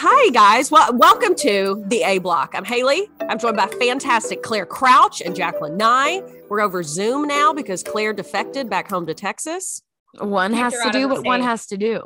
[0.00, 0.70] Hi, guys.
[0.70, 2.52] Well, welcome to the A Block.
[2.54, 3.08] I'm Haley.
[3.28, 6.22] I'm joined by fantastic Claire Crouch and Jacqueline Nye.
[6.48, 9.82] We're over Zoom now because Claire defected back home to Texas.
[10.20, 12.04] One has to do what one has to do.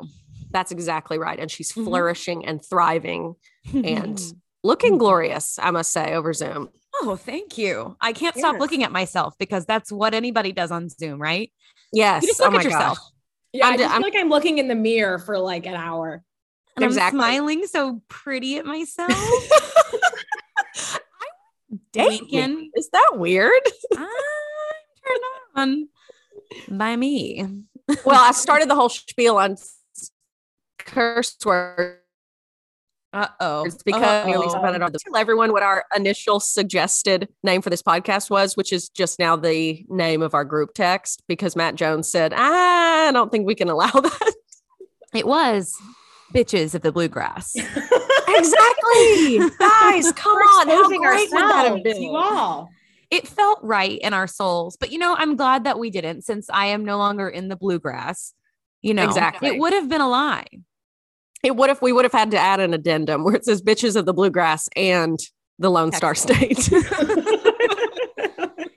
[0.49, 1.39] That's exactly right.
[1.39, 1.83] And she's Mhm.
[1.85, 3.35] flourishing and thriving
[3.73, 4.37] and Mm-hmm.
[4.63, 6.69] looking glorious, I must say, over Zoom.
[7.01, 7.95] Oh, thank you.
[8.01, 11.51] I can't stop looking at myself because that's what anybody does on Zoom, right?
[11.91, 12.23] Yes.
[12.23, 12.97] You just oh look my at yourself.
[12.97, 13.07] gosh.
[13.53, 15.67] Yeah, I'm i d- just I'm- feel like I'm looking in the mirror for like
[15.67, 16.23] an hour.
[16.75, 17.19] And Exactly.
[17.19, 19.11] I'm smiling so pretty at myself.
[21.95, 22.55] Winking.
[22.55, 22.71] me.
[22.75, 23.61] Is that weird?
[23.95, 24.07] I'm
[25.05, 25.23] turned
[25.55, 25.89] on
[26.77, 27.45] by me.
[28.05, 29.57] well, I started the whole spiel on
[30.79, 31.99] curse words
[33.13, 33.65] Uh oh.
[33.65, 37.69] It's because we talked about it on tell everyone what our initial suggested name for
[37.69, 41.75] this podcast was, which is just now the name of our group text because Matt
[41.75, 44.33] Jones said, I don't think we can allow that.
[45.13, 45.75] It was
[46.33, 47.55] bitches of the bluegrass.
[48.27, 49.39] exactly.
[49.59, 50.67] Guys, come We're on.
[50.67, 52.01] How great would that have been?
[52.01, 52.69] You all.
[53.11, 54.77] it felt right in our souls.
[54.79, 57.55] But you know, I'm glad that we didn't since I am no longer in the
[57.55, 58.33] bluegrass.
[58.81, 59.49] You know, Exactly.
[59.49, 60.47] It would have been a lie.
[61.43, 63.95] It would if we would have had to add an addendum where it says bitches
[63.95, 65.19] of the bluegrass and
[65.59, 66.69] the Lone Star State.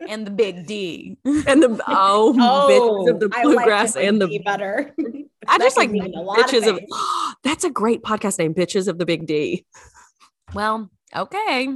[0.08, 1.18] And the big D.
[1.24, 2.32] and the oh,
[2.68, 4.94] bitches of oh, the I like bluegrass and the D better.
[5.48, 6.90] I just like lot of bitches of, things.
[7.44, 9.64] that's a great podcast name, bitches of the big D.
[10.54, 11.66] Well, okay.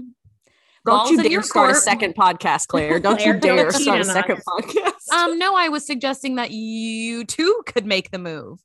[0.87, 2.99] Don't Balls you dare start a second podcast, Claire.
[3.01, 5.13] Don't Claire, you dare start a second podcast.
[5.13, 8.61] Um, no, I was suggesting that you too could make the move.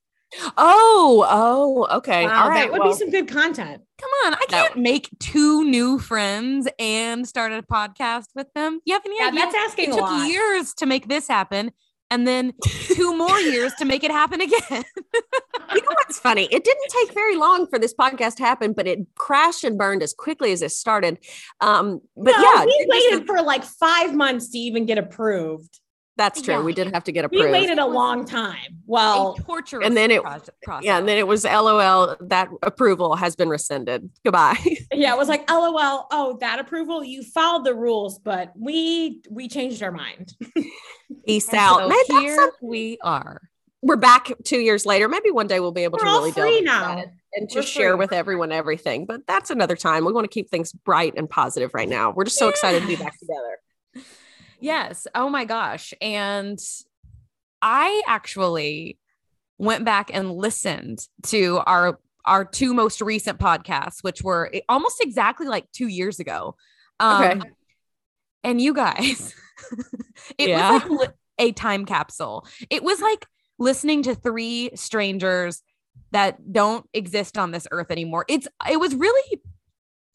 [0.58, 2.26] oh, oh, okay.
[2.26, 2.64] Wow, All right.
[2.64, 3.82] that would well, be some good content.
[4.00, 8.80] Come on, I can't make two new friends and start a podcast with them.
[8.86, 9.40] You have any Yeah, idea?
[9.42, 10.28] that's asking it took lot.
[10.28, 11.72] years to make this happen,
[12.12, 14.60] and then two more years to make it happen again.
[14.72, 16.44] you know what's funny?
[16.52, 20.04] It didn't take very long for this podcast to happen, but it crashed and burned
[20.04, 21.18] as quickly as it started.
[21.62, 24.98] Um, but No, yeah, we it just- waited for like five months to even get
[24.98, 25.80] approved.
[26.18, 26.54] that's true.
[26.54, 26.62] Yeah.
[26.62, 27.44] We did have to get approved.
[27.46, 28.80] We waited a long time.
[28.86, 30.86] Well, a torturous and then it- proce- process.
[30.86, 32.16] yeah, and then it was LOL.
[32.22, 34.10] That approval has been rescinded.
[34.24, 34.56] Goodbye.
[34.94, 36.08] yeah, it was like, LOL.
[36.12, 37.04] Oh, that approval.
[37.04, 40.34] You followed the rules, but we we changed our mind.
[41.25, 41.80] Peace And out.
[41.81, 43.41] so Man, here something- we are.
[43.81, 45.08] we're back two years later.
[45.08, 46.96] Maybe one day we'll be able We're to really free delve now.
[46.96, 48.00] that and just share free.
[48.00, 49.06] with everyone everything.
[49.06, 50.06] But that's another time.
[50.06, 52.12] We want to keep things bright and positive right now.
[52.12, 54.06] We're just so excited to be back together.
[54.59, 55.06] Yes.
[55.14, 55.94] Oh my gosh.
[56.02, 56.58] And
[57.62, 58.97] I actually
[59.58, 65.00] went back and listened to our our two most recent podcasts, which were e- almost
[65.00, 66.56] exactly like two years ago.
[67.00, 67.50] Um, Okay.
[68.46, 69.36] And you guys,
[70.38, 70.72] it Yeah.
[70.88, 72.48] was like a time capsule.
[72.70, 73.26] It was like
[73.60, 75.62] listening to three strangers
[76.12, 78.24] that don't exist on this earth anymore.
[78.30, 79.42] It's it was really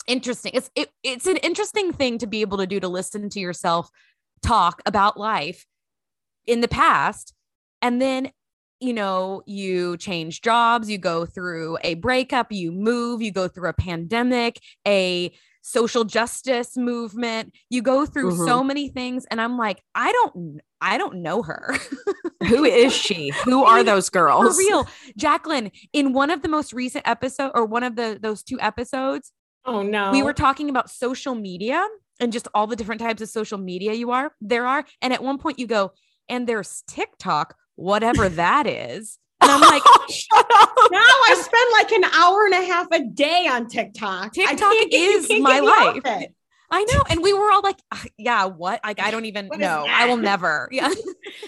[0.07, 0.53] interesting.
[0.55, 3.91] It's it, it's an interesting thing to be able to do to listen to yourself
[4.43, 5.67] talk about life
[6.47, 7.35] in the past
[7.83, 8.31] and then
[8.81, 13.69] you know you change jobs you go through a breakup you move you go through
[13.69, 14.59] a pandemic
[14.89, 15.31] a
[15.71, 18.67] social justice movement you go through so mm-hmm.
[18.69, 21.77] many things and i'm like i don't i don't know her
[22.49, 23.33] Who is she?
[23.45, 24.57] Who are those girls?
[24.57, 28.43] for real jacqueline in one of the most recent episode or one of the those
[28.43, 29.33] two episodes
[29.67, 30.11] Oh no.
[30.11, 31.87] we were talking about social media
[32.19, 35.23] and just all the different types of social media you are there are and at
[35.23, 35.93] one point you go
[36.31, 40.71] and there's tiktok whatever that is and i'm like shut up.
[40.91, 40.99] now
[41.29, 44.33] I spend like an hour and a half a day on TikTok.
[44.33, 46.23] TikTok get- is my get me off life.
[46.23, 46.35] it.
[46.71, 49.87] i know and we were all like "Ah, yeah what like i don't even know
[49.89, 50.91] i will never yeah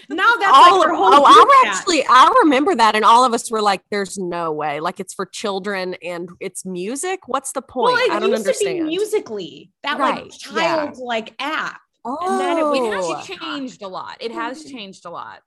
[0.09, 3.63] Now that's All, like oh, I actually I remember that, and all of us were
[3.63, 4.79] like, "There's no way!
[4.81, 7.21] Like it's for children and it's music.
[7.27, 7.95] What's the point?
[7.95, 10.77] Well, it I don't used to be understand." musically that Right, like yeah.
[10.85, 11.81] child like app.
[12.05, 15.41] oh, and then it it has changed a lot it has changed a lot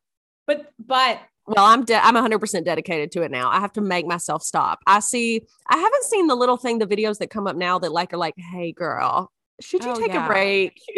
[0.47, 3.49] But but Well, I'm de- I'm 100% dedicated to it now.
[3.49, 4.79] I have to make myself stop.
[4.87, 7.91] I see I haven't seen the little thing the videos that come up now that
[7.91, 9.31] like are like, "Hey girl,
[9.61, 10.25] should you Oh, take yeah.
[10.25, 10.79] a break?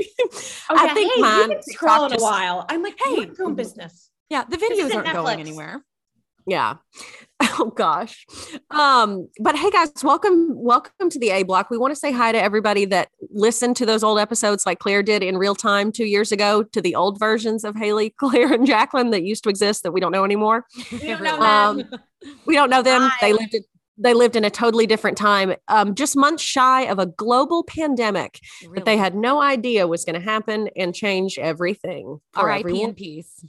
[0.70, 0.94] Oh, I yeah.
[0.94, 2.66] think hey, mine been scrolling a while.
[2.70, 3.22] I'm like, hey, Hey.
[3.26, 3.34] Mm-hmm.
[3.42, 4.10] you're business.
[4.30, 5.82] Yeah, the videos aren't going anywhere.
[6.48, 6.76] Yeah.
[7.60, 8.26] Oh gosh.
[8.72, 11.70] Um, but hey guys, welcome, welcome to the A block.
[11.70, 15.04] We want to say hi to everybody that listened to those old episodes like Claire
[15.04, 18.66] did in real time two years ago to the old versions of Haley, Claire, and
[18.66, 20.66] Jacqueline that used to exist that we don't know anymore.
[20.92, 21.90] We don't know Um, them.
[22.46, 23.12] We don't know them.
[23.22, 23.64] They lived in
[24.00, 28.40] they lived in a totally different time, um, just months shy of a global pandemic
[28.76, 32.82] that they had no idea was going to happen and change everything R.I.P.
[32.82, 33.44] in peace.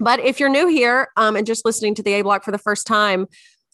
[0.00, 2.58] But if you're new here um, and just listening to the A block for the
[2.58, 3.26] first time,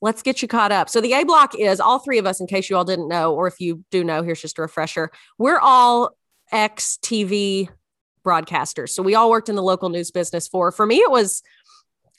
[0.03, 0.91] let's get you caught up.
[0.91, 3.33] So, the A block is all three of us, in case you all didn't know,
[3.33, 5.11] or if you do know, here's just a refresher.
[5.39, 6.11] We're all
[6.53, 7.69] ex TV
[8.25, 8.91] broadcasters.
[8.91, 11.43] So, we all worked in the local news business for, for me, it was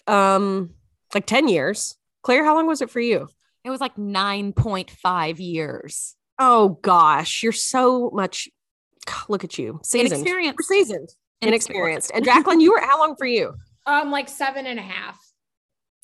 [0.07, 0.71] um,
[1.13, 1.95] like 10 years.
[2.23, 3.27] Claire, how long was it for you?
[3.63, 6.15] It was like 9.5 years.
[6.39, 8.47] Oh, gosh, you're so much.
[9.27, 10.13] Look at you, seasoned.
[10.13, 10.63] Inexperienced.
[10.63, 11.09] Seasoned,
[11.41, 12.11] inexperienced.
[12.13, 13.53] And Jacqueline, you were how long for you?
[13.87, 15.19] Um, like seven and a half.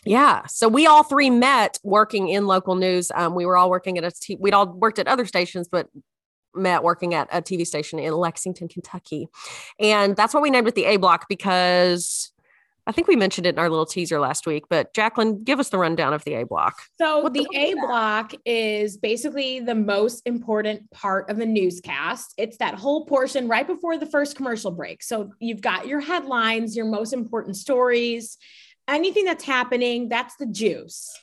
[0.06, 0.46] Yeah.
[0.48, 3.12] So we all three met working in local news.
[3.14, 5.88] Um, we were all working at a, t- we'd all worked at other stations, but
[6.56, 9.28] met working at a TV station in Lexington, Kentucky.
[9.80, 12.33] And that's what we named it the A block because
[12.86, 14.66] I think we mentioned it in our little teaser last week.
[14.70, 16.82] But Jacqueline, give us the rundown of the A block.
[17.00, 22.34] So What the the A block is basically the most important part of a newscast.
[22.38, 25.02] It's that whole portion right before the first commercial break.
[25.02, 28.38] So you've got your headlines, your most important stories,
[28.88, 31.18] anything that's happening, that's the juice.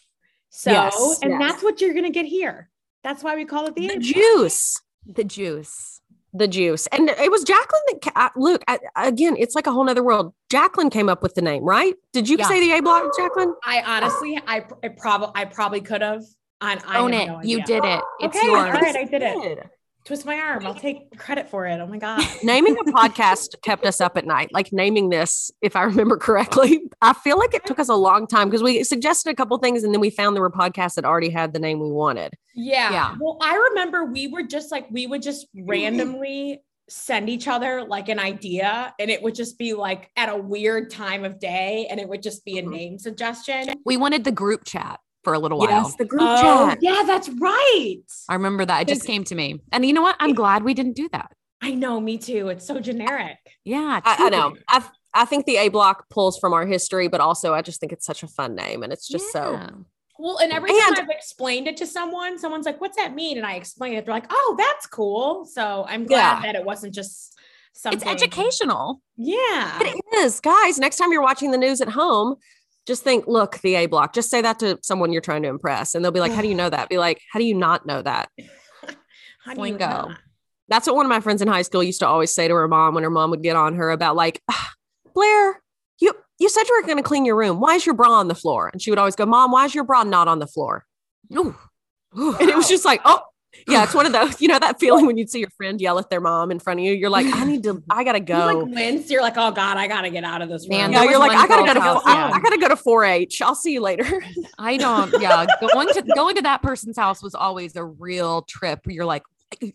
[0.50, 1.40] So, Yes, and yes.
[1.40, 2.70] that's what you're going to get here.
[3.04, 4.80] That's why we call it the, The juice.
[5.06, 5.99] The juice.
[6.32, 6.86] The juice.
[6.88, 10.02] And it was Jacqueline that, ca- uh, look, I, again, it's like a whole nother
[10.04, 10.32] world.
[10.48, 11.94] Jacqueline came up with the name, right?
[12.12, 12.46] Did you Yeah.
[12.46, 13.54] say the A block, Jacqueline?
[13.64, 16.22] I honestly, I, I probably, I probably could have.
[16.62, 17.26] On, I Own it.
[17.26, 18.00] no you did it.
[18.20, 18.58] It's Okay, yours.
[18.58, 19.66] all right, I did it.
[20.02, 20.06] Good.
[20.06, 20.66] Twist my arm.
[20.66, 21.78] I'll take credit for it.
[21.80, 22.22] Oh my god.
[22.42, 26.80] naming a podcast kept us up at night like naming this if i remember correctly
[27.02, 29.84] i feel like it took us a long time because we suggested a couple things
[29.84, 32.90] and then we found there were podcasts that already had the name we wanted Yeah.
[32.92, 33.14] Yeah.
[33.20, 38.08] Well, I remember we were just like, we would just randomly send each other like
[38.08, 42.00] an idea and it would just be like at a weird time of day and
[42.00, 42.70] it would just be a Mhm.
[42.70, 43.68] name suggestion.
[43.84, 45.68] We wanted the group chat for a little while.
[45.68, 47.96] Yes, the group Oh, chat yeah, that's right.
[48.28, 48.82] I remember that.
[48.82, 49.60] It just came to me.
[49.72, 50.16] And you know what?
[50.20, 51.32] I'm glad we didn't do that.
[51.62, 52.48] I know, me too.
[52.48, 53.36] It's so generic.
[53.64, 54.00] Yeah.
[54.04, 54.82] I, I know i
[55.12, 58.06] i think the a block pulls from our history but also i just think it's
[58.06, 59.70] such a fun name and it's just so Yeah.
[60.20, 63.38] Well, and every time And- I've explained it to someone, someone's like, what's that mean?
[63.38, 64.04] And I explain it.
[64.04, 65.46] They're like, oh, that's cool.
[65.46, 66.52] So I'm glad Yeah.
[66.52, 67.38] that it wasn't just
[67.72, 68.00] something.
[68.00, 69.00] It's educational.
[69.16, 69.78] Yeah.
[69.80, 72.36] it is guys next time you're watching the news at home
[72.86, 75.94] just think look the a block just say that to someone you're trying to impress
[75.94, 77.86] and they'll be like how do you know that be like how do you not
[77.86, 78.28] know that
[79.44, 80.18] How do you not?
[80.68, 82.68] That's what one of my friends in high school used to always say to her
[82.68, 84.72] mom when her mom would get on her about like, "Ah,
[85.14, 85.60] Blair,
[85.98, 87.58] you you said you were going to clean your room.
[87.58, 88.68] Why is your bra on the floor?
[88.72, 90.84] And she would always go, Mom, why is your bra not on the floor?
[91.34, 91.56] Ooh.
[92.18, 92.36] Ooh.
[92.36, 93.20] And it was just like, oh,
[93.66, 95.98] yeah, it's one of those, you know, that feeling when you'd see your friend yell
[95.98, 96.92] at their mom in front of you.
[96.92, 98.46] You're like, I need to, I gotta You go.
[98.46, 99.10] like wince.
[99.10, 100.92] You're like, oh God, I gotta get out of this Man, room.
[100.92, 103.42] yeah, you're like, I gotta go to, girl's I, house, I gotta go to 4-H.
[103.42, 104.04] I'll see you later.
[104.58, 105.12] I don't.
[105.20, 108.80] Yeah, going to going to that person's house was always a real trip.
[108.86, 109.22] You're like,
[109.62, 109.72] okay,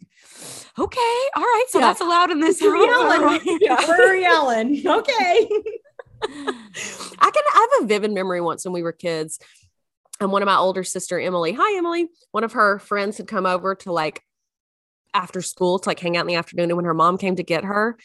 [1.36, 1.88] all right, so Yeah.
[1.88, 3.40] that's allowed in this We're yelling.
[3.62, 3.78] Yeah.
[3.88, 4.82] We're yelling.
[4.88, 5.50] Okay.
[6.24, 9.40] I can I have a vivid memory once when we were kids.
[10.20, 13.46] And one of my older sister, Emily, hi Emily, one of her friends had come
[13.46, 14.24] over to like
[15.14, 16.70] after school to like hang out in the afternoon.
[16.70, 17.98] And when her mom came to get her,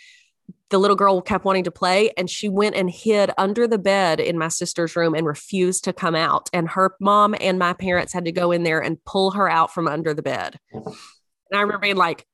[0.70, 4.20] the little girl kept wanting to play and she went and hid under the bed
[4.20, 6.48] in my sister's room and refused to come out.
[6.52, 9.72] And her mom and my parents had to go in there and pull her out
[9.72, 10.56] from under the bed.
[10.72, 12.24] And I remember being like,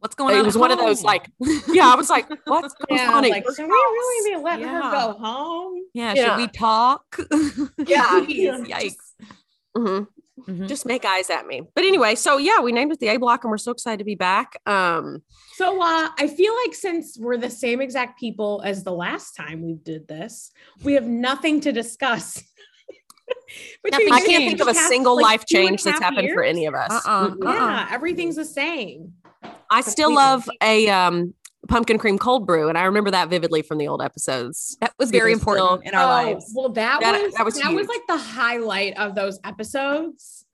[0.00, 0.40] What's going on?
[0.40, 1.30] it was at one of those like,
[1.72, 3.12] yeah, I was like, what's going Yeah.
[3.14, 3.22] on?
[3.28, 5.82] Like, your should we really be letting her go home?
[5.94, 6.24] yeah, Yeah.
[6.24, 7.04] Should we talk?
[7.86, 8.04] Yeah.
[8.20, 8.94] Jeez, yikes.
[9.76, 10.06] Mhm.
[10.46, 10.68] Mhm.
[10.68, 11.62] just make eyes at me.
[11.74, 14.04] But anyway, so yeah, we named it the A block and we're so excited to
[14.04, 14.60] be back.
[14.66, 15.22] Um
[15.54, 19.62] So uh, I feel like since we're the same exact people as the last time
[19.62, 20.52] we did this,
[20.84, 22.42] we have nothing to discuss.
[23.82, 25.82] Between Nothing I can't think of a past, single like, life two and a change
[25.84, 26.92] that's half happened for any of us.
[27.06, 27.34] Uh-uh.
[27.42, 29.14] Yeah, everything's the same.
[29.70, 31.34] I still love a um
[31.68, 34.76] pumpkin cream cold brew and I remember that vividly from the old episodes.
[34.80, 36.52] That was very It was still- important in our oh, lives.
[36.54, 40.44] well, that, That- was that was that was like the highlight of those episodes.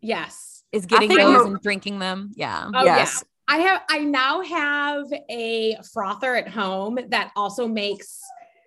[0.00, 0.64] Yes.
[0.72, 2.32] Is getting those and drinking them.
[2.34, 2.70] Yeah.
[2.74, 3.18] Oh yes.
[3.22, 3.26] yeah.
[3.48, 8.20] I have I now have a frother at home that also makes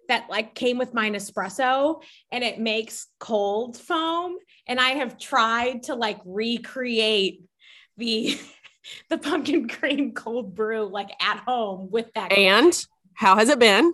[0.10, 4.36] that like came with my Nespresso and it makes cold foam
[4.68, 7.42] and I have tried to like recreate
[7.98, 8.38] the
[9.10, 12.32] the pumpkin cream cold brew like at home with that.
[12.32, 12.74] And
[13.14, 13.94] how has it been?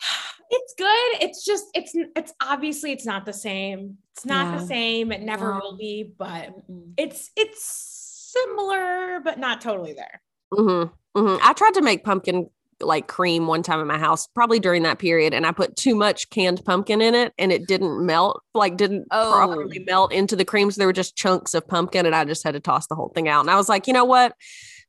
[0.50, 1.28] It's good.
[1.28, 3.98] It's just it's it's obviously it's not the same.
[4.16, 4.58] It's not Yeah.
[4.60, 5.12] the same.
[5.12, 5.60] It never No.
[5.60, 6.54] will be, but
[6.96, 10.22] it's it's similar but not totally there.
[10.54, 12.48] hmm hmm I tried to make pumpkin
[12.80, 15.94] like cream one time in my house, probably during that period, and I put too
[15.94, 19.32] much canned pumpkin in it, and it didn't melt, like didn't Oh.
[19.32, 20.70] properly melt into the cream.
[20.70, 23.10] So there were just chunks of pumpkin, and I just had to toss the whole
[23.14, 23.40] thing out.
[23.40, 24.34] And I was like, you know what?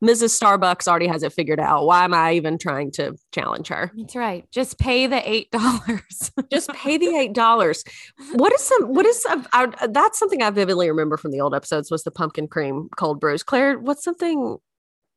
[0.01, 0.39] Mrs.
[0.39, 1.86] Starbucks already has it figured out.
[1.86, 3.91] Why am I even trying to challenge her?
[3.98, 4.46] That's right.
[4.50, 6.31] Just pay the eight dollars.
[6.50, 7.84] Just pay the eight dollars.
[8.31, 8.84] What is some?
[8.93, 9.46] What is some?
[9.51, 13.19] I, that's something I vividly remember from the old episodes was the pumpkin cream cold
[13.19, 13.43] brews.
[13.43, 14.58] Claire, what's something?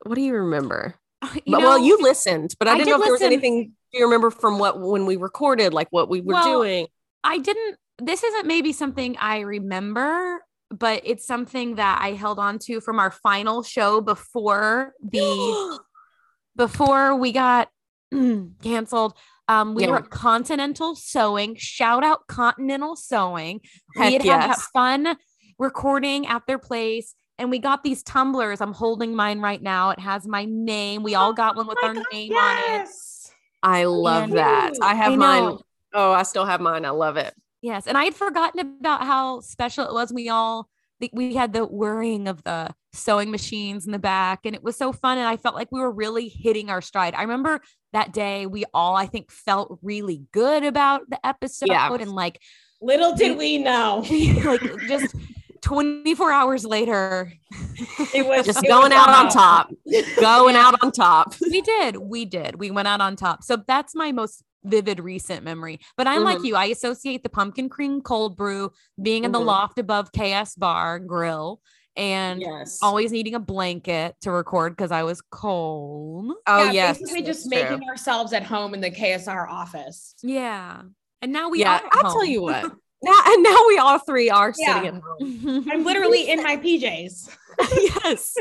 [0.05, 0.97] What do you remember?
[1.23, 3.73] You but, well, you listened, but I I didn't did know if there was anything
[3.93, 6.87] do you remember from what when we recorded, like what we were Well, doing.
[7.23, 7.77] I didn't.
[7.99, 12.99] This isn't maybe something I remember, but it's something that I held on to from
[12.99, 15.81] our final show before the
[16.57, 17.69] before we got
[18.63, 19.15] canceled.
[19.49, 19.91] Um, we Yeah.
[19.91, 21.57] were at Continental Sewing.
[21.57, 23.61] Shout out Continental Sewing.
[23.97, 25.17] Heck we had had that fun
[25.59, 27.15] recording at their place.
[27.39, 28.61] And we got these tumblers.
[28.61, 29.91] I'm holding mine right now.
[29.91, 31.03] It has my name.
[31.03, 32.89] We all oh got one with Oh our God, name on it.
[33.63, 34.75] I love And- that.
[34.83, 35.59] I have I mine.
[35.95, 36.85] Oh, I still have mine.
[36.85, 37.35] I love it.
[37.61, 40.13] Yes, and I had forgotten about how special it was.
[40.13, 40.69] We all
[41.13, 44.93] we had the whirring of the sewing machines in the back, and it was so
[44.93, 45.19] fun.
[45.19, 47.15] And I felt like we were really hitting our stride.
[47.15, 47.61] I remember
[47.93, 51.93] that day we all I think felt really good about the episode, yeah.
[51.93, 52.41] and like
[52.81, 54.05] Little did we know.
[54.45, 55.15] like just
[55.63, 57.33] 24 hours later,
[58.15, 59.71] It was Just it going was out on top.
[60.21, 61.35] Going out on top.
[61.41, 63.43] we did, we did, we went out on top.
[63.45, 65.81] So that's my most vivid recent memory.
[65.97, 66.45] But I'm like Mhm.
[66.47, 69.47] you, I associate the pumpkin cream cold brew being in the Mhm.
[69.47, 71.61] loft above KS Bar Grill
[71.97, 72.79] and Yes.
[72.81, 76.33] always needing a blanket to record because I was cold.
[76.47, 76.99] Oh yeah, yes.
[76.99, 77.61] basically just true.
[77.61, 80.15] making ourselves at home in the KSR office.
[80.23, 80.83] Yeah.
[81.21, 81.87] And now we yeah, are.
[81.87, 82.73] at I'll tell you what.
[83.05, 84.75] Now and now we all three are Yeah.
[84.75, 85.69] sitting at home.
[85.71, 87.37] I'm literally in my PJs.
[88.05, 88.35] yes.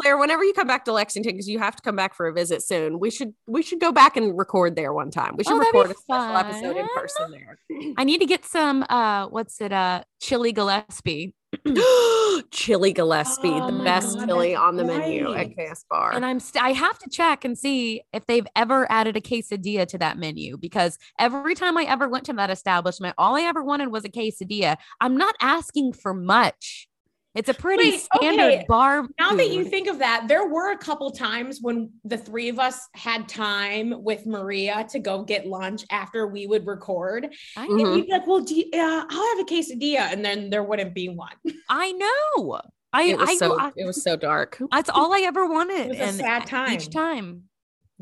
[0.00, 2.32] Claire, whenever you come back to Lexington, because you have to come back for a
[2.32, 5.34] visit soon, we should we should go back and record there one time.
[5.36, 7.58] We should Oh, record a special episode in person there.
[7.98, 11.34] I need to get some uh what's it uh chili Gillespie.
[12.50, 16.12] chili Gillespie, Oh the best God, chili on the menu at KS Bar.
[16.12, 19.86] And I'm st- I have to check and see if they've ever added a quesadilla
[19.88, 23.62] to that menu because every time I ever went to that establishment, all I ever
[23.62, 24.76] wanted was a quesadilla.
[25.00, 26.88] I'm not asking for much.
[27.34, 28.64] It's a pretty Wait, standard okay.
[28.68, 29.06] bar.
[29.18, 32.58] Now that you think of that, there were a couple times when the three of
[32.58, 37.28] us had time with Maria to go get lunch after we would record.
[37.56, 37.64] I.
[37.64, 40.12] And you'd be like, well, do you, uh, I'll have a quesadilla.
[40.12, 41.32] And then there wouldn't be one.
[41.70, 42.60] I know.
[42.92, 44.58] I, it was I, so I- it was so dark.
[44.70, 45.86] that's all I ever wanted.
[45.86, 46.72] It was a and sad time.
[46.74, 47.44] Each time,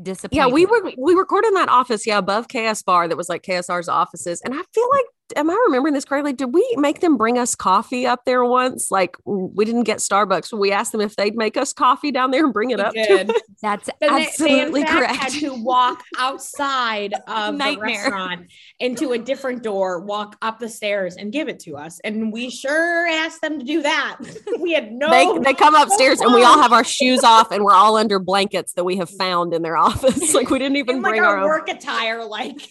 [0.01, 0.35] disappointed.
[0.35, 3.43] Yeah, we were we recorded in that office, yeah, above KS Bar that was like
[3.43, 4.41] KSR's offices.
[4.41, 6.33] And I feel like am I remembering this correctly?
[6.33, 8.91] Did we make them bring us coffee up there once?
[8.91, 10.57] Like we didn't get Starbucks.
[10.57, 12.93] We asked them if they'd make us coffee down there and bring it We up
[12.93, 13.31] did.
[13.61, 15.15] That's Then absolutely they, in correct.
[15.15, 21.15] Had to walk outside of the restaurant into a different door, walk up the stairs,
[21.15, 21.99] and give it to us.
[22.03, 24.17] And we sure asked them to do that.
[24.59, 25.09] we had no.
[25.09, 28.19] They, they come upstairs and we all have our shoes off and we're all under
[28.19, 30.33] blankets that we have found in their office.
[30.33, 31.45] Like we didn't even in like bring our, our own.
[31.45, 32.61] work attire, like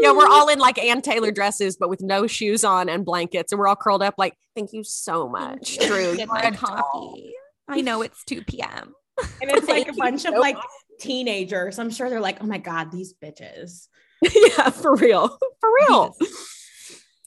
[0.00, 3.52] Yeah, we're all in like Ann Taylor dresses, but with no shoes on and blankets,
[3.52, 4.14] and we're all curled up.
[4.18, 5.86] Like, thank you so much, you.
[5.86, 6.16] Drew.
[6.16, 7.32] Get my coffee.
[7.68, 8.94] I know it's 2 p.m.
[9.40, 10.64] and it's like a you bunch of like much.
[11.00, 11.78] teenagers.
[11.78, 13.88] I'm sure they're like, oh my god, these bitches.
[14.22, 15.28] yeah, for real,
[15.60, 16.14] for real.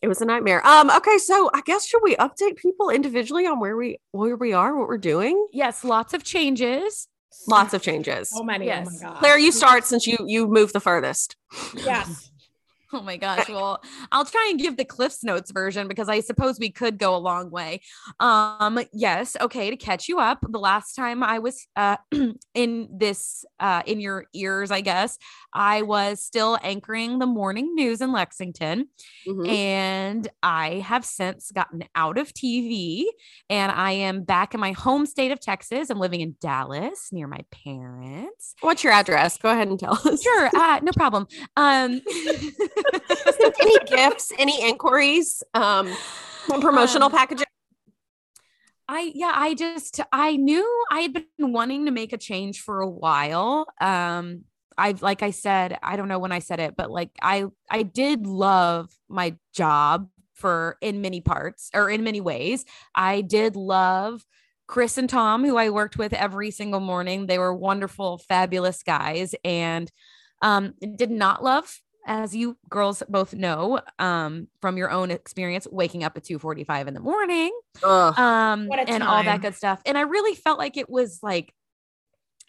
[0.01, 0.65] It was a nightmare.
[0.65, 0.91] Um.
[0.91, 4.77] Okay, so I guess should we update people individually on where we where we are,
[4.77, 5.47] what we're doing?
[5.51, 7.07] Yes, lots of changes.
[7.47, 8.29] Lots of changes.
[8.29, 8.65] So many.
[8.65, 9.01] Oh Yes.
[9.01, 9.19] my god.
[9.19, 11.35] Claire, you start since you you moved the furthest.
[11.75, 12.31] Yes.
[12.93, 13.49] Oh my gosh.
[13.49, 17.15] Well, I'll try and give the Cliffs Notes version because I suppose we could go
[17.15, 17.81] a long way.
[18.21, 20.39] Um, yes, okay, to catch you up.
[20.47, 21.97] The last time I was uh
[22.53, 25.17] in this uh in your ears, I guess,
[25.53, 28.87] I was still anchoring the morning news in Lexington.
[29.27, 29.47] Mhm.
[29.49, 33.05] And I have since gotten out of TV
[33.49, 35.89] and I am back in my home state of Texas.
[35.89, 38.55] I'm living in Dallas near my parents.
[38.61, 39.37] What's your address?
[39.37, 40.23] Go ahead and tell us.
[40.23, 41.27] Sure, uh, no problem.
[41.57, 42.01] Um,
[43.59, 44.31] any gifts?
[44.37, 45.43] Any inquiries?
[45.53, 45.91] Um,
[46.47, 47.45] promotional Um, packages.
[48.89, 52.79] I yeah, I just I knew I had been wanting to make a change for
[52.79, 53.67] a while.
[53.81, 54.45] Um
[54.77, 57.83] I've like I said, I don't know when I said it, but like I I
[57.83, 62.63] did love my job for in many parts or in many ways.
[62.95, 64.23] I did love
[64.67, 67.25] Chris and Tom, who I worked with every single morning.
[67.25, 69.91] They were wonderful, fabulous guys, and
[70.41, 76.03] um, did not love, as you girls both know um, from your own experience, waking
[76.03, 77.51] up at two forty-five in the morning,
[77.83, 78.17] Ugh.
[78.17, 79.81] um, What a and all that good stuff.
[79.85, 81.53] And I really felt like it was like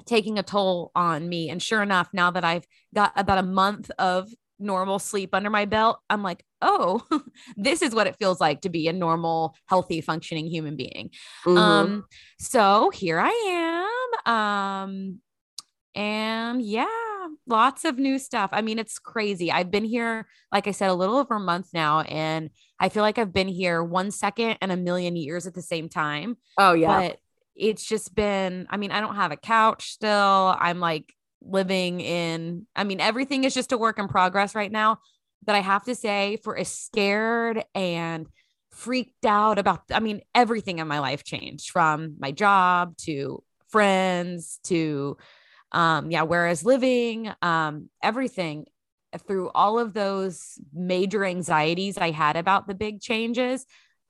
[0.06, 1.50] taking a toll on me.
[1.50, 5.64] And sure enough, now that I've got about a month of normal sleep under my
[5.64, 7.02] belt, I'm like, oh,
[7.56, 11.10] this is what it feels like to be a normal, healthy, functioning human being.
[11.44, 11.58] Mhm.
[11.58, 12.04] Um,
[12.38, 13.88] so here I
[14.26, 14.34] am.
[14.34, 15.20] Um,
[15.98, 16.86] and yeah,
[17.48, 18.50] lots of new stuff.
[18.52, 19.50] I mean, it's crazy.
[19.50, 23.02] I've been here, like I said, a little over a month now, and I feel
[23.02, 26.36] like I've been here one second and a million years at the same time.
[26.56, 27.00] oh yeah.
[27.00, 27.18] But
[27.56, 30.56] it's just been, I mean, I don't have a couch still.
[30.56, 31.12] I'm like
[31.42, 34.98] living in, I mean, everything is just a work in progress right now.
[35.44, 38.28] But I have to say, for as scared and
[38.70, 44.60] freaked out about, I mean, everything in my life changed from my job to friends
[44.64, 45.16] to,
[45.72, 48.66] um, yeah, whereas living, um, everything
[49.26, 53.64] through all of those major anxieties I had about the big changes.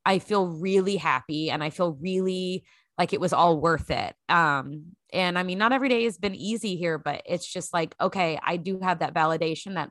[0.05, 2.65] I feel really happy and I feel really
[2.97, 4.15] like it was all worth it.
[4.29, 7.95] Um, and I mean, not every day has been easy here, but it's just like,
[8.00, 9.91] okay, I do have that validation that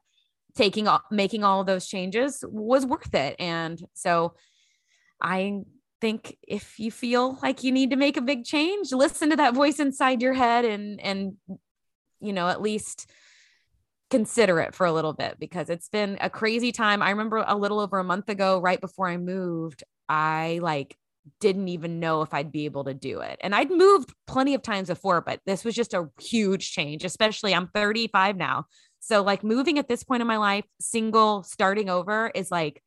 [0.56, 3.36] taking all, making all of those changes was worth it.
[3.40, 4.34] And so
[5.22, 5.62] I
[6.00, 9.54] think if you feel like you need to make a big change, listen to that
[9.54, 11.34] voice inside your head and, and,
[12.20, 13.10] you know, at least
[14.10, 17.02] consider it for a little bit because it's been a crazy time.
[17.02, 20.98] I remember a little over a month ago, right before I moved, I like
[21.40, 23.38] didn't even know if I'd be able to do it.
[23.42, 27.54] And I'd moved plenty of times before, but this was just a huge change, especially
[27.54, 28.66] I'm 35 now.
[29.00, 32.82] So like moving at this point in my life, single, starting over is like,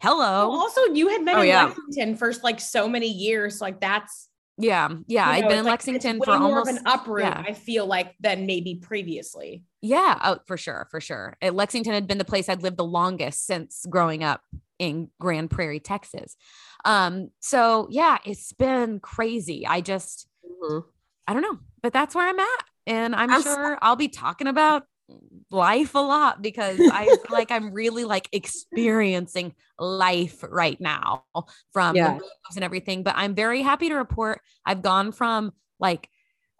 [0.00, 0.50] hello.
[0.50, 1.64] Also, you had been Oh, in yeah.
[1.66, 3.60] Lexington for like so many years.
[3.60, 4.28] Like that's
[4.58, 4.88] Yeah.
[5.06, 5.26] Yeah.
[5.30, 7.24] you I've know, been in like- Lexington for almost an uproot.
[7.24, 7.42] yeah.
[7.46, 9.64] I feel like than maybe previously.
[9.82, 11.36] Yeah, oh, for sure, for sure.
[11.42, 14.42] Uh, Lexington had been the place I'd lived the longest since growing up
[14.78, 16.36] in Grand Prairie, Texas.
[16.84, 19.66] Um, so yeah, it's been crazy.
[19.66, 20.26] I just,
[20.62, 20.84] Mhm.
[21.26, 24.08] I don't know, but that's where I'm at, and I'm, I'm so- sure I'll be
[24.08, 24.84] talking about
[25.50, 31.24] life a lot because I feel like I'm really like experiencing life right now
[31.72, 32.18] from Yeah.
[32.54, 33.02] and everything.
[33.02, 36.08] But I'm very happy to report I've gone from like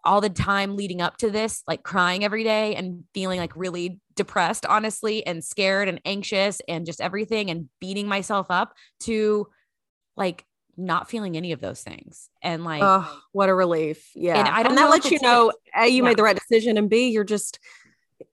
[0.03, 3.99] all the time leading up to this, like crying every day and feeling like really
[4.15, 9.47] depressed, honestly, and scared and anxious and just everything and beating myself up to
[10.17, 10.43] like
[10.75, 12.29] not feeling any of those things.
[12.41, 14.09] And like, Oh, what a relief.
[14.15, 14.37] Yeah.
[14.39, 16.09] And I don't that know if lets you know A, you Yeah.
[16.09, 17.59] made the right decision, and B, you're just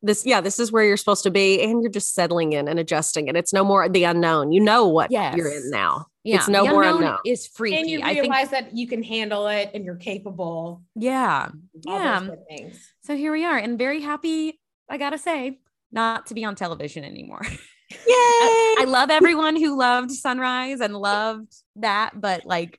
[0.03, 2.79] this, yeah, this is where you're supposed to be, and you're just settling in and
[2.79, 3.29] adjusting.
[3.29, 4.53] And it's no more the unknown.
[4.53, 6.07] You know what you're in now.
[6.25, 7.19] yeah, it's no the more unknown unknown.
[7.25, 7.77] is freaky.
[7.77, 10.83] And you I think, realize that you can handle it and you're capable.
[10.95, 11.49] yeah,
[11.87, 12.21] all yeah.
[12.21, 12.93] those good things.
[13.03, 14.61] So here we are, and very happy.
[14.89, 15.61] I gotta say,
[15.93, 17.43] not to be on television anymore.
[17.91, 17.97] Yay.
[18.07, 22.79] I love everyone who loved Sunrise and loved that, but like,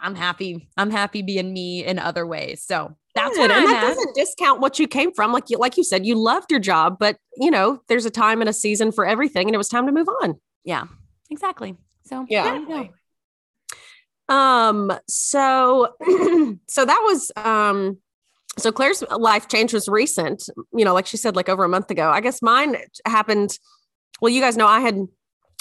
[0.00, 0.68] I'm happy.
[0.76, 2.62] I'm happy being me in other ways.
[2.62, 3.88] So that's what and I'm that at.
[3.88, 5.32] doesn't discount what you came from.
[5.32, 8.40] Like you, like you said, you loved your job, but you know, there's a time
[8.40, 10.38] and a season for everything, and it was time to move on.
[10.64, 10.84] Yeah,
[11.30, 11.76] exactly.
[12.04, 12.44] So Yeah.
[12.44, 12.72] there you go.
[12.74, 12.92] Definitely.
[14.28, 15.94] Um, so
[16.68, 17.98] so that was um
[18.58, 21.90] so Claire's life change was recent, you know, like she said, like over a month
[21.90, 22.08] ago.
[22.10, 23.58] I guess mine happened.
[24.20, 24.98] Well, you guys know I had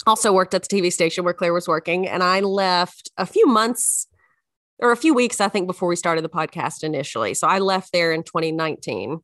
[0.07, 3.45] also worked at the TV station where Claire was working, and I left a few
[3.47, 4.07] months
[4.79, 7.33] or a few weeks, I think, before we started the podcast initially.
[7.33, 9.19] So I left there in 2019.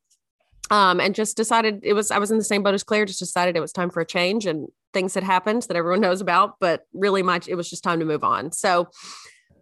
[0.70, 3.20] Um, and just decided it was I was in the same boat as Claire, just
[3.20, 6.56] decided it was time for a change and things had happened that everyone knows about,
[6.62, 8.54] but really much it was just time to move on.
[8.54, 8.88] So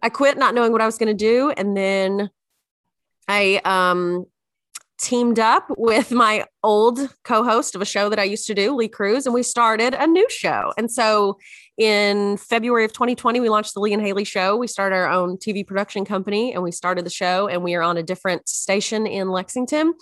[0.02, 1.50] I quit not knowing what I was going to do.
[1.50, 2.30] And then
[3.28, 4.26] I um,
[5.00, 8.74] teamed up with my old co host of a show that I used to do,
[8.74, 10.72] Lee Cruse, and we started a new show.
[10.76, 11.38] And so
[11.80, 14.54] in February of 2020, we launched the Lee and Haley Show.
[14.54, 17.80] We started our own TV production company and we started the show, and we are
[17.80, 19.94] on a different station in Lexington.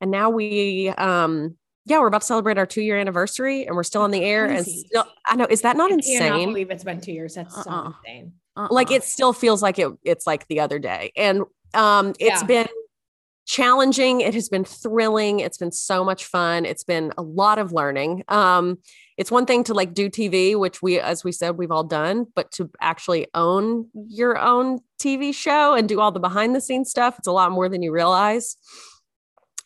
[0.00, 3.82] And now we, um, yeah, we're about to celebrate our two year anniversary and we're
[3.82, 4.46] still on the air.
[4.46, 6.22] And still, I know, is that not insane?
[6.22, 6.48] I insane?
[6.50, 7.34] believe it's been two years.
[7.34, 7.92] That's so Uh-uh.
[8.06, 8.32] insane.
[8.70, 8.96] like Uh-uh.
[8.98, 11.42] it still feels like it it's like the other day and
[11.74, 12.46] um it's Yeah.
[12.46, 12.68] been
[13.46, 17.72] challenging it has been thrilling it's been so much fun it's been a lot of
[17.72, 18.78] learning um
[19.16, 22.26] it's one thing to like do tv which we as we said we've all done
[22.34, 26.90] but to actually own your own tv show and do all the behind the scenes
[26.90, 28.56] stuff it's a lot more than you realize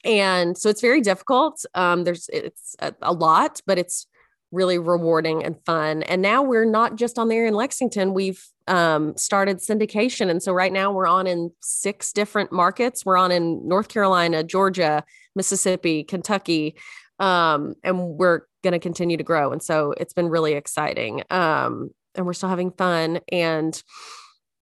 [0.04, 4.06] and so it's very difficult um there's it's a, a lot but it's
[4.50, 6.02] really rewarding and fun.
[6.04, 8.14] And now we're not just on there in Lexington.
[8.14, 10.30] We've um, started syndication.
[10.30, 13.04] And so right now we're on in six different markets.
[13.04, 16.76] We're on in North Carolina, Georgia, Mississippi, Kentucky.
[17.18, 19.52] Um, and we're going to continue to grow.
[19.52, 21.22] And so it's been really exciting.
[21.30, 23.20] Um, and we're still having fun.
[23.30, 23.80] And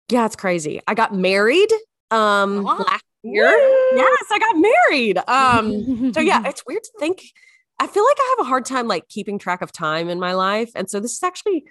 [0.08, 0.80] yeah, it's crazy.
[0.86, 1.70] I got married
[2.12, 2.76] um Wow.
[2.78, 3.48] last year.
[3.96, 5.18] Yes, I got married.
[5.28, 7.22] Um so yeah, it's weird to think.
[7.80, 10.32] I feel like I have a hard time like keeping track of time in my
[10.34, 10.70] life.
[10.76, 11.64] And so this is actually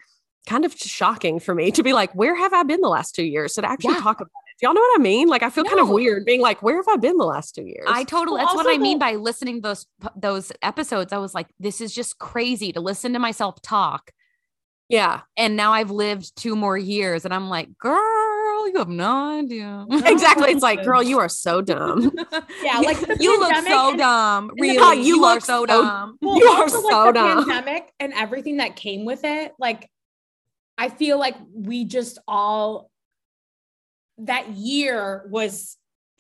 [0.48, 3.24] kind of shocking for me to be like, where have I been the last two
[3.24, 3.54] years?
[3.56, 4.02] So to actually Yeah.
[4.02, 4.30] talk about
[4.62, 5.28] y'all know what I mean?
[5.28, 7.66] Like I feel kind of weird being like, where have I been the last two
[7.66, 7.86] years?
[7.88, 11.12] I totally Well, that's what I mean the- by listening to those those episodes.
[11.14, 14.12] I was like, this is just crazy to listen to myself talk.
[14.88, 15.22] yeah.
[15.36, 19.86] And now I've lived two more years and I'm like, girl, you have no idea.
[19.92, 20.52] Exactly.
[20.52, 22.12] It's like, girl, you are so dumb.
[22.64, 24.48] Yeah, like you look so and- dumb.
[24.48, 26.18] the- Really, Yeah, you, you look so so- dumb.
[26.22, 27.46] Well, You are so like the dumb.
[27.46, 29.54] pandemic and everything that came with it.
[29.60, 29.90] Like,
[30.78, 32.90] I feel like we just all
[34.20, 35.78] that year was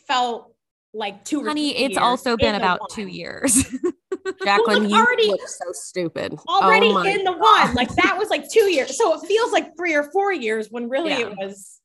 [0.08, 0.53] felt
[0.93, 1.41] like two.
[1.41, 2.89] or Honey, three it's years also been about one.
[2.91, 3.65] two years.
[4.43, 6.38] Jacqueline, look, you already- look so stupid.
[6.47, 7.73] already Oh my in the one.
[7.75, 8.97] Like that was like two years.
[8.97, 11.27] So it feels like three or four years when really Yeah.
[11.29, 11.79] it was,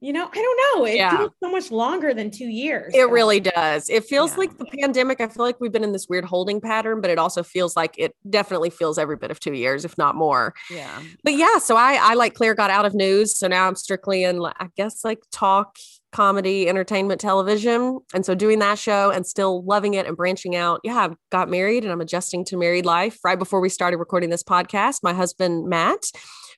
[0.00, 0.84] you know, I don't know.
[0.84, 1.16] It Yeah.
[1.16, 2.92] feels so much longer than two years.
[2.94, 3.88] It really does.
[3.90, 4.38] It feels Yeah.
[4.38, 5.20] like the pandemic.
[5.20, 7.94] I feel like we've been in this weird holding pattern, but it also feels like
[7.98, 10.54] it definitely feels every bit of two years, if not more.
[10.70, 11.00] yeah.
[11.24, 13.36] But yeah, so I, I like Claire got out of news.
[13.38, 15.76] So now I'm strictly in, I guess, like talk,
[16.12, 17.98] comedy, entertainment, television.
[18.14, 20.80] And so doing that show and still loving it and branching out.
[20.84, 23.18] Yeah, I've got married and I'm adjusting to married life.
[23.24, 26.04] Right before we started recording this podcast, my husband, Matt,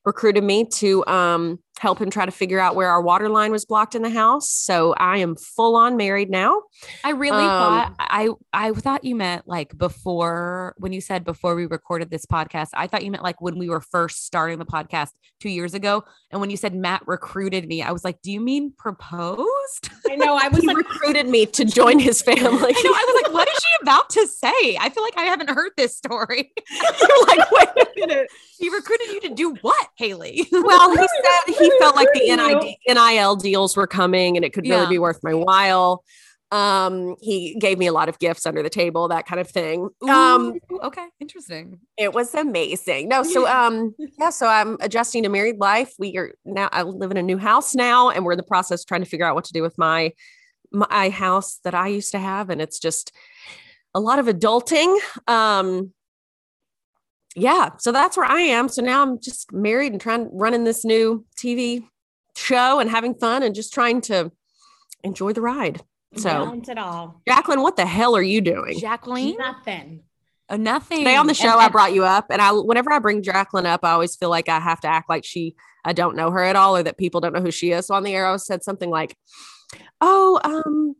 [0.05, 3.65] recruited me to um, help him try to figure out where our water line was
[3.65, 4.51] blocked in the house.
[4.51, 6.61] So I am full on married now.
[7.03, 11.55] I really Um, thought I I thought you meant like before when you said before
[11.55, 12.69] we recorded this podcast.
[12.75, 15.09] I thought you meant like when we were first starting the podcast
[15.41, 16.05] two years ago.
[16.31, 19.89] And when you said Matt recruited me, I was like, do you mean proposed?
[20.11, 20.37] I know.
[20.41, 22.39] I was like, recruited me to join his family.
[22.77, 22.93] I know.
[22.93, 24.77] I was like, what is she about to say?
[24.79, 26.53] I feel like I haven't heard this story.
[26.71, 28.29] You're like, wait a minute.
[28.59, 30.47] he recruited you to do what, Haley?
[30.53, 32.21] Well, he said he felt like the
[32.87, 34.89] NID, NIL deals were coming and it could really Yeah.
[34.89, 36.05] be worth my while.
[36.53, 39.89] Um, he gave me a lot of gifts under the table, that kind of thing.
[40.09, 41.79] Um, Ooh, okay, interesting.
[41.97, 43.09] it was amazing.
[43.09, 45.93] No, so um, yeah, so I'm adjusting to married life.
[45.97, 48.81] We are now I live in a new house now, and we're in the process
[48.83, 50.13] of trying to figure out what to do with my
[50.73, 53.13] my house that I used to have, and it's just
[53.95, 54.99] a lot of adulting.
[55.29, 55.93] Um,
[57.37, 58.69] yeah, so that's where I am.
[58.69, 61.85] So now I'm just married and trying running this new TV
[62.37, 64.31] show and having fun and just trying to
[65.05, 65.83] enjoy the ride.
[66.17, 67.21] So, balance it all.
[67.29, 68.79] Jacqueline, what the hell are you doing?
[68.81, 70.03] Jacqueline, Nothing.
[70.49, 70.99] uh, nothing.
[70.99, 73.67] Today on the show, And- I brought you up, and I whenever I bring Jacqueline
[73.67, 76.43] up, I always feel like I have to act like she I don't know her
[76.43, 77.87] at all, or that people don't know who she is.
[77.87, 79.17] So on the air, I said something like,
[80.01, 80.97] "Oh, um."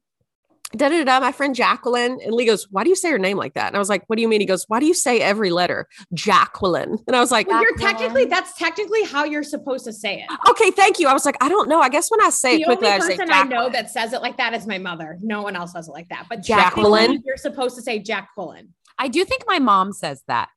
[0.77, 2.19] Da, da, da, my friend Jacqueline.
[2.25, 3.67] And Lee goes, Why do you say her name like that?
[3.67, 4.41] And I was like, What do you mean?
[4.41, 5.89] He goes, Why do you say every letter?
[6.15, 6.97] Jacqueline.
[7.07, 10.51] And I was like, Well, you're technically that's technically how you're supposed to say it.
[10.51, 11.09] Okay, thank you.
[11.09, 11.81] I was like, I don't know.
[11.81, 13.73] I guess when I say the it quickly, only I person I know Jacqueline.
[13.73, 15.19] that says it like that is my mother.
[15.23, 16.27] No one else says it like that.
[16.29, 17.23] But Jacqueline?
[17.27, 18.69] you're supposed to say Jacqueline.
[18.99, 20.51] I do think my mom says that,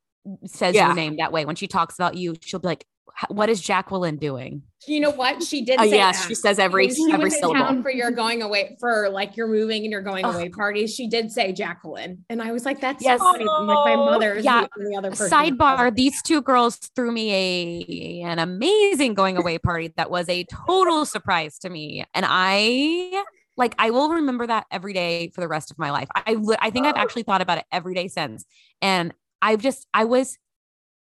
[0.45, 0.88] says Yeah.
[0.88, 1.45] your name that way.
[1.45, 2.88] When she talks about you, she'll be like, "H-
[3.30, 4.63] what is Jacqueline doing?
[4.88, 5.44] You know what?
[5.44, 6.28] She did Oh, say yes, that.
[6.28, 7.62] she says every she every was syllable.
[7.62, 10.36] town for your going away for like you're moving and you're going Ugh.
[10.36, 10.94] away parties.
[10.94, 13.20] She did say Jacqueline, and I was like, "That's Yes.
[13.20, 14.66] so funny." Like my oh, mother is Yeah.
[14.76, 15.30] the other person.
[15.30, 20.44] Sidebar: These two girls threw me a an amazing going away party that was a
[20.68, 23.24] total surprise to me, and I
[23.56, 26.10] like I will remember that every day for the rest of my life.
[26.16, 27.00] I li- I think I've oh.
[27.00, 28.44] actually thought about it every day since,
[28.82, 30.38] and I've just I was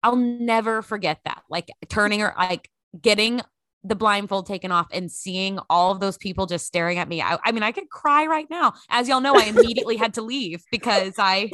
[0.04, 2.70] I'll never forget that like turning or like
[3.02, 3.42] getting
[3.86, 7.22] the blindfold taken off and seeing all of those people just staring at me.
[7.22, 8.74] I, I mean, I could cry right now.
[8.90, 11.50] As y'all know, I immediately had to leave because I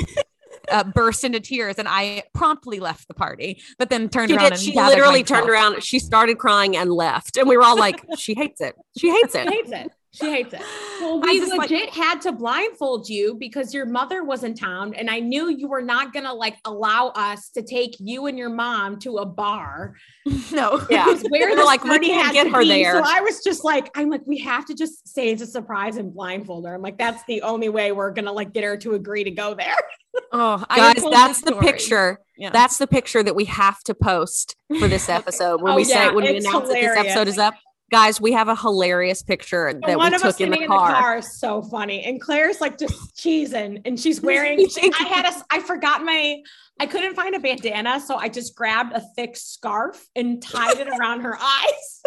[0.72, 4.44] uh, burst into tears and I promptly left the party, but then turned She around
[4.46, 4.54] did.
[4.54, 5.40] and She literally myself.
[5.42, 5.84] turned around.
[5.84, 8.76] She started crying and left, and we were all like, "She hates it.
[8.98, 9.48] She hates it.
[9.50, 9.92] She hates it.
[10.12, 10.62] She hates it.
[11.00, 14.94] Well, we just, like- legit had to blindfold you because your mother was in town,
[14.96, 18.50] and I knew you were not gonna like allow us to take you and your
[18.50, 19.96] mom to a bar.
[20.52, 20.82] no.
[20.90, 21.06] Yeah.
[21.30, 22.70] Where We're like, we can't get her be.
[22.70, 22.94] there.
[22.94, 25.98] So I was just like, I'm like, we have to just say it's a surprise
[25.98, 26.74] and blindfold her.
[26.74, 29.54] I'm like, that's the only way we're gonna like get her to agree to go
[29.54, 29.76] there.
[30.32, 31.66] Oh, I Guys, that's the story.
[31.66, 32.20] picture.
[32.38, 32.50] Yeah.
[32.50, 35.94] That's the picture that we have to post for this episode when Oh, we say
[36.06, 37.54] yeah, when we announce that this episode is up.
[37.90, 40.70] Guys, we have a hilarious picture The that one we of us took in sitting
[40.70, 41.18] the car.
[41.18, 42.04] is so funny.
[42.04, 44.60] And Claire's like just cheesing and she's wearing,
[45.00, 46.42] I had a, I forgot my,
[46.80, 48.00] I couldn't find a bandana.
[48.00, 52.02] So I just grabbed a thick scarf and tied it around her eyes.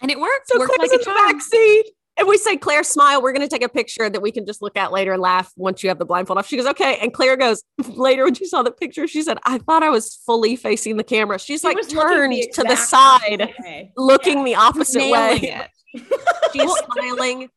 [0.00, 0.48] And it worked.
[0.48, 1.84] So worked Claire's like a in the back seat.
[2.22, 3.20] And we say, Claire, smile.
[3.20, 5.50] We're going to take a picture that we can just look at later and laugh
[5.56, 6.46] once you have the blindfold off.
[6.46, 6.96] She goes, okay.
[7.02, 10.14] And Claire goes, later when she saw the picture, she said, I thought I was
[10.24, 11.40] fully facing the camera.
[11.40, 13.90] She's She like turned the to the side, way.
[13.96, 15.66] looking the opposite Nailing way.
[16.52, 17.48] She's smiling.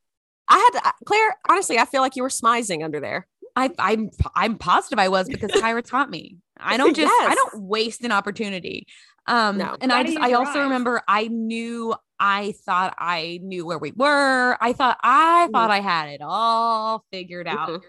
[0.49, 3.28] I had to, Claire, honestly, I feel like you were smizing under there.
[3.56, 6.38] I, I'm I'm positive I was because Tyra taught me.
[6.58, 8.88] I don't just I don't waste an opportunity.
[9.28, 9.78] Um No.
[9.80, 14.58] and I just I also remember I knew I thought I knew where we were.
[14.62, 15.51] I thought I Mhm.
[15.54, 17.69] thought I had it all figured out.
[17.69, 17.82] Mhm.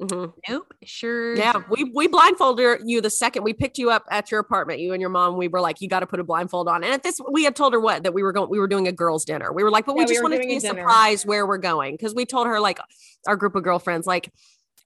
[0.00, 0.32] Mhm.
[0.48, 1.36] Nope, sure.
[1.36, 4.80] Yeah, we we blindfolded you the second we picked you up at your apartment.
[4.80, 5.36] You and your mom.
[5.36, 6.82] We were like, you got to put a blindfold on.
[6.82, 8.50] And at this, we had told her what that we were going.
[8.50, 9.52] We were doing a girls' dinner.
[9.52, 10.80] We were like, but we Yeah, we just wanted to be a a dinner.
[10.80, 12.80] surprise where we're going because we told her like
[13.28, 14.32] our group of girlfriends like.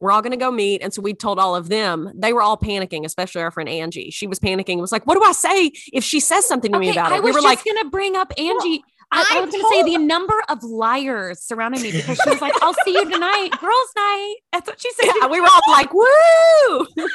[0.01, 0.83] We're all going to go meet.
[0.83, 4.11] And so we told all of them, they were all panicking, especially our friend Angie.
[4.11, 6.79] She was panicking, It was like, What do I say if she says something to
[6.79, 7.23] me about I it?
[7.23, 8.83] We was were just like, gonna bring up Angie.
[9.13, 12.41] I, I I was gonna say the number of liars surrounding me because she was
[12.41, 15.13] like, "I'll see you tonight, girls' night." That's what she said.
[15.21, 16.87] yeah, we were all like, Woo.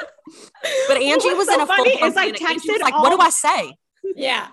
[0.88, 2.94] but Angie what's was so in a full funny blown is I was texted like,
[2.94, 3.76] What do I say?
[4.15, 4.48] Yeah.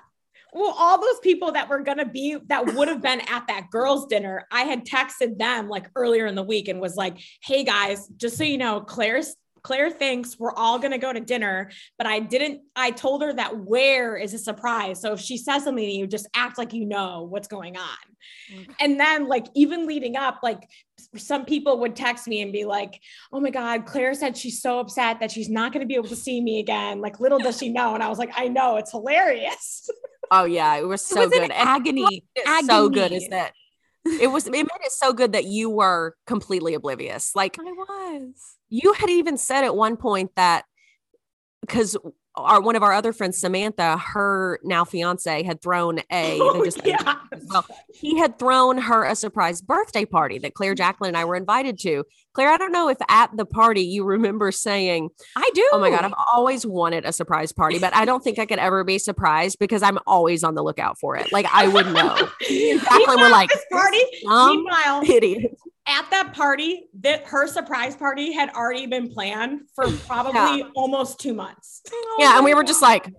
[0.52, 3.70] Well, all those people that were going to be, that would have been at that
[3.70, 7.64] girls' dinner, I had texted them like earlier in the week and was like, hey
[7.64, 9.34] guys, just so you know, Claire's.
[9.62, 12.62] Claire thinks we're all going to go to dinner, but I didn't.
[12.76, 15.00] I told her that where is a surprise.
[15.00, 17.98] So if she says something to you, just act like you know what's going on.
[18.54, 18.66] Okay.
[18.80, 20.68] And then, like, even leading up, like,
[21.16, 23.00] some people would text me and be like,
[23.32, 26.08] oh my God, Claire said she's so upset that she's not going to be able
[26.08, 27.00] to see me again.
[27.00, 27.94] Like, little does she know.
[27.94, 29.88] And I was like, I know, it's hilarious.
[30.30, 31.42] Oh yeah, it was It so was good.
[31.44, 32.24] an And agony.
[32.64, 33.52] so good is that
[34.20, 37.34] it was it made it so good that you were completely oblivious.
[37.34, 38.56] Like I was.
[38.68, 40.64] you had even said at one point that
[41.60, 41.96] because
[42.44, 46.84] our one of our other friends, Samantha, her now fiance had thrown a Oh, just
[46.84, 47.16] yeah.
[47.46, 50.78] well, he had thrown her a surprise birthday party that Claire mm.
[50.78, 52.04] Jacqueline and I were invited to.
[52.32, 55.68] Claire, I don't know if at the party you remember saying, I do.
[55.72, 58.58] Oh my God, I've always wanted a surprise party, but I don't think I could
[58.58, 61.32] ever be surprised because I'm always on the lookout for it.
[61.32, 62.16] Like I would know.
[62.48, 64.00] Jacqueline were like, party.
[64.24, 65.58] Meanwhile, idiot.
[65.88, 71.34] At that party, that her surprise party had already been planned for probably almost two
[71.34, 71.82] months.
[72.18, 72.36] Yeah.
[72.36, 73.12] And we were just like,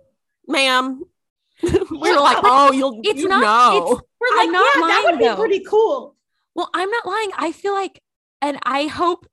[0.48, 1.02] ma'am.
[1.64, 4.02] we were like, oh, you'll It's you not- know.
[4.22, 5.36] We're I'm like, not yeah, that would be though.
[5.36, 6.16] pretty cool.
[6.56, 7.32] Well, I'm not lying.
[7.38, 8.02] I feel like,
[8.42, 9.26] and I hope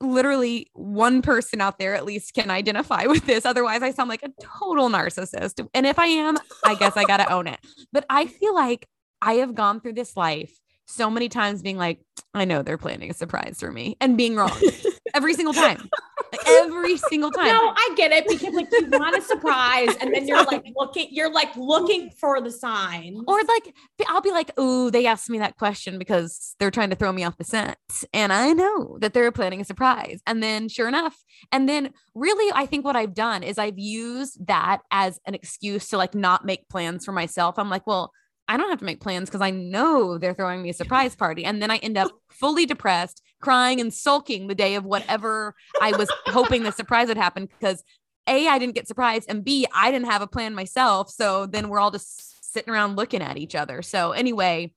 [0.00, 3.44] literally one person out there at least can identify with this.
[3.44, 5.66] Otherwise, I sound like a total narcissist.
[5.74, 7.58] And if I am, I guess I got to own it.
[7.92, 8.86] But I feel like
[9.20, 10.52] I have gone through this life
[10.86, 12.00] so many times being like,
[12.34, 14.58] I know they're planning a surprise for me and being wrong
[15.14, 15.88] every single time.
[16.32, 17.48] Like, every single time.
[17.48, 21.08] No, I get it because like you want a surprise, and then you're like looking,
[21.10, 23.22] you're like looking for the sign.
[23.26, 23.74] Or like
[24.08, 27.24] I'll be like, "Ooh, they asked me that question because they're trying to throw me
[27.24, 27.76] off the scent."
[28.14, 30.20] And I know that they're planning a surprise.
[30.26, 31.16] And then sure enough,
[31.50, 35.88] and then really I think what I've done is I've used that as an excuse
[35.88, 37.58] to like not make plans for myself.
[37.58, 38.10] I'm like, "Well,
[38.48, 41.44] I don't have to make plans because I know they're throwing me a surprise party."
[41.44, 45.92] And then I end up fully depressed, crying and sulking the day of whatever I
[45.96, 47.82] was hoping the surprise would happen because
[48.28, 51.10] a, I didn't get surprised, and B, I didn't have a plan myself.
[51.10, 53.82] So then we're all just sitting around looking at each other.
[53.82, 54.72] So anyway,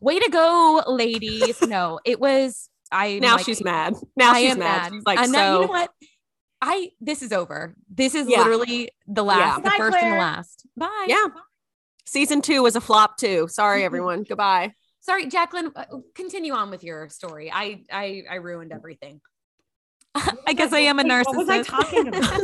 [0.00, 1.60] way to go, ladies.
[1.62, 3.94] No, it was I Now like, she's mad.
[4.16, 4.82] Now I she's am mad.
[4.82, 4.92] mad.
[4.92, 5.90] She's like, and now, so you know what?
[6.62, 7.74] I this is over.
[7.92, 8.38] This is Yeah.
[8.38, 10.66] literally the last, the Bye, first and the last.
[10.76, 11.04] Bye.
[11.08, 11.26] yeah.
[12.08, 13.48] Season two was a flop too.
[13.48, 14.22] Sorry, everyone.
[14.22, 14.72] Goodbye.
[15.00, 15.72] Sorry, Jacqueline.
[15.76, 17.50] uh, Continue on with your story.
[17.52, 19.20] I I I ruined everything.
[20.14, 21.26] I guess I am a Wait, narcissist.
[21.26, 22.22] What was I talking about?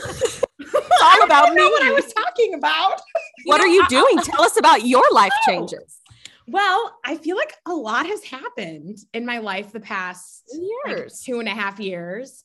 [1.00, 3.00] Talk about I don't know what I was talking about.
[3.46, 4.18] What know, are you I- doing?
[4.18, 5.98] Tell us about your life changes.
[6.46, 11.20] Well, I feel like a lot has happened in my life the past like, Years.
[11.22, 12.44] two and a half years.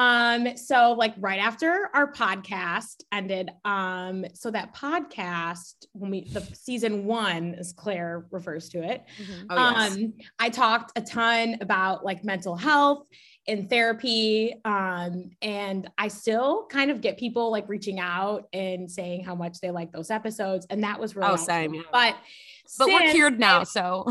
[0.00, 6.40] Um, so like right after our podcast ended, um, so that podcast when we the
[6.54, 9.46] season one, as Claire refers to it, Mhm.
[9.50, 9.96] Oh, yes.
[9.96, 13.06] um, I talked a ton about like mental health
[13.46, 14.54] and therapy.
[14.64, 19.60] Um, and I still kind of get people like reaching out and saying how much
[19.60, 20.66] they like those episodes.
[20.70, 21.46] And that was really Oh, awesome.
[21.46, 21.82] same, yeah.
[21.92, 22.16] But
[22.78, 24.04] But we're cured now, so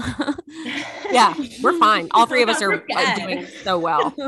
[1.12, 2.08] yeah, we're fine.
[2.12, 4.14] All three of us are uh, doing so well.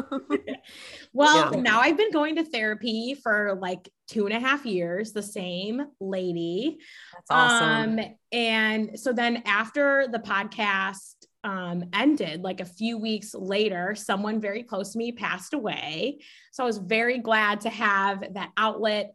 [1.13, 1.59] Well, Yeah.
[1.61, 5.81] now I've been going to therapy for like two and a half years, the same
[5.99, 6.77] lady.
[7.13, 7.99] That's awesome.
[7.99, 14.39] Um, and so then after the podcast um, ended, like a few weeks later, someone
[14.39, 16.19] very close to me passed away.
[16.53, 19.13] So I was very glad to have that outlet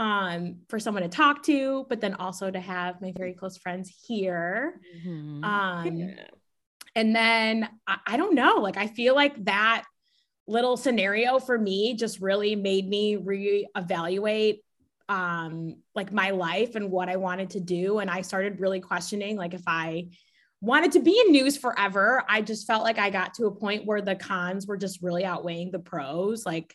[0.00, 3.94] um, for someone to talk to, but then also to have my very close friends
[4.06, 4.80] here.
[4.96, 5.44] Mhm.
[5.44, 6.10] Um,
[6.94, 9.84] and then I, I don't know, like I feel like that
[10.46, 14.60] little scenario for me just really made me reevaluate
[15.08, 17.98] um like my life and what I wanted to do.
[17.98, 20.06] And I started really questioning like if I
[20.62, 23.84] wanted to be in news forever, I just felt like I got to a point
[23.84, 26.46] where the cons were just really outweighing the pros.
[26.46, 26.74] Like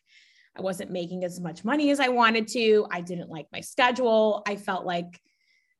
[0.57, 2.87] I wasn't making as much money as I wanted to.
[2.89, 4.41] I didn't like my schedule.
[4.47, 5.19] I felt like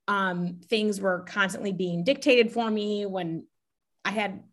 [0.08, 3.46] um, things were constantly being dictated for me when
[4.04, 4.44] I had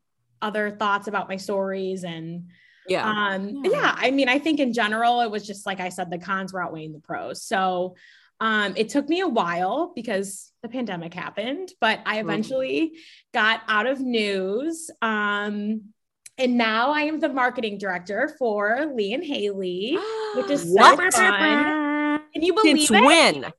[0.40, 2.50] other thoughts about my stories and
[2.88, 3.08] yeah.
[3.08, 3.70] um Yeah.
[3.70, 3.94] yeah.
[3.96, 6.60] I mean I think in general it was just like I said the cons were
[6.60, 7.44] outweighing the pros.
[7.44, 7.94] So
[8.40, 12.94] um it took me a while because the pandemic happened, but I eventually
[13.32, 15.92] got out of news um
[16.42, 19.96] and now I am the marketing director for Lee and Haley.
[20.36, 21.14] which is so What?
[21.14, 22.20] fun.
[22.32, 23.04] Can you believe Since it?
[23.04, 23.52] when?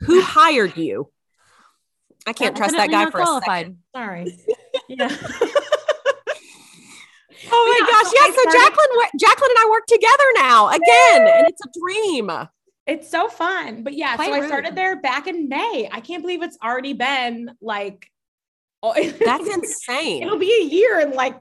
[0.00, 1.10] Who hired you?
[2.26, 3.42] I can't trust that guy not for a second.
[3.42, 3.76] qualified.
[3.94, 4.38] Sorry.
[4.88, 5.08] Yeah.
[7.52, 8.06] Oh my Yeah, gosh!
[8.06, 11.68] so Yeah, so started- Jacqueline, Jacqueline and I work together now again, and it's a
[11.78, 12.30] dream.
[12.86, 13.82] It's so fun.
[13.82, 15.88] But yeah, Quite so I started there back in May.
[15.92, 18.06] I can't believe it's already been like
[18.82, 18.94] oh,
[19.24, 20.22] That's insane.
[20.22, 21.36] it'll be a year in like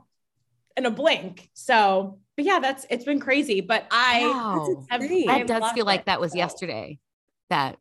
[0.78, 1.50] in a blink.
[1.54, 3.62] So, but yeah, that's it's been crazy.
[3.62, 4.86] But I Wow.
[4.90, 6.38] have, I That does loved feel like it, that was so.
[6.38, 7.00] yesterday.
[7.50, 7.78] That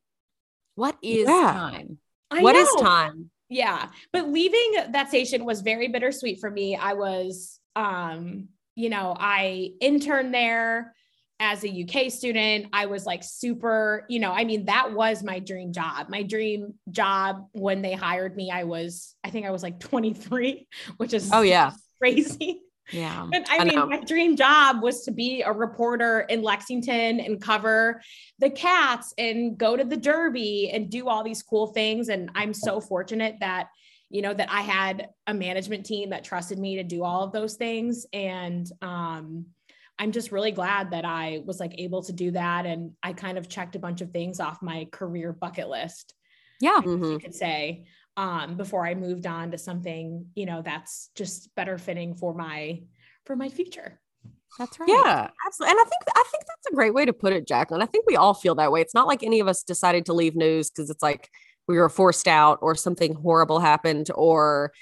[0.74, 1.52] what is Yeah.
[1.52, 1.98] time?
[2.30, 2.82] I What is know.
[2.82, 3.30] time?
[3.48, 3.88] Yeah.
[4.12, 6.76] But leaving that station was very bittersweet for me.
[6.76, 10.94] I was, um, you know, I interned there
[11.38, 12.68] as a UK student.
[12.72, 16.08] I was like super, you know, I mean, that was my dream job.
[16.08, 20.66] My dream job when they hired me, I was, I think I was like 23,
[20.96, 22.62] which is Oh yeah, crazy.
[22.90, 23.26] Yeah.
[23.30, 23.86] But I, I mean, know.
[23.86, 28.02] my dream job was to be a reporter in Lexington and cover
[28.38, 32.08] the cats and go to the Derby and do all these cool things.
[32.08, 33.68] And I'm so fortunate that,
[34.10, 37.32] you know, that I had a management team that trusted me to do all of
[37.32, 38.04] those things.
[38.12, 39.46] And um,
[39.98, 42.66] I'm just really glad that I was like able to do that.
[42.66, 46.14] And I kind of checked a bunch of things off my career bucket list
[46.60, 46.80] Yeah.
[46.82, 47.12] Mhm.
[47.12, 47.84] you could say
[48.16, 52.80] um before i moved on to something you know that's just better fitting for my
[53.24, 53.98] for my future
[54.58, 54.88] That's right.
[54.88, 55.70] yeah, absolutely.
[55.72, 57.80] And I think I think that's a great way to put it, Jacqueline.
[57.80, 58.82] I think we all feel that way.
[58.82, 61.30] It's not like any of us decided to leave news because it's like
[61.66, 64.72] we were forced out or something horrible happened or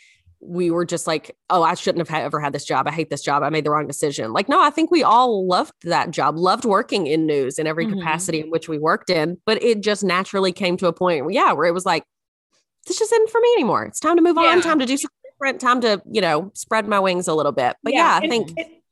[0.41, 2.89] we were just like, oh, I shouldn't have ha- ever had this job.
[2.89, 3.43] I hate this job.
[3.45, 4.33] I made the wrong decision.
[4.33, 7.87] Like, no, I think we all loved that job, loved working in news in every
[7.87, 7.99] Mhm.
[7.99, 9.37] capacity in which we worked in.
[9.47, 12.03] But it just naturally came to a point, where, yeah, where it was like,
[12.87, 13.85] this just isn't for me anymore.
[13.85, 14.49] It's time to move Yeah.
[14.51, 14.61] on.
[14.63, 15.61] Time to do something different.
[15.61, 17.77] Time to, you know, spread my wings a little bit.
[17.83, 18.83] But yeah, I think it-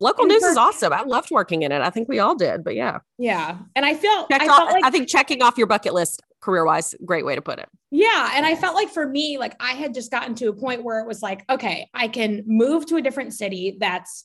[0.00, 0.92] local news is awesome.
[0.92, 1.80] I loved working in it.
[1.80, 2.64] I think we all did.
[2.64, 5.66] But yeah, yeah and i felt i off- felt like I think checking off your
[5.68, 7.68] bucket list career wise, great way to put it.
[7.92, 10.82] yeah and i felt like for me like i had just gotten to a point
[10.82, 14.24] where it was like okay i can move to a different city that's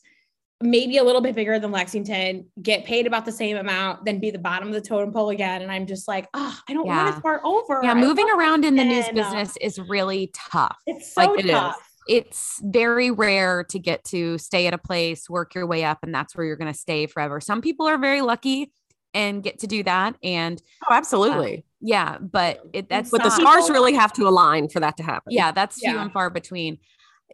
[0.62, 4.32] maybe a little bit bigger than lexington get paid about the same amount then be
[4.32, 7.06] the bottom of the totem pole again and i'm just like oh i don't want
[7.08, 7.12] Yeah.
[7.14, 7.92] to start over Yeah.
[7.92, 10.76] I Moving around in the news and, uh, business is really tough.
[10.88, 11.52] it's so Like, it is.
[11.52, 11.78] tough
[12.10, 16.16] it's very rare to get to stay at a place, work your way up, and
[16.16, 17.42] that's where you're going to stay forever.
[17.42, 18.72] Some people are very lucky
[19.14, 20.16] and get to do that.
[20.24, 21.66] And Oh, absolutely.
[21.82, 25.34] yeah, but it, that's but the stars really have to align for that to happen.
[25.34, 26.78] yeah, that's few and far between.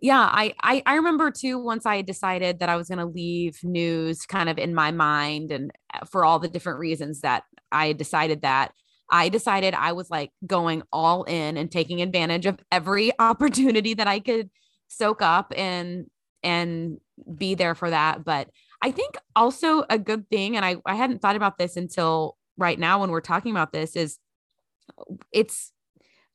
[0.02, 1.60] Yeah, I, I I remember too.
[1.60, 5.52] Once I decided that I was going to leave news, kind of in my mind,
[5.52, 8.74] and uh, for all the different reasons that I decided that,
[9.12, 14.08] I decided I was like going all in and taking advantage of every opportunity that
[14.08, 14.50] I could
[14.88, 16.08] soak up and
[16.42, 16.98] and
[17.38, 18.26] be there for that.
[18.26, 18.50] But
[18.82, 22.80] I think also a good thing, and I I hadn't thought about this until right
[22.80, 24.18] now when we're talking about this is
[25.32, 25.72] it's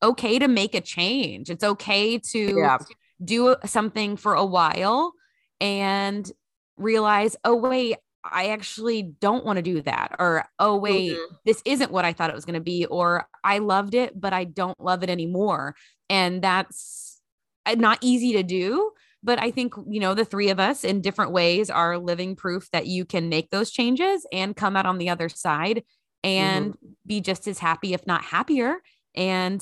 [0.02, 1.50] okay to make a change.
[1.50, 2.78] It's okay to Yeah.
[3.22, 5.12] Do something for a while
[5.60, 6.30] and
[6.76, 10.16] realize, oh, wait, I actually don't want to do that.
[10.18, 11.36] Or, oh, wait, Mhm.
[11.44, 12.86] this isn't what I thought it was going to be.
[12.86, 15.74] Or I loved it, but I don't love it anymore.
[16.10, 17.20] And that's
[17.66, 18.92] uh, not easy to do.
[19.22, 22.70] But I think, you know, the three of us in different ways are living proof
[22.70, 25.82] that you can make those changes and come out on the other side
[26.22, 28.76] and be just as happy, if not happier.
[29.14, 29.60] And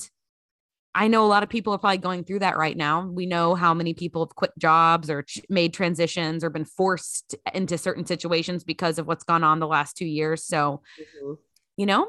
[0.98, 3.06] I know a lot of people are probably going through that right now.
[3.06, 7.34] We know how many people have quit jobs or ch- made transitions or been forced
[7.52, 10.42] into certain situations because of what's gone on the last two years.
[10.44, 11.32] So, Mm-hmm.
[11.76, 12.08] you know,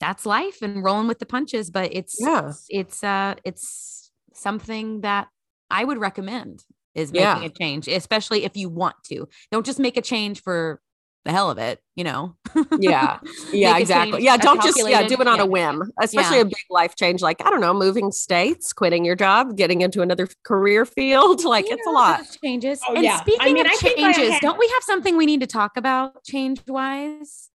[0.00, 1.70] that's life and rolling with the punches.
[1.70, 2.52] But it's Yeah.
[2.70, 5.28] it's uh it's something that
[5.70, 6.64] I would recommend
[6.94, 7.42] is making Yeah.
[7.44, 9.28] a change, especially if you want to.
[9.52, 10.80] Don't just make a change for
[11.26, 12.36] the hell of it, you know.
[12.78, 13.18] Yeah.
[13.52, 14.22] Yeah, exactly.
[14.22, 15.42] Yeah, don't just yeah, do it on yeah.
[15.42, 16.42] a whim, especially Yeah.
[16.42, 20.02] a big life change like I don't know, moving states, quitting your job, getting into
[20.02, 22.20] another career field, like it's a lot.
[22.42, 22.80] changes.
[22.88, 23.16] Oh, and yeah.
[23.16, 25.76] I speaking mean, of I changes, had- don't we have something we need to talk
[25.76, 27.50] about change wise?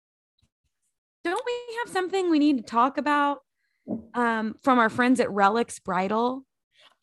[1.24, 3.40] Don't we have something we need to talk about
[4.14, 6.44] um, from our friends at Relics Bridal?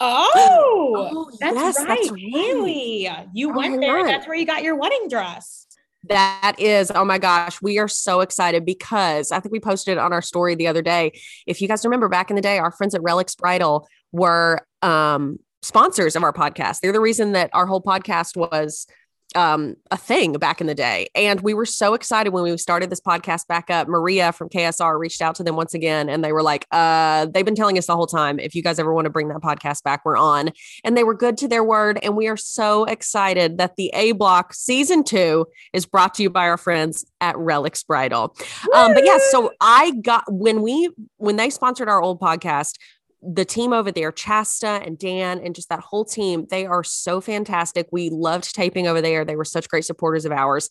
[0.01, 1.89] Oh, Oh, that's yes, right.
[1.89, 2.21] that's right.
[2.21, 3.09] Haley.
[3.33, 3.93] You Oh, went there.
[3.99, 4.09] learned.
[4.09, 5.66] That's where you got your wedding dress.
[6.09, 10.13] That is, oh my gosh, we are so excited because I think we posted on
[10.13, 11.13] our story the other day.
[11.47, 15.39] If you guys remember back in the day, our friends at Relics Bridal were um,
[15.63, 16.81] sponsors of our podcast.
[16.81, 18.87] They're the reason that our whole podcast was
[19.35, 21.09] um, a thing back in the day.
[21.14, 23.89] And we were so excited when we started this podcast back up.
[23.89, 27.45] Maria from KSR reached out to them once again and they were like, uh, they've
[27.45, 29.83] been telling us the whole time, if you guys ever want to bring that podcast
[29.83, 30.51] back, we're on.
[30.85, 31.99] And they were good to their word.
[32.03, 36.31] And we are so excited that the A Block season two is brought to you
[36.31, 38.35] by our friends at Relics Bridal.
[38.74, 42.74] Um, but yeah, so I got when we when they sponsored our old podcast,
[43.23, 47.21] the team over there, Chasta and Dan, and just that whole team, they are so
[47.21, 47.89] fantastic.
[47.91, 49.25] We loved taping over there.
[49.25, 50.69] They were such great supporters of ours.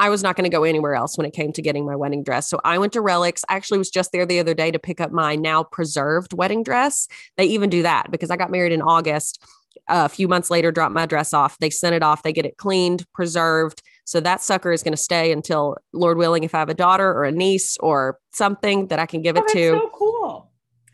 [0.00, 2.22] I was not going to go anywhere else when it came to getting my wedding
[2.22, 2.48] dress.
[2.48, 3.44] So I went to Relics.
[3.48, 6.62] I actually was just there the other day to pick up my now preserved wedding
[6.62, 7.08] dress.
[7.36, 9.42] They even do that because I got married in August.
[9.88, 11.58] a few months later, dropped my dress off.
[11.58, 12.22] They sent it off.
[12.22, 13.82] They get it cleaned, preserved.
[14.04, 17.08] So that sucker is going to stay until, Lord willing, if I have a daughter
[17.10, 20.07] or a niece or something that I can give Oh, it to so cool.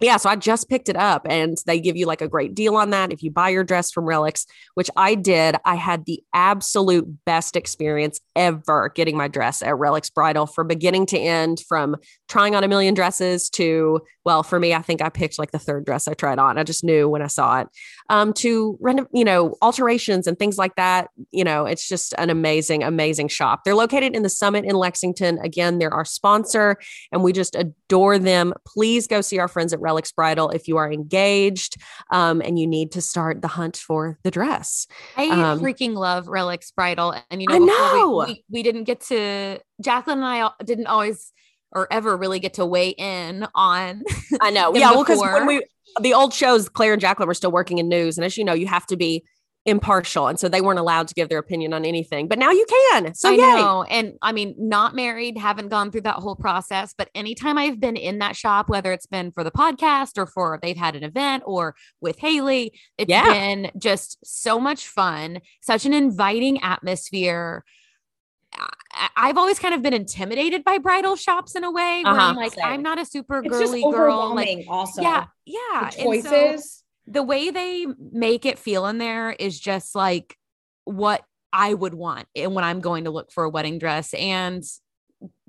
[0.00, 2.76] Yeah, so I just picked it up and they give you like a great deal
[2.76, 5.56] on that if you buy your dress from Relics, which I did.
[5.64, 11.06] I had the absolute best experience ever getting my dress at Relics Bridal from beginning
[11.06, 11.96] to end, from
[12.28, 15.58] trying on a million dresses to, well, for me, I think I picked like the
[15.58, 16.58] third dress I tried on.
[16.58, 17.68] I just knew when I saw it.
[18.10, 18.78] Um, to
[19.12, 21.08] you know, alterations and things like that.
[21.30, 23.64] You know, it's just an amazing, amazing shop.
[23.64, 25.38] They're located in the Summit in Lexington.
[25.38, 26.76] Again, they're our sponsor
[27.12, 28.54] and we just adore them.
[28.66, 31.76] Please go see our friends at Relics Bridal if you are engaged
[32.10, 34.86] um, and you need to start the hunt for the dress.
[35.16, 37.14] I Um, freaking love Relics Bridal.
[37.30, 38.24] And you know, I know.
[38.26, 41.32] We, we, we didn't get to, Jacqueline and I didn't always
[41.74, 44.02] or ever really get to weigh in on.
[44.40, 44.74] I know.
[44.74, 44.90] Yeah.
[44.92, 45.64] Well, because when we,
[46.00, 48.16] the old shows, Claire and Jacqueline were still working in news.
[48.18, 49.24] And as you know, you have to be
[49.66, 50.26] impartial.
[50.26, 53.14] And so they weren't allowed to give their opinion on anything, but now you can.
[53.14, 53.38] So I yay.
[53.38, 53.82] know.
[53.84, 57.96] And I mean, not married, haven't gone through that whole process, but anytime I've been
[57.96, 61.44] in that shop, whether it's been for the podcast or for they've had an event
[61.46, 63.24] or with Haley, it's Yeah.
[63.32, 67.64] been just so much fun, such an inviting atmosphere.
[68.94, 72.18] I- I've always kind of been intimidated by bridal shops in a way where I'm
[72.32, 72.34] Uh-huh.
[72.40, 72.64] like, Same.
[72.64, 74.34] I'm not a super It's just girly girl.
[74.34, 75.90] Like, also, yeah, yeah.
[75.90, 76.58] the And so-
[77.06, 80.36] the way they make it feel in there is just like
[80.84, 81.22] what
[81.52, 84.14] I would want and when I'm going to look for a wedding dress.
[84.14, 84.62] And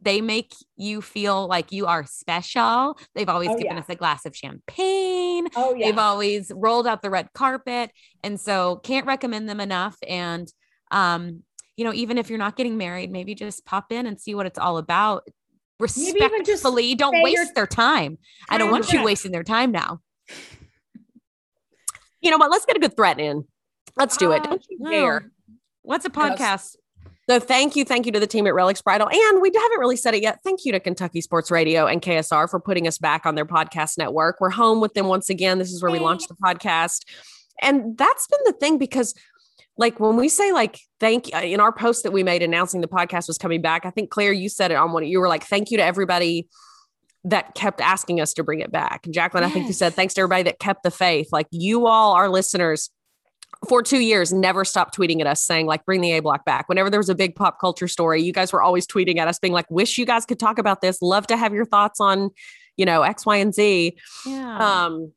[0.02, 2.98] they make you feel like you are special.
[3.16, 3.80] They've always Oh, given yeah.
[3.80, 5.48] us a glass of champagne.
[5.56, 5.88] oh yeah.
[5.88, 7.91] They've always rolled out the red carpet.
[8.24, 9.98] And so can't recommend them enough.
[10.08, 10.52] And
[10.91, 11.43] um,
[11.78, 14.45] you know, even if you're not getting married, maybe just pop in and see what
[14.45, 15.28] it's all about.
[15.80, 18.17] Maybe even just Respectfully, don't waste your their time.
[18.47, 19.99] I don't want you wasting their time now.
[22.21, 22.49] You know what?
[22.49, 23.45] Let's get a good threat in.
[23.97, 24.41] Let's do it.
[24.41, 24.89] Uh, Don't you no.
[24.89, 25.32] dare.
[25.84, 26.76] What's a podcast?
[27.30, 29.95] So thank you, thank you to the team at Relics Bridal, and we haven't really
[29.95, 30.39] said it yet.
[30.43, 33.97] Thank you to Kentucky Sports Radio and KSR for putting us back on their podcast
[33.97, 34.38] network.
[34.39, 35.57] We're home with them once again.
[35.57, 37.03] This is where we launched the podcast,
[37.61, 39.15] and that's been the thing because,
[39.78, 42.88] like, when we say like thank you in our post that we made announcing the
[42.88, 45.05] podcast was coming back, I think Claire, you said it on one.
[45.05, 46.47] You were like, thank you to everybody
[47.26, 49.05] that kept asking us to bring it back.
[49.05, 51.30] And Jacqueline, I think you said thanks to everybody that kept the faith.
[51.32, 52.91] Like you all, our listeners,
[53.67, 56.67] for two years never stopped tweeting at us saying like bring the a block back
[56.67, 59.39] whenever there was a big pop culture story you guys were always tweeting at us
[59.39, 62.30] being like wish you guys could talk about this love to have your thoughts on
[62.76, 64.84] you know x y and z Yeah.
[64.86, 65.13] um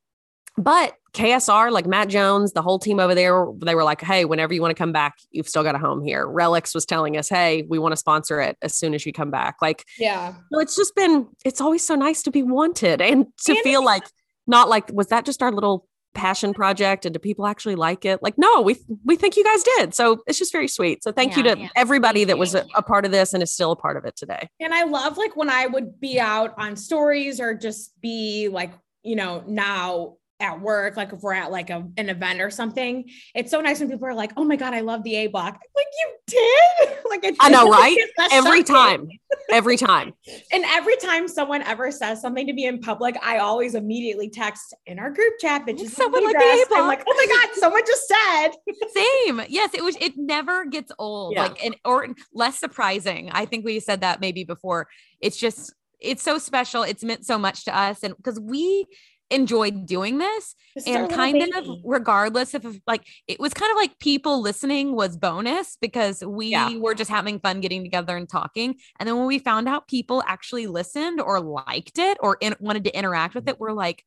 [0.56, 4.52] but ksr like matt jones the whole team over there they were like hey whenever
[4.52, 6.26] you want to come back you've still got a home here.
[6.26, 9.30] Relics was telling us hey we want to sponsor it as soon as you come
[9.30, 9.56] back.
[9.62, 10.34] Like yeah.
[10.50, 13.84] no, it's just been it's always so nice to be wanted and to And feel
[13.84, 14.04] like
[14.46, 18.22] not like was that just our little passion project and do people actually like it?
[18.22, 19.94] Like no we we think you guys did.
[19.94, 21.04] So it's just very sweet.
[21.04, 21.68] So thank you to yeah.
[21.76, 24.16] everybody that was a, a part of this and is still a part of it
[24.16, 24.48] today.
[24.60, 28.72] And I love like when I would be out on stories or just be like,
[29.02, 33.10] you know, now at work, like if we're at like a, an event or something,
[33.34, 35.58] it's so nice when people are like, "Oh my god, I love the A block."
[35.74, 37.96] Like you did, like it I know, right?
[38.30, 39.08] Every time.
[39.50, 40.12] Every time.
[40.52, 44.74] And every time someone ever says something to me in public, I always immediately text
[44.86, 45.90] in our group chat, bitches.
[45.90, 46.62] Someone like the.
[46.64, 46.78] A-block.
[46.78, 48.50] I'm like, oh my God, someone just said.
[48.94, 49.42] Same.
[49.48, 49.96] Yes, it was.
[50.00, 51.34] It never gets old.
[51.34, 51.44] Yeah.
[51.44, 53.30] Like, and or less surprising.
[53.32, 54.88] I think we said that maybe before.
[55.20, 56.84] It's just, it's so special.
[56.84, 58.86] It's meant so much to us, and because we
[59.30, 60.54] enjoyed doing this,
[60.86, 65.76] and kind of regardless of like it was kind of like people listening was bonus
[65.80, 66.76] because we Yeah.
[66.78, 70.22] were just having fun getting together and talking and then when we found out people
[70.26, 74.02] actually listened or liked it or in, wanted to interact with it we're like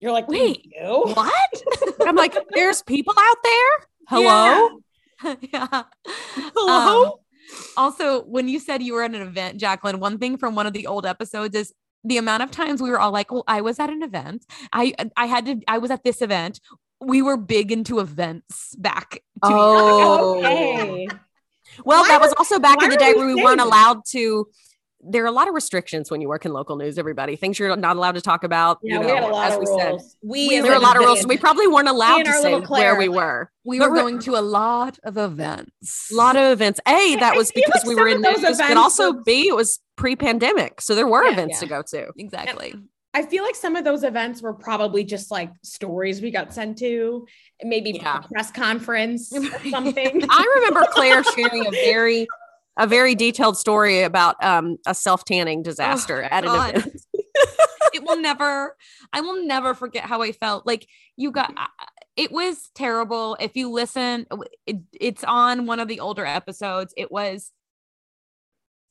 [0.00, 1.02] You're like, Wait, you?
[1.14, 1.52] what
[2.06, 3.88] I'm like, there's people out there.
[4.08, 4.80] Hello.
[5.52, 5.82] yeah
[6.36, 7.04] Hello?
[7.04, 7.12] Um,
[7.76, 10.72] also when you said you were at an event jacqueline one thing from one of
[10.72, 11.72] the old episodes is
[12.04, 14.92] the amount of times we were all like well i was at an event i
[15.16, 16.60] i had to i was at this event
[17.00, 20.38] we were big into events back to Oh.
[20.38, 21.08] Okay.
[21.84, 24.04] Well, Why that was were- also back in the day we where we weren't allowed
[24.10, 24.46] to.
[25.06, 26.98] There are a lot of restrictions when you work in local news.
[26.98, 28.78] Everybody, things you're not allowed to talk about.
[28.82, 29.80] Yeah, you we know, had a lot as of we rules.
[29.80, 30.18] said.
[30.22, 31.20] We, We- There are a lot of rules.
[31.22, 33.50] So we probably weren't allowed and to say little where we were.
[33.64, 36.80] we But were we're- going to a lot of events A lot of events.
[36.88, 39.80] A, that was because like we were in those news, but also B it was
[39.96, 41.32] pre-pandemic, so there were Yeah.
[41.32, 42.08] events to go to.
[42.16, 42.74] exactly
[43.16, 46.78] I feel like some of those events were probably just like stories we got sent
[46.78, 47.24] to,
[47.62, 48.18] maybe Yeah.
[48.24, 50.20] a press conference or something.
[50.28, 52.26] I remember Claire sharing a very
[52.76, 57.00] a very detailed story about um, a self tanning disaster at an event.
[57.94, 58.76] it will never
[59.12, 61.52] i will never forget how i felt like you got
[62.16, 64.26] it was terrible if you listen
[64.66, 67.52] it, it's on one of the older episodes it was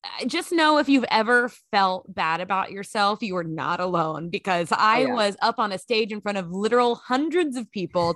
[0.06, 4.70] uh, just know if you've ever felt bad about yourself you are not alone because
[4.72, 5.14] i Oh, yeah.
[5.14, 8.16] was up on a stage in front of literal hundreds of people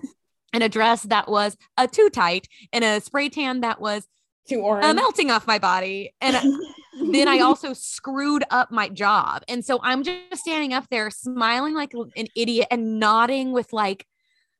[0.54, 4.08] in a dress that was a too tight and a spray tan that was
[4.48, 4.86] Too orange.
[4.86, 6.38] uh, melting off my body and
[7.12, 9.44] then I also screwed up my job.
[9.48, 14.06] And so I'm just standing up there smiling like an idiot and nodding with like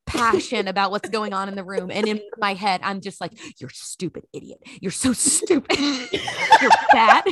[0.06, 1.90] passion about what's going on in the room.
[1.90, 4.60] And in my head, I'm just like, you're stupid idiot.
[4.80, 5.78] You're so stupid.
[6.12, 7.26] you're fat.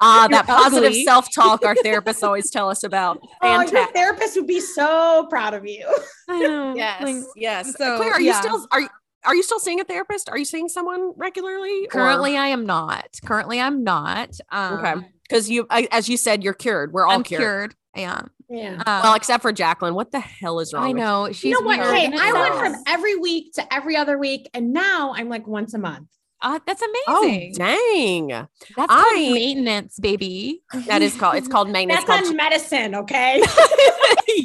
[0.00, 3.18] Ah, You're that positive self talk our therapists always tell us about.
[3.42, 3.94] oh, your Fantastic.
[3.96, 5.86] therapist would be so proud of you.
[6.28, 6.74] I know.
[6.76, 7.76] Yes, like, yes.
[7.76, 8.88] so, Claire, are you still are you
[9.28, 10.28] are you still seeing a therapist?
[10.30, 11.84] Are you seeing someone regularly?
[11.84, 13.18] or- currently, I am not.
[13.24, 14.30] Currently, I'm not.
[14.50, 14.94] Um, okay,
[15.28, 16.92] because you, I, as you said, you're cured.
[16.92, 17.40] We're all I'm cured.
[17.40, 17.74] cured.
[17.94, 18.30] I am.
[18.48, 18.82] Yeah.
[18.86, 19.94] Um, Well, except for Jacqueline.
[19.94, 20.84] What the hell is wrong?
[20.84, 21.28] I with know.
[21.32, 21.78] She's you know what?
[21.78, 25.46] weird Hey, I went from every week to every other week, and now I'm like
[25.46, 26.08] once a month.
[26.40, 27.02] Uh, that's amazing.
[27.08, 27.52] Oh amazing.
[27.54, 28.28] dang!
[28.28, 30.62] That's I- called maintenance, baby.
[30.86, 31.34] That is called.
[31.36, 32.04] It's called maintenance.
[32.04, 33.42] That's called on medicine, okay?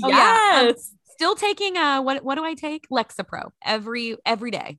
[0.05, 0.59] Oh, yeah.
[0.61, 0.91] Um, yes.
[1.23, 2.85] Still taking uh what what do I take?
[2.91, 4.77] Lexapro every every day.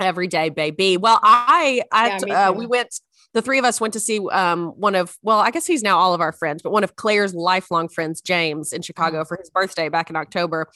[0.00, 0.96] every day, baby.
[0.96, 2.98] Well, I, I, Yeah, uh, we went.
[3.32, 5.16] The three of us went to see um one of.
[5.22, 8.20] Well, I guess he's now all of our friends, but one of Claire's lifelong friends,
[8.20, 10.66] James, in Chicago for his birthday back in October.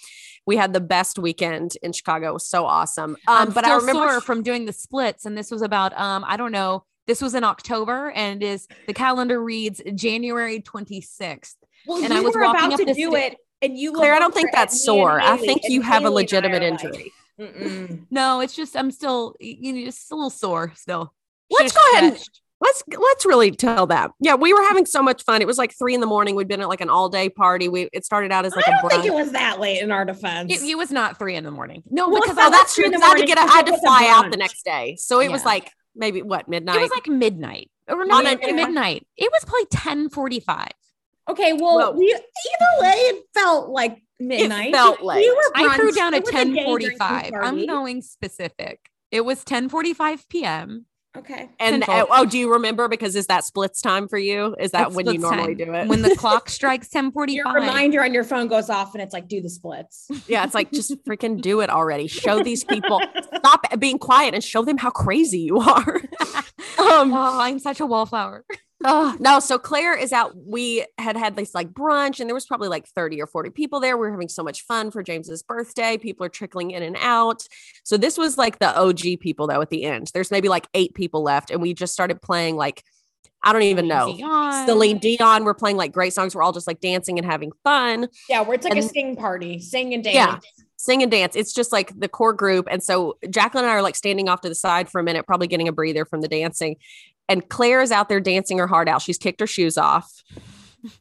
[0.46, 2.28] We had the best weekend in Chicago.
[2.28, 3.16] It was so awesome.
[3.26, 5.98] Um, I'm but still I remember sore from doing the splits, and this was about
[5.98, 6.84] um I don't know.
[7.08, 11.56] This was in October, and is the calendar reads January 26th.
[11.88, 13.92] Well, And I was were walking about up to do sta- it, and you.
[13.92, 15.20] Claire, I don't think that's sore.
[15.20, 17.12] I think you have a Haley and I legitimate injury.
[18.10, 21.12] No, it's just I'm still you know just a little sore still.
[21.50, 22.28] Let's Should've go ahead and-
[22.60, 24.12] Let's let's really tell that.
[24.20, 25.42] Yeah, we were having so much fun.
[25.42, 26.36] It was like three in the morning.
[26.36, 27.68] We'd been at like an all day party.
[27.68, 29.06] We it started out as like I a don't think brunch.
[29.06, 30.52] it was that late in our defense.
[30.52, 31.82] It, it was not three in the morning.
[31.90, 32.82] No, Well, because it's Oh, that's true.
[32.84, 33.38] three in the Because I had to get.
[33.38, 36.46] A, I had to fly out the next day, so it was like maybe what
[36.48, 36.76] midnight.
[36.76, 37.68] it was like midnight.
[37.88, 39.04] Or On not even midnight.
[39.16, 40.68] It was probably 1045.
[41.30, 44.68] Okay, well, Well- we either way, it felt like midnight.
[44.68, 47.24] It felt We were I threw down a It was a day drinking 1045.
[47.34, 47.66] I'm party.
[47.66, 48.80] going specific.
[49.10, 50.86] It was 1045 p.m.
[51.14, 51.50] Okay.
[51.60, 52.88] and uh, oh, do you remember?
[52.88, 54.56] Because is that splits time for you?
[54.58, 55.66] Is that It's when you normally time.
[55.66, 55.86] do it?
[55.86, 57.34] When the clock strikes 1045.
[57.34, 60.06] Your reminder on your phone goes off, and it's like, do the splits.
[60.26, 62.06] yeah, it's like just freaking do it already.
[62.06, 62.98] Show these people.
[63.36, 65.96] Stop being quiet and show them how crazy you are.
[66.78, 68.46] um, Oh, I'm such a wallflower.
[68.84, 69.40] Oh, no.
[69.40, 70.32] So Claire is out.
[70.36, 73.80] We had had this like brunch, and there was probably like 30 or 40 people
[73.80, 73.96] there.
[73.96, 75.98] We were having so much fun for James's birthday.
[75.98, 77.46] People are trickling in and out.
[77.84, 80.10] So this was like the OG people, though, at the end.
[80.14, 82.82] There's maybe like eight people left, and we just started playing like,
[83.42, 84.14] I don't even know.
[84.14, 84.66] Dion.
[84.66, 85.44] Celine Dion.
[85.44, 86.34] We're playing like great songs.
[86.34, 88.08] We're all just like dancing and having fun.
[88.28, 90.14] yeah, where it's like a sing party, sing and dance.
[90.14, 90.38] Yeah.
[90.76, 91.34] sing and dance.
[91.34, 92.68] It's just like the core group.
[92.70, 95.26] And so Jacqueline and I are like standing off to the side for a minute,
[95.26, 96.76] probably getting a breather from the dancing.
[97.28, 99.02] And Claire is out there dancing her heart out.
[99.02, 100.22] She's kicked her shoes off.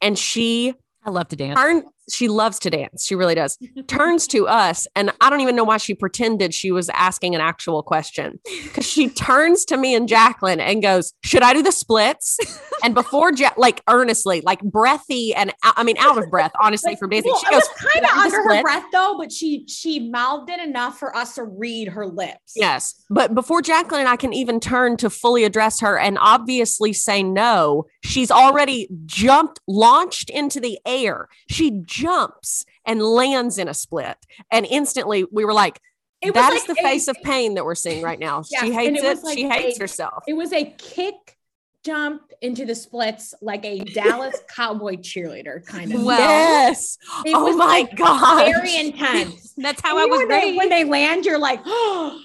[0.01, 1.59] And she I love to dance.
[1.59, 3.05] turned she loves to dance.
[3.05, 3.57] She really does.
[3.87, 7.41] Turns to us, and I don't even know why she pretended she was asking an
[7.41, 8.39] actual question.
[8.63, 12.37] Because she turns to me and Jacqueline and goes, "Should I do the splits?"
[12.83, 17.09] And before, ja- like earnestly, like breathy, and I mean out of breath, honestly, from
[17.09, 19.31] dancing, Well, she goes, kind of "Should I do the under her breath though, but
[19.31, 22.53] she she mouthed it enough for us to read her lips.
[22.55, 22.95] Yes.
[23.09, 27.23] But before Jacqueline and I can even turn to fully address her and obviously say
[27.23, 31.27] no, she's already jumped, launched into the air.
[31.49, 34.17] She jumps and lands in a split.
[34.51, 35.79] And instantly we were like,
[36.21, 38.43] It was that is like the a- face of pain that we're seeing right now.
[38.49, 39.23] Yes, she hates it it.
[39.23, 40.23] like she hates a- herself.
[40.27, 41.37] It was a kick
[41.83, 46.03] jump into the splits like a Dallas cowboy cheerleader kind of.
[46.03, 46.97] Well, yes.
[47.25, 48.45] It oh my like, God.
[48.45, 49.53] very intense.
[49.57, 52.19] That's how And I was when they, when they land, you're like, oh.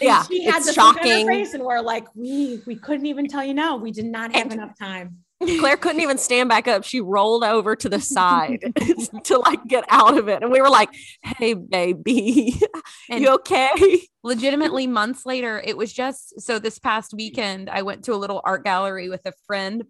[0.00, 1.26] Yeah, she had it's this look on her shocking.
[1.28, 3.76] face, and we're like, we we couldn't even tell you no.
[3.76, 5.18] We did not have enough time.
[5.60, 6.82] Claire couldn't even stand back up.
[6.82, 8.72] She rolled over to the side
[9.24, 10.42] to like get out of it.
[10.42, 10.88] And we were like,
[11.22, 12.58] hey, baby,
[13.10, 14.00] And- you okay?
[14.24, 18.40] legitimately months later it was just so this past weekend i went to a little
[18.42, 19.84] art gallery with a friend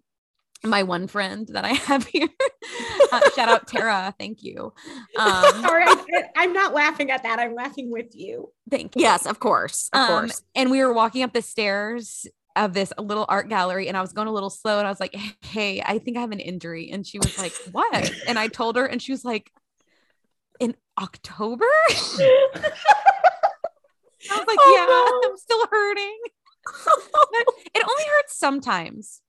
[0.63, 2.27] my one friend that i have here
[3.11, 4.71] uh, shout out tara thank you
[5.17, 7.39] um Sorry, I, I'm not laughing at that.
[7.39, 8.51] I'm laughing with you.
[8.69, 9.89] thank you Yes, of course.
[9.91, 10.43] Of um, course.
[10.53, 12.27] and we were walking up the stairs
[12.57, 14.99] of this little art gallery and i was going a little slow and i was
[14.99, 18.11] like hey i think i have an injury and she was like what?
[18.27, 19.51] And i told her and she was like
[20.59, 21.65] in october?
[24.29, 26.19] I was like Oh, yeah i'm still hurting.
[27.73, 29.21] It only hurts sometimes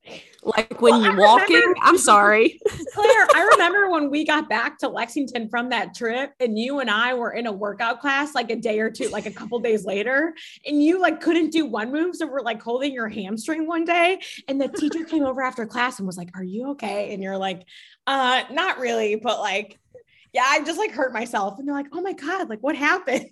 [0.57, 2.59] Like when Well, you're walking, remember- I'm sorry.
[2.95, 6.91] Claire, I remember when we got back to Lexington from that trip, and you and
[6.91, 9.85] I were in a workout class like a day or two, like a couple days
[9.85, 10.35] later,
[10.67, 14.21] and you like couldn't do one move, so we're like holding your hamstring one day,
[14.49, 17.37] and the teacher came over after class and was like, "Are you okay?" And you're
[17.39, 17.65] like,
[18.07, 19.79] "Uh, not really, but like."
[20.35, 21.59] Yeah, I just like hurt myself.
[21.59, 23.31] And they're like, oh my God, like what happened?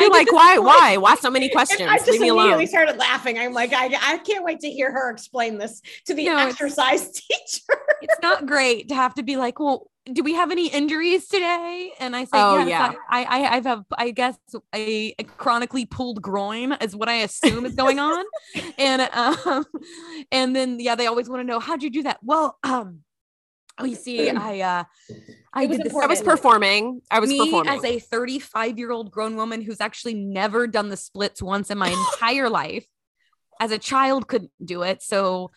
[0.00, 0.58] You're like, why?
[0.58, 0.96] Why?
[0.96, 1.82] Why so many questions?
[1.88, 3.38] I just Leave me immediately started laughing.
[3.38, 6.52] I'm like, I, I can't wait to hear her explain this to the No, it's-
[6.52, 7.78] exercise teacher.
[8.02, 11.92] it's not great to have to be like, well, do we have any injuries today?
[11.98, 12.92] And I say, Oh, yes, yeah.
[13.08, 14.36] I, I, I have, I guess,
[14.74, 18.22] a, a chronically pulled groin is what I assume is going on.
[18.78, 19.64] and, um,
[20.30, 22.18] and then, yeah, they always want to know, how'd you do that?
[22.22, 23.00] Well, um,
[23.78, 24.84] oh, you see, I, uh,
[25.52, 25.96] I was did this.
[25.96, 27.00] I was performing.
[27.10, 27.72] I was me performing.
[27.74, 31.78] as a 35 year old grown woman who's actually never done the splits once in
[31.78, 32.86] my entire life
[33.60, 35.52] as a child couldn't do it so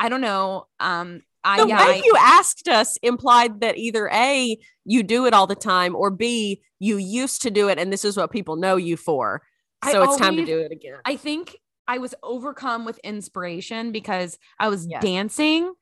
[0.00, 4.08] i don't know um i the yeah, way I- you asked us implied that either
[4.12, 7.92] A, you do it all the time, or B, you used to do it and
[7.92, 9.42] this is what people know you for.
[9.80, 10.98] I So it's time to do it again.
[11.04, 11.56] I think
[11.86, 15.00] I was overcome with inspiration because I was Yes.
[15.02, 15.72] dancing,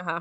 [0.00, 0.20] Uh-huh.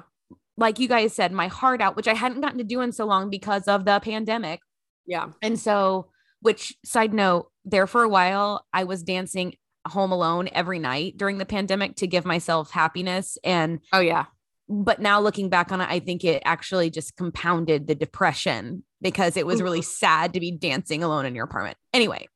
[0.57, 3.05] Like you guys said, my heart out, which I hadn't gotten to do in so
[3.05, 4.59] long because of the pandemic.
[5.05, 5.27] Yeah.
[5.41, 6.09] And so,
[6.41, 9.55] which side note, there for a while, I was dancing
[9.87, 13.37] home alone every night during the pandemic to give myself happiness.
[13.43, 14.25] And, Oh yeah.
[14.67, 19.37] but now looking back on it, I think it actually just compounded the depression because
[19.37, 21.77] it was really sad to be dancing alone in your apartment.
[21.93, 22.27] Anyway,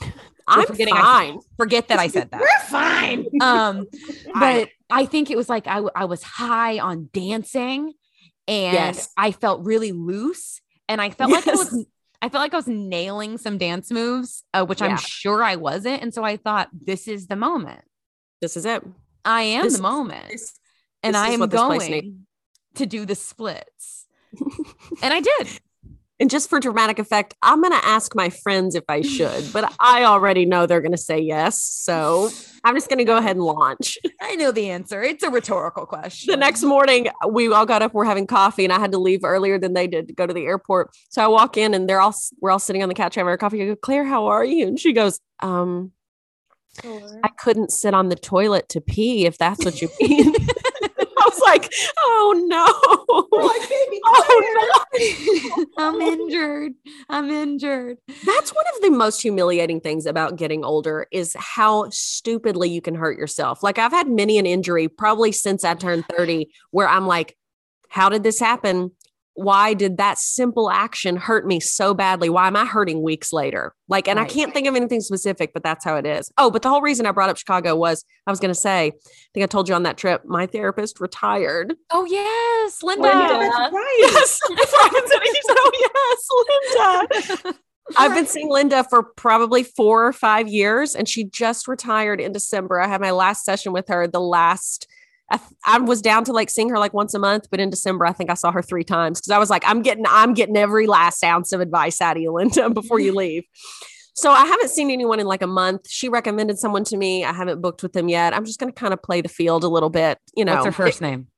[0.46, 1.38] I'm fine.
[1.56, 2.40] forget that I said that.
[2.40, 3.26] We're fine.
[3.40, 3.86] um
[4.34, 7.92] but i think it was like I, I was high on dancing
[8.48, 9.08] and Yes.
[9.16, 11.86] i felt really loose and i felt like i was
[12.20, 14.88] i felt like i was nailing some dance moves uh, which Yeah.
[14.88, 17.82] i'm sure i wasn't and so i thought this is the moment
[18.40, 18.82] This is it.
[19.24, 20.58] i am This the is- moment This-
[21.02, 22.26] and this i am what this place going
[22.76, 24.06] to do the splits
[25.02, 25.48] and i did
[26.22, 29.74] And just for dramatic effect, I'm going to ask my friends if I should, but
[29.80, 31.60] I already know they're going to say yes.
[31.60, 32.30] So
[32.62, 33.98] I'm just going to go ahead and launch.
[34.20, 37.92] i know the answer it's a rhetorical question The next morning, we all got up,
[37.92, 40.32] we're having coffee, and I had to leave earlier than they did to go to
[40.32, 40.90] the airport.
[41.08, 43.36] So I walk in, and they're all we're all sitting on the couch having our
[43.36, 43.60] coffee.
[43.60, 44.68] I go, Claire, how are you?
[44.68, 45.90] And she goes, um,
[46.84, 50.36] I couldn't sit on the toilet to pee, if that's what you mean.
[51.32, 53.26] I was like, oh no.
[53.32, 54.72] We're like, baby, oh no.
[55.78, 56.72] i'm injured
[57.08, 62.68] i'm injured That's one of the most humiliating things about getting older is how stupidly
[62.68, 63.62] you can hurt yourself.
[63.62, 67.36] Like I've had many an injury probably since I turned 30 where I'm like,
[67.88, 68.92] how did this happen?
[69.34, 72.28] Why did that simple action hurt me so badly?
[72.28, 73.74] Why am I hurting weeks later?
[73.88, 74.30] Like, and Right.
[74.30, 76.30] I can't think of anything specific, but that's how it is.
[76.36, 78.86] Oh, but the whole reason I brought up Chicago was I was going to say,
[78.88, 78.92] I
[79.32, 81.74] think I told you on that trip, my therapist retired.
[81.90, 83.96] oh yes linda Yeah, that's right.
[84.00, 84.38] Yes.
[84.48, 85.36] That's why I said it.
[85.36, 87.58] She said, oh, yes, Linda.
[87.96, 92.32] I've been seeing Linda for probably four or five years, and she just retired in
[92.32, 92.80] December.
[92.80, 94.86] I had my last session with her the last
[95.32, 97.70] I, th- I was down to like seeing her like once a month, but in
[97.70, 100.34] December I think I saw her three times because I was like, I'm getting I'm
[100.34, 103.44] getting every last ounce of advice out of you, Linda, before you leave.
[104.14, 105.88] So I haven't seen anyone in like a month.
[105.88, 107.24] She recommended someone to me.
[107.24, 108.34] I haven't booked with them yet.
[108.34, 110.18] I'm just going to kind of play the field a little bit.
[110.36, 111.28] You know, What's her first name?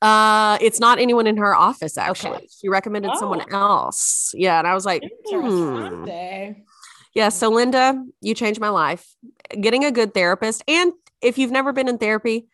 [0.00, 2.36] Uh, it's not anyone in her office actually.
[2.36, 2.48] Okay.
[2.60, 3.56] She recommended someone Oh.
[3.56, 4.30] else.
[4.36, 6.04] Yeah, and I was like, hmm.
[7.14, 7.30] Yeah.
[7.30, 9.06] So, Linda, you changed my life.
[9.60, 10.62] Getting a good therapist.
[10.68, 12.46] And if you've never been in therapy,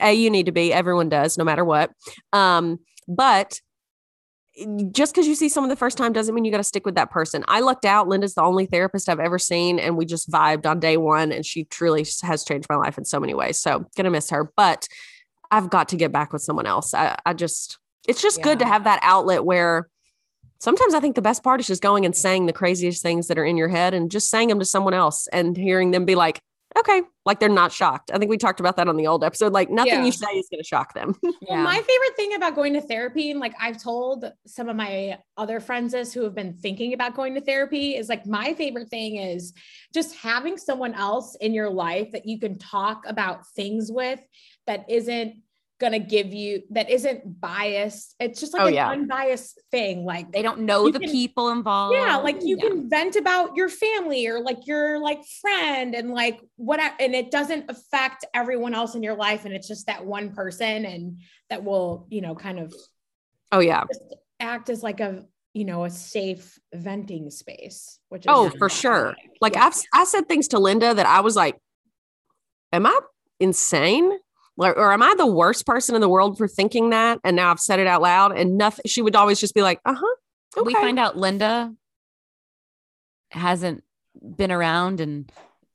[0.00, 0.72] A, you need to be.
[0.72, 1.90] Everyone does, no matter what.
[2.32, 2.78] Um,
[3.08, 3.60] but
[4.90, 6.94] just because you see someone the first time doesn't mean you got to stick with
[6.94, 7.44] that person.
[7.46, 8.08] I lucked out.
[8.08, 11.30] Linda's the only therapist I've ever seen, and we just vibed on day one.
[11.30, 13.58] And she truly has changed my life in so many ways.
[13.58, 14.50] So, gonna miss her.
[14.56, 14.88] But
[15.50, 16.94] I've got to get back with someone else.
[16.94, 17.78] I, I just,
[18.08, 19.88] it's just good to have that outlet where
[20.58, 23.38] sometimes I think the best part is just going and saying the craziest things that
[23.38, 26.14] are in your head and just saying them to someone else and hearing them be
[26.14, 26.40] like,
[26.78, 28.10] okay, like they're not shocked.
[28.12, 29.52] I think we talked about that on the old episode.
[29.52, 30.04] Like nothing Yeah.
[30.04, 31.14] you say is going to shock them.
[31.48, 35.18] Well, my favorite thing about going to therapy, and like I've told some of my
[35.36, 38.88] other friends this who have been thinking about going to therapy, is like my favorite
[38.88, 39.52] thing is
[39.94, 44.18] just having someone else in your life that you can talk about things with
[44.66, 45.36] that isn't
[45.78, 48.14] gonna give you that isn't biased.
[48.18, 48.88] It's just like Oh, an yeah.
[48.90, 50.04] unbiased thing.
[50.06, 51.94] Like They don't know the can- people involved.
[51.96, 52.68] yeah, like you Yeah.
[52.70, 57.30] can vent about your family or like your like friend and like what and it
[57.30, 61.20] doesn't affect everyone else in your life and it's just that one person and
[61.50, 62.72] that will, you know, kind of
[63.52, 63.84] Oh, yeah.
[64.40, 69.14] act as like a, you know, a safe venting space, which is Oh, for sure.
[69.42, 69.66] Like Yeah.
[69.66, 71.56] I've I said things to Linda that I was like,
[72.72, 72.98] am I
[73.40, 74.18] insane?
[74.58, 77.18] Or, or am I the worst person in the world for thinking that?
[77.24, 78.84] And now I've said it out loud and nothing.
[78.86, 80.64] She would always just be like, uh huh.
[80.64, 81.74] We find out Linda
[83.30, 83.84] hasn't
[84.22, 85.28] been around in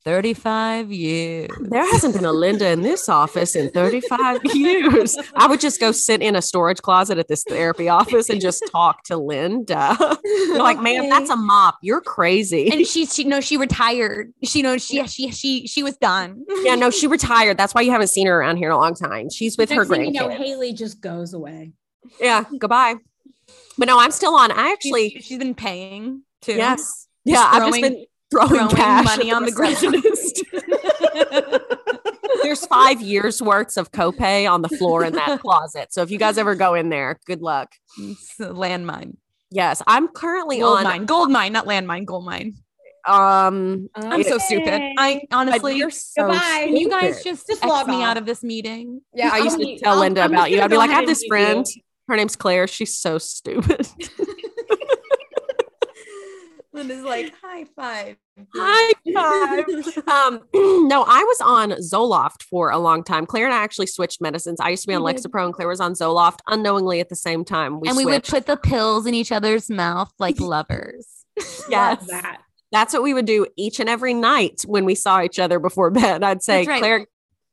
[0.04, 1.48] 35 years.
[1.60, 5.16] There hasn't been a Linda in this office in 35 years.
[5.34, 8.62] I would just go sit in a storage closet at this therapy office and just
[8.70, 9.96] talk to Linda.
[10.24, 11.78] You're like, man, that's a mop.
[11.82, 12.70] You're crazy.
[12.70, 14.32] And she's she no, she retired.
[14.44, 16.44] She knows she she she she was done.
[16.62, 17.56] yeah, no, she retired.
[17.56, 19.30] That's why you haven't seen her around here in a long time.
[19.30, 20.14] She's with her Next thing grandkids.
[20.14, 21.72] you know, Haley just goes away.
[22.20, 22.96] yeah, goodbye.
[23.78, 24.50] But no, I'm still on.
[24.52, 26.54] I actually, She's- she's been paying too.
[26.54, 27.06] yes.
[27.24, 30.42] Yeah, I've just been throwing, throwing cash money at on the receptionist.
[32.42, 35.92] There's five years worth of copay on the floor in that closet.
[35.92, 37.72] So if you guys ever go in there, good luck.
[37.98, 39.16] It's a landmine.
[39.50, 40.84] Yes, I'm currently Gold on.
[40.84, 41.04] mine.
[41.06, 42.54] Gold mine, not landmine, gold mine.
[43.06, 44.80] Um, I'm so stupid.
[44.98, 46.38] I honestly you're so Goodbye.
[46.66, 49.02] can you guys just, Just log me out of this meeting?
[49.14, 50.60] Yeah, I used I'll to be- tell I'll- Linda I'm about you.
[50.60, 51.52] I'd be like, I have this and leave you.
[51.54, 51.66] friend.
[52.08, 52.66] Her name's Claire.
[52.66, 53.86] She's so stupid.
[56.72, 58.16] Linda's like, high five.
[58.54, 59.64] High five.
[60.08, 60.40] um,
[60.88, 63.26] no, I was on Zoloft for a long time.
[63.26, 64.60] Claire and I actually switched medicines.
[64.60, 67.44] I used to be on Lexapro and Claire was on Zoloft unknowingly at the same
[67.44, 67.80] time.
[67.80, 71.06] We and we would put the pills in each other's mouth like lovers.
[71.68, 72.06] yes.
[72.06, 72.42] That.
[72.70, 75.90] That's what we would do each and every night when we saw each other before
[75.92, 76.22] bed.
[76.22, 76.80] I'd say, right.
[76.80, 77.06] Claire,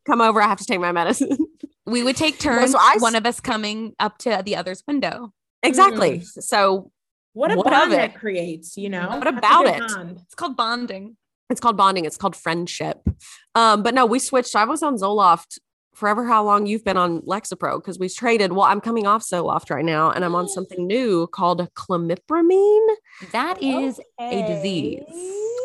[0.06, 0.42] come over.
[0.42, 1.38] I have to take my medicine.
[1.86, 5.34] We would take turns, so I one of us coming up to the other's window.
[5.64, 6.22] exactly.
[6.22, 6.92] So
[7.34, 7.98] What a What bond it?
[7.98, 9.08] that creates, you know?
[9.08, 9.80] What That's a about it?
[9.88, 10.20] bond.
[10.24, 11.16] It's called bonding.
[11.50, 12.06] it's called bonding.
[12.06, 13.02] It's called friendship.
[13.56, 14.56] Um, but no, we switched.
[14.56, 15.58] I was on Zoloft
[15.96, 16.26] forever.
[16.26, 17.78] How long you've been on Lexapro?
[17.80, 18.52] Because we traded.
[18.54, 22.96] Well, I'm coming off Zoloft right now, and I'm on something new called clomipramine.
[23.32, 25.04] That is a disease.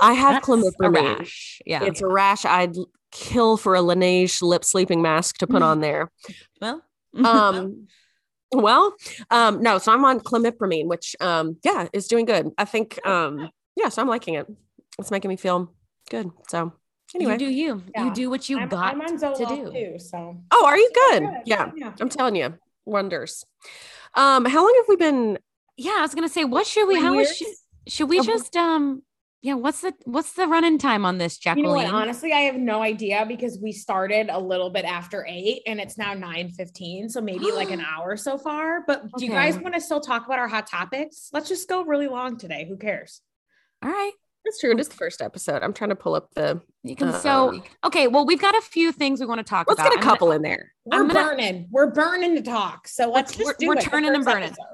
[0.03, 1.19] I have That's clomipramine.
[1.19, 1.61] rash.
[1.65, 1.85] Yeah.
[1.85, 2.45] It's a rash.
[2.45, 2.75] I'd
[3.13, 6.11] kill for a Laneige lip sleeping mask to put on there.
[6.61, 6.83] well,
[7.25, 7.87] Um,
[8.63, 8.95] well,
[9.31, 9.79] um, no.
[9.79, 12.51] So I'm on clomipramine, which, um, yeah, is doing good.
[12.59, 13.89] I think, um, yeah.
[13.89, 14.47] So I'm liking it.
[14.99, 15.73] It's making me feel
[16.11, 16.31] good.
[16.49, 16.73] So
[17.15, 17.33] anyway.
[17.33, 17.83] you do you.
[17.95, 18.05] Yeah.
[18.07, 19.73] You do what you I'm, got I'm on to do.
[19.73, 20.37] too, so.
[20.51, 21.23] Oh, are you good?
[21.23, 21.31] Good.
[21.47, 21.71] Yeah.
[21.77, 21.93] Yeah.
[22.01, 23.45] I'm telling you, wonders.
[24.15, 25.39] Um, how long have we been?
[25.77, 27.01] Yeah, I was gonna say, what should we?
[27.01, 27.49] How should,
[27.89, 29.03] should we just um?
[29.45, 31.67] Yeah, what's the what's the running time on this, Jacqueline?
[31.67, 31.95] You know what?
[31.95, 35.99] Honestly, I have no idea because we started a little bit after eight and it's
[35.99, 37.11] now 9 15.
[37.11, 38.85] So maybe like an hour so far.
[38.87, 41.29] But do you guys want to still talk about our hot topics?
[41.35, 42.65] Let's just go really long today.
[42.67, 43.21] Who cares?
[43.83, 44.13] All right.
[44.47, 44.71] That's true.
[44.71, 45.63] It is the first episode.
[45.63, 46.63] I'm trying to pull up the.
[46.83, 48.09] You can so um, okay.
[48.09, 49.91] Well, we've got a few things we want to talk let's about.
[49.91, 50.73] get a I'm gonna- couple in there.
[50.87, 51.69] We're I'm gonna- burning.
[51.71, 52.89] We're burning to talk.
[52.89, 53.83] So let's just we're- do we're it.
[53.83, 54.45] turning and burning.
[54.45, 54.65] episode.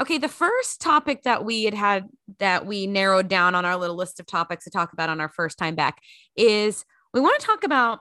[0.00, 3.96] Okay, the first topic that we had had that we narrowed down on our little
[3.96, 6.00] list of topics to talk about on our first time back
[6.36, 8.00] is we want to talk about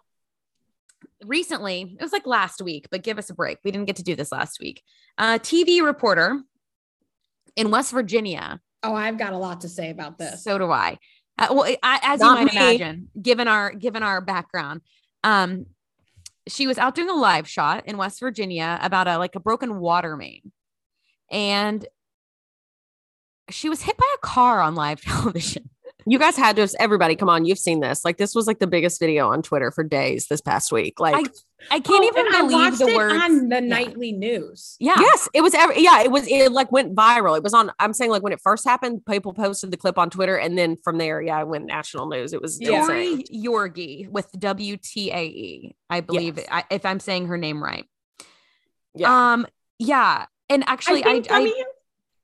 [1.25, 3.57] recently, it was like last week, but give us a break.
[3.65, 4.81] We didn't get to do this last week.
[5.17, 6.41] A TV reporter
[7.55, 10.41] in West Virginia, Oh, I've got a lot to say about this.
[10.41, 10.99] so do I.
[11.37, 12.59] Uh, well, I, as Not you might me.
[12.59, 14.81] imagine, given our given our background,
[15.25, 15.65] um,
[16.47, 19.79] she was out doing a live shot in West Virginia about a like a broken
[19.79, 20.53] water main.
[21.31, 21.85] And
[23.49, 25.69] she was hit by a car on live television.
[26.05, 27.45] You guys had to have everybody come on.
[27.45, 28.03] You've seen this.
[28.05, 30.99] Like this was like the biggest video on Twitter for days this past week.
[30.99, 31.13] Like
[31.69, 33.59] I can't Oh, even I believe the it words on the Yeah.
[33.59, 34.77] nightly news.
[34.79, 34.95] Yeah.
[34.97, 37.35] yes, it was every yeah, it was it like went viral.
[37.37, 40.09] It was on I'm saying like when it first happened, people posted the clip on
[40.09, 42.33] Twitter and then from there, yeah, it went national news.
[42.33, 42.85] It was Yeah.
[42.87, 46.47] Tori Yorgey with WTAE, E, I believe, Yes.
[46.49, 47.85] I, if I'm saying her name right.
[48.95, 49.33] Yeah.
[49.33, 49.45] Um,
[49.77, 50.25] yeah.
[50.49, 51.51] And actually, I, think I,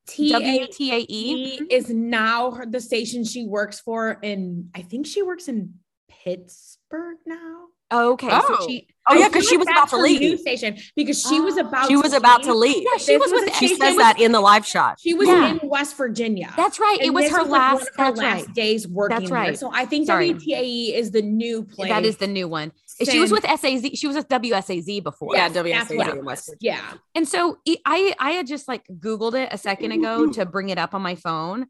[0.09, 1.67] WTAE WTAE.
[1.71, 5.75] is now her, the station she works for, and I think she works in
[6.09, 7.65] Pittsburgh now.
[7.91, 8.27] Okay.
[8.31, 8.57] Oh.
[8.59, 10.19] So she, Oh yeah, because she was about to leave.
[10.19, 11.59] news station because she was Oh.
[11.59, 12.77] about She was about to leave.
[12.83, 14.99] yeah, she This was was She says was- that in the live shot.
[14.99, 15.51] She was Yeah.
[15.51, 16.51] in West Virginia.
[16.57, 16.97] that's right.
[16.99, 18.55] it was her one last, her that's last right.
[18.55, 19.17] days working.
[19.19, 19.39] That's there.
[19.39, 19.59] right.
[19.59, 20.33] So I think Sorry.
[20.33, 21.89] WTAE is the new place.
[21.91, 22.71] That is the new one.
[23.03, 23.89] She was with SAZ.
[23.95, 25.35] She was with WSAZ before.
[25.35, 26.57] Yeah, WSAZ what in it West was.
[26.61, 26.93] Yeah.
[27.13, 30.77] And so I I had just like Googled it a second ago to bring it
[30.77, 31.67] up on my phone.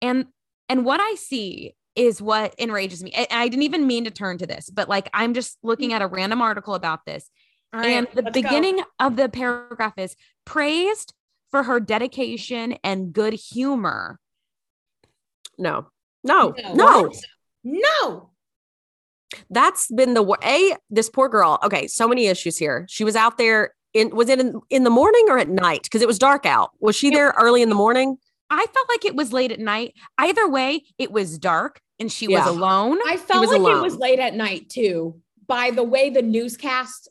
[0.00, 0.26] And
[0.68, 3.10] and what I see is what enrages me.
[3.10, 6.02] And I didn't even mean to turn to this, but like I'm just looking at
[6.02, 7.28] a random article about this.
[7.72, 8.42] All right, and the let's go.
[8.42, 11.14] beginning of the paragraph is praised
[11.50, 14.20] for her dedication and good humor.
[15.58, 15.88] No.
[16.22, 16.54] No.
[16.56, 16.74] No.
[16.74, 17.10] No.
[17.64, 18.30] No.
[19.50, 21.58] That's been the wor- a this poor girl.
[21.64, 22.86] Okay, so many issues here.
[22.88, 25.82] She was out there in was it in, in the morning or at night?
[25.84, 26.70] Because it was dark out.
[26.80, 28.16] Was she there early in the morning?
[28.50, 29.94] I felt like it was late at night.
[30.18, 32.40] Either way, it was dark and she Yeah.
[32.44, 32.98] was alone.
[33.06, 35.20] I felt was like it was late at night too.
[35.46, 37.08] By the way, the newscast,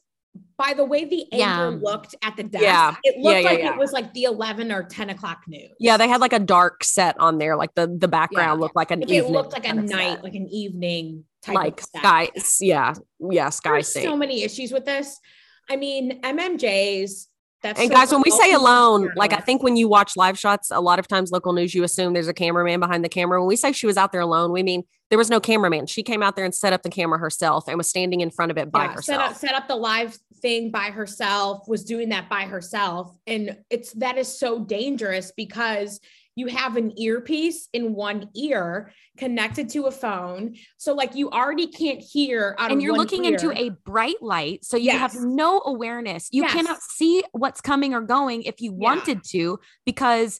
[0.57, 1.67] by the way, the Yeah.
[1.67, 2.95] anchor looked at the desk, Yeah.
[3.03, 3.73] it looked Yeah, yeah, like yeah.
[3.73, 5.71] it was like the 11 or 10 o'clock news.
[5.79, 7.55] Yeah, they had like a dark set on there.
[7.55, 8.61] Like the the background Yeah.
[8.61, 10.23] looked like an Like, it evening looked like a night, set.
[10.23, 12.29] like an evening type like sky.
[12.59, 15.19] Yeah, yeah, sky There's so many issues with this.
[15.69, 17.27] I mean, MMJs.
[17.61, 20.39] That's And so guys, when we say alone, like I think when you watch live
[20.39, 23.41] shots, a lot of times local news, you assume there's a cameraman behind the camera.
[23.41, 25.85] When we say she was out there alone, we mean there was no cameraman.
[25.87, 28.51] She came out there and set up the camera herself and was standing in front
[28.51, 29.05] of it by Yeah, herself.
[29.05, 33.13] Set up, set up the live thing by herself, was doing that by herself.
[33.27, 35.99] And it's that is so dangerous because
[36.39, 40.55] you have an earpiece in one ear connected to a phone.
[40.77, 43.33] So like you already can't hear out and of you're one looking ear.
[43.33, 46.53] into a bright light so you have no awareness you Yes.
[46.53, 48.77] cannot see what's coming or going if you Yeah.
[48.89, 50.39] wanted to because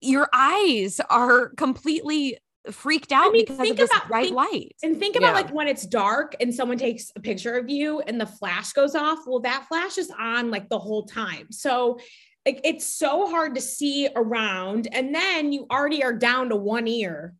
[0.00, 2.38] your eyes are completely
[2.70, 5.28] freaked out I mean, because of think this about- bright think- light And think about
[5.28, 5.40] Yeah.
[5.42, 8.94] like when it's dark and someone takes a picture of you and the flash goes
[8.94, 9.20] off.
[9.26, 11.46] Well, that flash is on like the whole time.
[11.52, 11.98] So
[12.46, 14.88] like it's so hard to see around.
[14.92, 17.34] And then you already are down to one ear.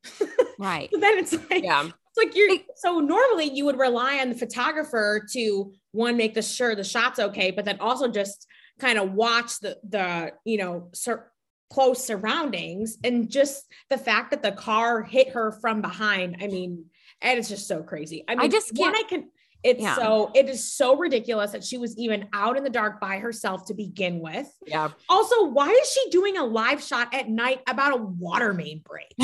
[0.58, 1.84] right So then it's like yeah.
[1.84, 6.42] it's like you're so normally you would rely on the photographer to one make the
[6.42, 8.46] sure the shot's okay, but then also just
[8.78, 11.30] kind of watch the the you know sur-
[11.72, 16.36] close surroundings and just the fact that the car hit her from behind.
[16.40, 16.86] I mean,
[17.22, 18.24] and it's just so crazy.
[18.28, 19.30] I mean, just can't- I can.
[19.62, 19.94] It's Yeah.
[19.96, 23.66] so it is so ridiculous that she was even out in the dark by herself
[23.66, 24.48] to begin with.
[24.66, 24.88] Yeah.
[25.08, 29.14] Also, why is she doing a live shot at night about a water main break?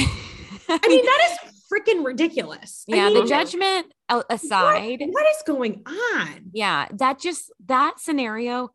[0.69, 2.85] I mean, that is freaking ridiculous.
[2.93, 6.51] I yeah mean, the judgment aside what- what is going on?
[6.53, 8.71] yeah that just that scenario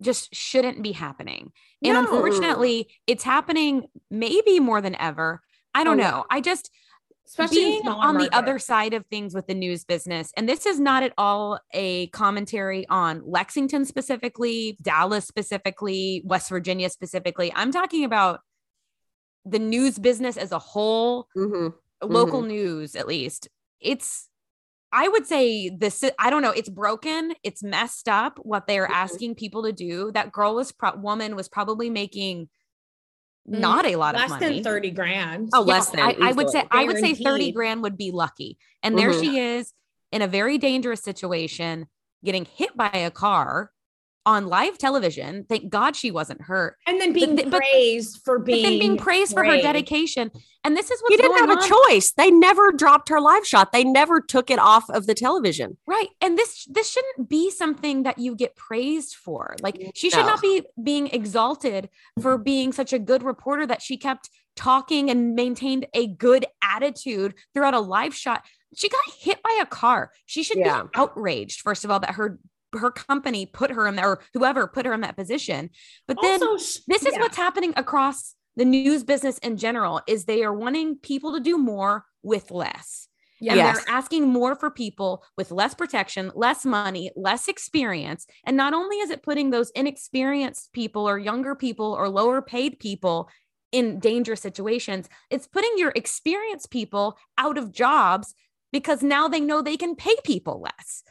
[0.00, 2.00] just shouldn't be happening and No.
[2.00, 5.40] unfortunately it's happening maybe more than ever
[5.74, 6.10] i don't Oh, yeah.
[6.10, 6.70] know i just
[7.30, 10.80] Especially being on the other side of things with the news business and this is
[10.80, 17.52] not at all a commentary on lexington specifically dallas specifically west virginia specifically.
[17.54, 18.40] I'm talking about
[19.44, 21.68] the news business as a whole hmm
[22.02, 23.48] local news at least.
[23.80, 24.28] It's
[24.92, 28.94] i would say this i don't know it's broken it's messed up what they're Mhm.
[28.94, 30.10] asking people to do.
[30.12, 32.48] That girl was pro- woman was probably making
[33.50, 35.48] not a lot less of money Less than 30 grand.
[35.52, 36.00] Oh, yeah, less than.
[36.00, 38.58] I, I would say I would say 30 grand would be lucky.
[38.82, 39.20] And there Mhm.
[39.20, 39.72] she is
[40.12, 41.86] in a very dangerous situation,
[42.24, 43.70] getting hit by a car
[44.26, 45.44] on live television.
[45.48, 46.76] Thank God she wasn't hurt.
[46.86, 50.30] and then being but- praised for being then being praised for her dedication.
[50.62, 51.68] And this is what You didn't have a on.
[51.88, 52.12] choice.
[52.12, 53.72] They never dropped her live shot.
[53.72, 55.78] They never took it off of the television.
[55.86, 56.08] Right.
[56.20, 59.56] And this this shouldn't be something that you get praised for.
[59.62, 60.26] Like she should No.
[60.26, 61.88] not be being exalted
[62.20, 67.34] for being such a good reporter that she kept talking and maintained a good attitude
[67.54, 68.44] throughout a live shot.
[68.76, 70.12] She got hit by a car.
[70.26, 70.82] She should Yeah.
[70.82, 72.38] be outraged first of all that her
[72.74, 75.70] her company put her in there or whoever put her in that position.
[76.06, 77.20] But then Also, this is yeah.
[77.20, 81.56] what's happening across the news business in general is they are wanting people to do
[81.56, 83.08] more with less
[83.40, 83.52] Yeah.
[83.52, 83.84] And Yes.
[83.84, 88.26] they're asking more for people with less protection, less money, less experience.
[88.44, 92.78] And not only is it putting those inexperienced people or younger people or lower paid
[92.78, 93.30] people
[93.72, 98.34] in dangerous situations, it's putting your experienced people out of jobs
[98.72, 101.02] because now they know they can pay people less.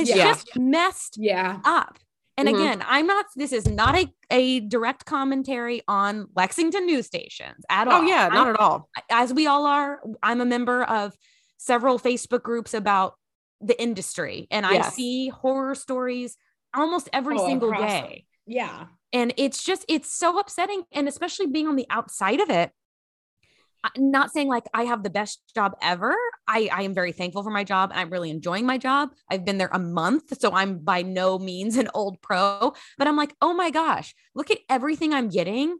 [0.00, 0.24] It's Yeah.
[0.32, 1.60] just messed Yeah.
[1.64, 1.98] up.
[2.36, 2.54] And Mhm.
[2.54, 7.88] again, I'm not, this is not a, a direct commentary on Lexington news stations at
[7.88, 8.02] all.
[8.02, 8.88] Oh yeah, not I'm- at all.
[9.10, 11.14] as we all are, I'm a member of
[11.56, 13.14] several Facebook groups about
[13.60, 16.36] the industry, and I see horror stories
[16.74, 18.24] almost every Oh, single day.
[18.46, 18.86] Yeah.
[19.12, 20.84] And it's just, it's so upsetting.
[20.92, 22.70] And especially being on the outside of it,
[23.84, 26.16] I'm not saying like I have the best job ever.
[26.46, 29.10] I, I am very thankful for my job and I'm really enjoying my job.
[29.30, 33.16] I've been there a month, so I'm by no means an old pro, but I'm
[33.16, 35.78] like, oh my gosh, look at everything I'm getting.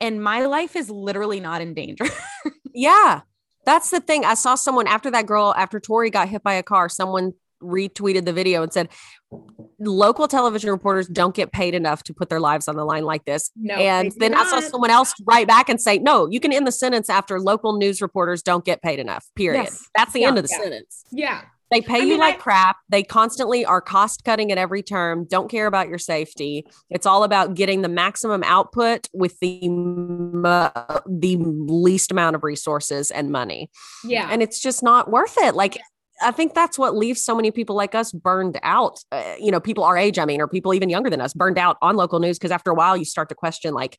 [0.00, 2.06] And my life is literally not in danger.
[2.74, 3.20] Yeah.
[3.64, 4.24] That's the thing.
[4.24, 7.32] I saw someone after that girl, after Tori got hit by a car, someone
[7.62, 8.88] retweeted the video and said,
[9.78, 13.24] local television reporters don't get paid enough to put their lives on the line like
[13.24, 13.50] this.
[13.56, 13.74] No.
[13.74, 16.72] and then I saw someone else write back and say, no, you can end the
[16.72, 19.62] sentence after local news reporters don't get paid enough, period.
[19.64, 19.88] Yes.
[19.96, 20.28] That's the Yeah.
[20.28, 20.62] end of the Yeah.
[20.62, 21.04] sentence.
[21.10, 21.40] Yeah.
[21.70, 22.76] They pay I you mean, like I- crap.
[22.90, 26.66] They constantly are cost cutting at every term, don't care about your safety.
[26.90, 30.70] It's all about getting the maximum output with the mo-
[31.08, 33.70] the least amount of resources and money.
[34.04, 34.28] Yeah.
[34.30, 35.54] And it's just not worth it.
[35.54, 35.78] Like
[36.22, 39.00] I think that's what leaves so many people like us burned out.
[39.10, 41.58] Uh, you know, people our age, I mean, or people even younger than us, burned
[41.58, 43.96] out on local news because after a while you start to question like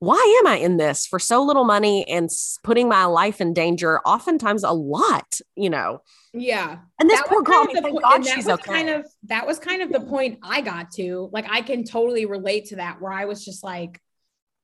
[0.00, 2.30] why am I in this for so little money and
[2.62, 6.02] putting my life in danger, oftentimes a lot, you know?
[6.32, 6.78] yeah.
[7.00, 8.72] And this That poor girl, kind of the thank point- God that she's was okay.
[8.72, 11.28] kind of that was kind of the point I got to.
[11.32, 14.00] Like I can totally relate to that where I was just like,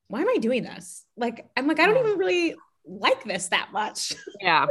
[0.07, 1.05] why am I doing this?
[1.17, 2.55] Like I'm like, I don't even really
[2.87, 4.13] like this that much.
[4.41, 4.67] yeah.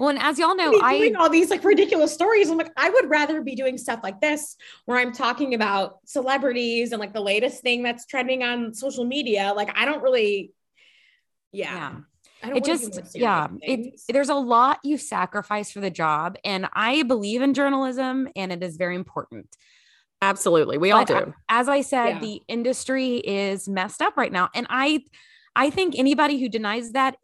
[0.00, 2.50] well, and as y'all know, Be I doing all these like ridiculous stories.
[2.50, 4.56] I'm like, I would rather be doing stuff like this
[4.86, 9.52] where I'm talking about celebrities and like the latest thing that's trending on social media.
[9.54, 10.52] Like I don't really,
[11.52, 11.74] yeah.
[11.74, 11.96] Yeah.
[12.40, 16.68] I don't it just yeah it, there's a lot you sacrifice for the job and
[16.72, 19.48] i believe in journalism and it is very important
[20.22, 20.78] Absolutely.
[20.78, 21.34] We all But, uh, do.
[21.48, 22.18] as i said Yeah.
[22.20, 25.02] the industry is messed up right now and i
[25.56, 27.16] i think anybody who denies that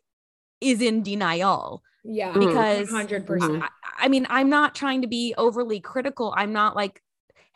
[0.64, 2.40] is in denial yeah, Mm.
[2.40, 3.62] because 100%.
[3.62, 3.68] I,
[4.04, 7.00] I mean i'm not trying to be overly critical i'm not like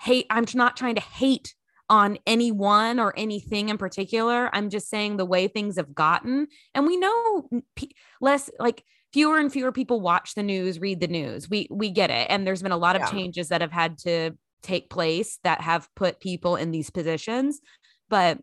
[0.00, 1.54] hate i'm not trying to hate
[1.90, 6.86] on anyone or anything in particular i'm just saying the way things have gotten and
[6.86, 11.48] we know p- less like fewer and fewer people watch the news read the news
[11.48, 13.10] we we get it and there's been a lot of Yeah.
[13.10, 14.32] changes that have had to
[14.62, 17.60] take place that have put people in these positions
[18.08, 18.38] but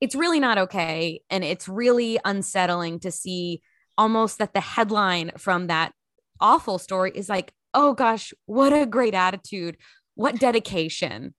[0.00, 3.62] it's really not okay and it's really unsettling to see
[3.98, 5.92] almost that the headline from that
[6.40, 9.76] awful story is like oh gosh what a great attitude
[10.14, 11.34] what dedication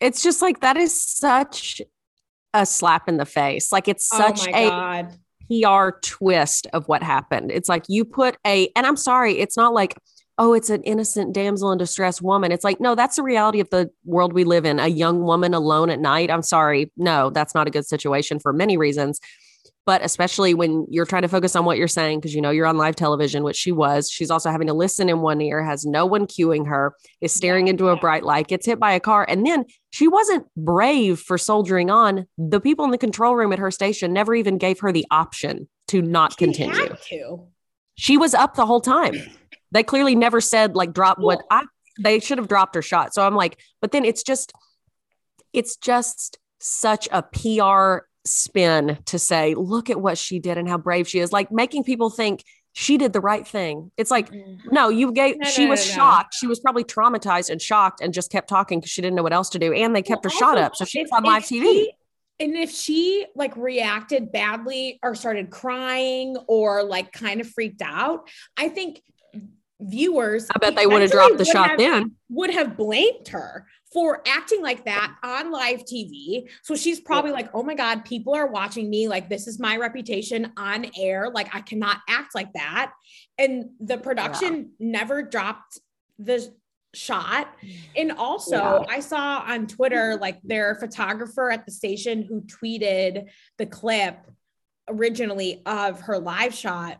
[0.00, 1.80] It's just like that is such
[2.54, 3.72] a slap in the face.
[3.72, 5.16] Like it's oh such oh my a God.
[5.48, 7.50] PR twist of what happened.
[7.50, 9.96] It's like you put a, and I'm sorry, it's not like,
[10.38, 12.52] oh, it's an innocent damsel in distress woman.
[12.52, 14.78] It's like, no, that's the reality of the world we live in.
[14.78, 16.30] A young woman alone at night.
[16.30, 16.90] I'm sorry.
[16.96, 19.20] No, that's not a good situation for many reasons.
[19.84, 22.66] But especially when you're trying to focus on what you're saying, because you know you're
[22.66, 24.08] on live television, which she was.
[24.08, 27.66] She's also having to listen in one ear, has no one cueing her, is staring
[27.66, 29.26] into a bright light, gets hit by a car.
[29.28, 32.28] And then she wasn't brave for soldiering on.
[32.38, 35.68] The people in the control room at her station never even gave her the option
[35.88, 36.94] to not She continue.
[37.08, 37.48] to.
[37.96, 39.16] She was up the whole time.
[39.72, 41.64] They clearly never said like drop what I
[42.00, 43.12] they should have dropped her shot.
[43.14, 44.52] So I'm like, but then it's just
[45.52, 50.78] it's just such a PR spin to say, look at what she did and how
[50.78, 52.44] brave she is, like making people think
[52.74, 53.90] she did the right thing.
[53.98, 54.74] It's like, mm-hmm.
[54.74, 55.94] no, you gave No, she no, was no, no.
[55.96, 56.34] shocked.
[56.34, 59.34] She was probably traumatized and shocked and just kept talking because she didn't know what
[59.34, 59.72] else to do.
[59.74, 60.76] And they kept Well, her shot up.
[60.76, 61.62] So she was on live TV.
[61.62, 61.92] she-
[62.40, 68.28] and if she like reacted badly or started crying or like kind of freaked out,
[68.56, 69.02] I think
[69.82, 72.12] viewers I bet they would have dropped the shot have- then.
[72.28, 76.48] would have blamed her for acting like that on live TV.
[76.62, 79.06] So she's probably like, oh my God, people are watching me.
[79.06, 81.30] Like, this is my reputation on air.
[81.30, 82.92] Like, I cannot act like that.
[83.36, 85.78] And the production never dropped
[86.18, 86.50] the
[86.94, 87.48] shot.
[87.96, 88.84] And also, Yeah.
[88.88, 93.28] I saw on Twitter, like, their photographer at the station who tweeted
[93.58, 94.16] the clip
[94.88, 96.98] originally of her live shot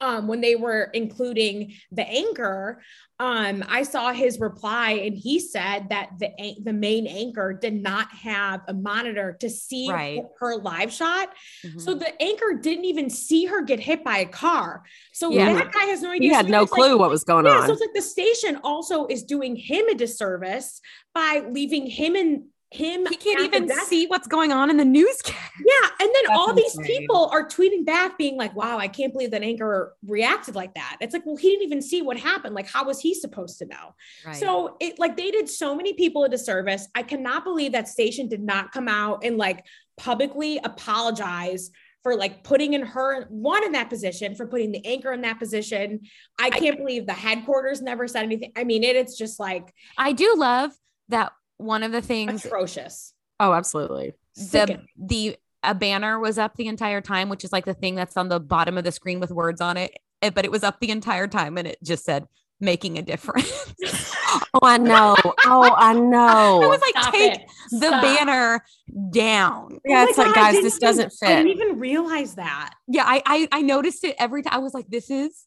[0.00, 2.82] um, when they were including the anchor,
[3.18, 6.28] um, I saw his reply and he said that the
[6.62, 10.22] the main anchor did not have a monitor to see Right.
[10.38, 11.30] her, live shot.
[11.64, 11.80] Mhm.
[11.80, 14.82] So the anchor didn't even see her get hit by a car.
[15.12, 15.54] So Yeah.
[15.54, 16.28] that guy has no idea.
[16.28, 17.66] He had So no it's like- clue what was going yeah, on.
[17.66, 20.80] so it's like the station also is doing him a disservice
[21.14, 23.06] by leaving him and him.
[23.06, 25.36] he can't even see what's going on in the newscast.
[25.58, 29.12] Yeah, and then That's all these people are tweeting back, being like, "Wow, I can't
[29.12, 32.54] believe that anchor reacted like that." It's like, well, he didn't even see what happened.
[32.54, 33.94] Like, how was he supposed to know?
[34.34, 36.88] So it like they did so many people a disservice.
[36.94, 39.64] I cannot believe that station did not come out and like
[39.96, 41.70] publicly apologize
[42.02, 45.40] for like putting in her one in that position for putting the anchor in that
[45.40, 46.00] position.
[46.38, 48.52] I can't believe the headquarters never said anything.
[48.54, 50.72] I mean, it, it's just like I do love
[51.08, 53.12] that one of the things atrocious.
[53.40, 54.14] oh, absolutely.
[54.36, 58.16] the the a banner was up the entire time, which is like the thing that's
[58.16, 59.92] on the bottom of the screen with words on it.
[60.22, 62.26] eh, But it was up the entire time and it just said
[62.60, 63.74] making a difference.
[64.54, 65.14] Oh, I know.
[65.44, 66.62] Oh, I know.
[66.62, 67.42] I was like, Stop take it.
[67.70, 68.02] the Stop.
[68.02, 68.64] banner
[69.10, 69.78] down.
[69.84, 71.36] yeah, Oh it's like, God, I guys, this even- doesn't I fit.
[71.44, 72.74] didn't even realize that.
[72.88, 74.54] Yeah, I, I I noticed it every time.
[74.54, 75.46] I was like, this is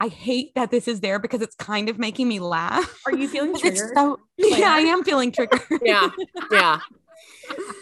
[0.00, 3.00] I hate that this is there because it's kind of making me laugh.
[3.06, 3.90] Are you feeling triggered?
[3.94, 5.60] so yeah, I am feeling triggered.
[5.82, 6.10] yeah,
[6.52, 6.80] yeah.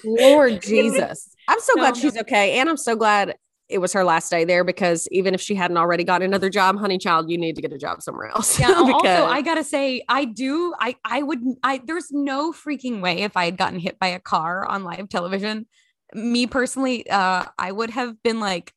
[0.04, 1.34] Lord Jesus.
[1.48, 2.00] I'm so No, glad no.
[2.00, 2.58] she's okay.
[2.58, 3.36] And I'm so glad
[3.68, 6.78] it was her last day there because even if she hadn't already got another job,
[6.78, 8.58] honey child, you need to get a job somewhere else.
[8.60, 8.68] Yeah.
[8.68, 10.72] Because- also, I gotta say, I do.
[10.80, 11.40] I I would.
[11.62, 15.08] I there's no freaking way if I had gotten hit by a car on live
[15.08, 15.66] television.
[16.14, 18.72] Me personally, uh, I would have been like,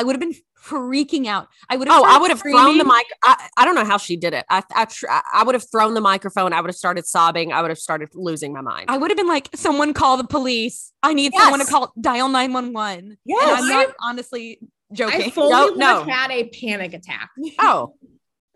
[0.00, 0.34] I would have been
[0.64, 1.48] freaking out.
[1.68, 2.00] I would have.
[2.00, 3.04] Oh, I would have thrown the mic.
[3.22, 4.46] I, I don't know how she did it.
[4.48, 6.54] I I, tr- I would have thrown the microphone.
[6.54, 7.52] I would have started sobbing.
[7.52, 8.86] I would have started losing my mind.
[8.88, 10.90] I would have been like, someone call the police.
[11.02, 13.18] I need someone to call dial 911.
[13.26, 13.42] Yes.
[13.42, 14.58] And I'm not honestly
[14.92, 15.22] joking.
[15.24, 15.98] I fully No, would no.
[15.98, 17.28] have had a panic attack.
[17.58, 17.94] oh,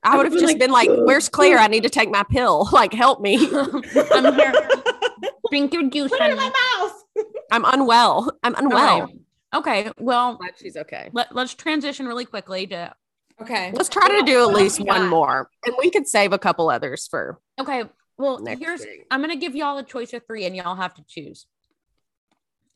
[0.03, 1.59] I would have just like, been like, "Where's Claire?
[1.59, 2.67] I need to take my pill.
[2.73, 3.37] Like, help me.
[4.13, 4.55] I'm here.
[5.51, 6.11] Drink your juice.
[6.11, 7.27] Put it in my mouth.
[7.53, 8.33] I'm unwell.
[8.43, 9.11] I'm unwell."
[9.55, 9.81] Okay.
[9.81, 9.93] Okay.
[9.99, 11.11] Well, Glad she's okay.
[11.13, 12.95] let, let's transition really quickly to
[13.41, 13.73] Okay.
[13.73, 17.09] Let's try to do at least one more, and we could save a couple others
[17.09, 17.83] for Okay.
[18.17, 19.07] Well, next here's week.
[19.11, 21.47] I'm gonna give y'all a choice of three, and y'all have to choose.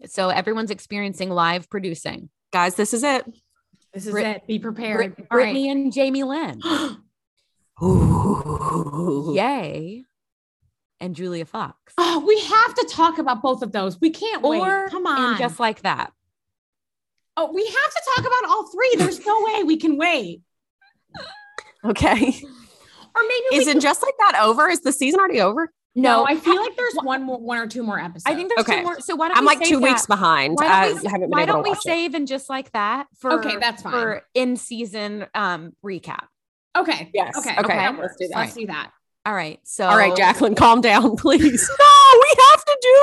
[0.06, 2.28] So everyone's experiencing live producing.
[2.52, 3.24] Guys, this is it.
[3.94, 4.46] This is Brit- it.
[4.46, 5.14] Be prepared.
[5.16, 5.54] Brit- All right.
[5.54, 6.60] Britney and Jamie Lynn.
[9.34, 10.04] Yay.
[11.00, 11.94] And Julia Fox.
[11.96, 14.00] Oh, we have to talk about both of those.
[14.00, 14.90] We can't Or wait.
[14.90, 15.30] Come on.
[15.30, 16.12] And just like that.
[17.38, 18.94] Oh, we have to talk about all three.
[18.98, 20.42] There's no way we can wait.
[21.84, 22.12] Okay.
[22.14, 24.68] Or maybe we Is can- it just like that over?
[24.68, 25.72] Is the season already over?
[25.94, 28.24] no, No, I feel like there's one more, one or two more episodes.
[28.26, 28.78] I think there's Okay.
[28.78, 29.00] two more.
[29.00, 30.56] So why don't I'm we like save two weeks behind.
[30.56, 31.82] Why don't we, haven't been why able don't to we watch it.
[31.82, 33.92] save and just like that for Okay, that's fine.
[33.92, 36.26] for in season um recap.
[36.76, 37.10] okay.
[37.14, 37.36] Yes.
[37.38, 37.56] Okay.
[37.58, 37.74] Okay.
[37.76, 38.36] that Let's do that.
[38.36, 38.90] Let's do that.
[39.26, 39.58] All right.
[39.64, 41.68] So All right, Jacqueline, calm down, please.
[41.78, 42.96] no, we have to do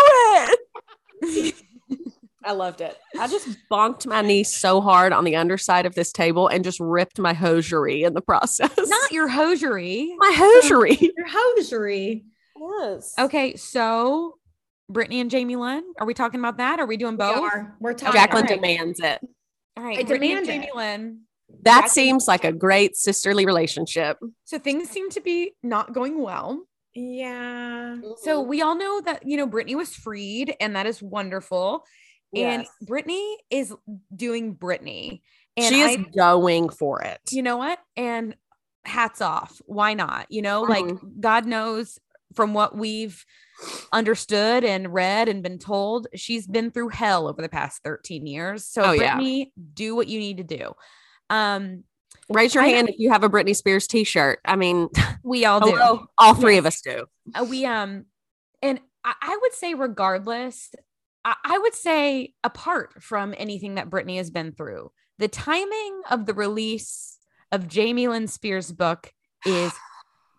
[1.43, 1.55] it.
[2.45, 2.95] I loved it.
[3.19, 6.79] I just bonked my knee so hard on the underside of this table and just
[6.79, 8.69] ripped my hosiery in the process.
[8.77, 10.13] Not your hosiery.
[10.17, 10.97] my hosiery.
[11.17, 12.25] Your hosiery.
[12.57, 13.13] Yes.
[13.19, 14.37] Okay, so
[14.91, 16.79] Britney and Jamie Lynn, are we talking about that?
[16.79, 17.37] Are we doing We both?
[17.41, 17.75] are.
[17.79, 18.13] We're talking.
[18.19, 18.61] Jacqueline all right.
[18.61, 19.19] demands it.
[19.77, 20.75] All right, I Britney and demand Jamie it.
[20.75, 21.19] Lynn.
[21.63, 24.17] That Jacqueline- seems like a great sisterly relationship.
[24.45, 26.63] So things seem to be not going well.
[26.93, 27.97] Yeah.
[28.23, 31.83] So we all know that you know Britney was freed, and that is wonderful.
[32.33, 32.69] And Yes.
[32.85, 33.73] Britney is
[34.15, 35.21] doing Britney,
[35.57, 37.19] and she is I, going for it.
[37.31, 37.79] you know what?
[37.95, 38.35] And
[38.83, 39.61] hats off.
[39.65, 40.27] Why not?
[40.29, 41.19] You know, like Mhm.
[41.21, 41.99] God knows
[42.33, 43.25] from what we've
[43.93, 48.65] understood and read and been told, she's been through hell over the past 13 years.
[48.67, 49.17] So Oh, yeah.
[49.73, 50.73] Do what you need to do.
[51.29, 51.83] Um,
[52.29, 54.39] Raise your I- hand if you have a Britney Spears t-shirt.
[54.45, 54.89] I mean,
[55.23, 56.07] we all do.
[56.17, 57.05] all three of us do.
[57.33, 58.05] Uh, we um
[58.61, 60.71] and I, I would say regardless
[61.25, 66.25] I, I would say apart from anything that britney has been through the timing of
[66.25, 67.17] the release
[67.51, 69.11] of jamie lynn spears book
[69.45, 69.73] is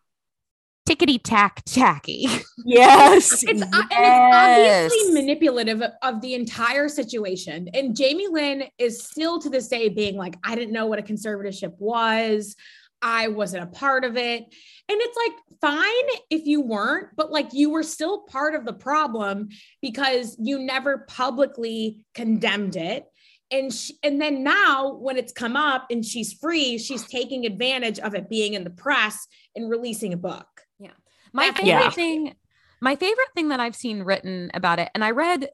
[0.89, 2.27] tickety tack tacky
[2.65, 3.45] Yes.
[3.45, 4.93] It's, uh, yes.
[4.93, 7.69] it's obviously manipulative of, of the entire situation.
[7.75, 11.03] And Jamie Lynn is still to this day being like, I didn't know what a
[11.03, 12.57] conservatorship was.
[13.03, 14.43] I wasn't a part of it.
[14.43, 18.73] And it's like, fine if you weren't, but like you were still part of the
[18.73, 19.49] problem
[19.81, 23.05] because you never publicly condemned it.
[23.51, 27.99] And she, and then now when it's come up and she's free, she's taking advantage
[28.01, 30.47] of it being in the press and releasing a book.
[30.79, 30.91] Yeah.
[31.33, 31.91] My That's favorite Yeah.
[31.91, 32.35] thing
[32.81, 35.49] my favorite thing that i've seen written about it and i read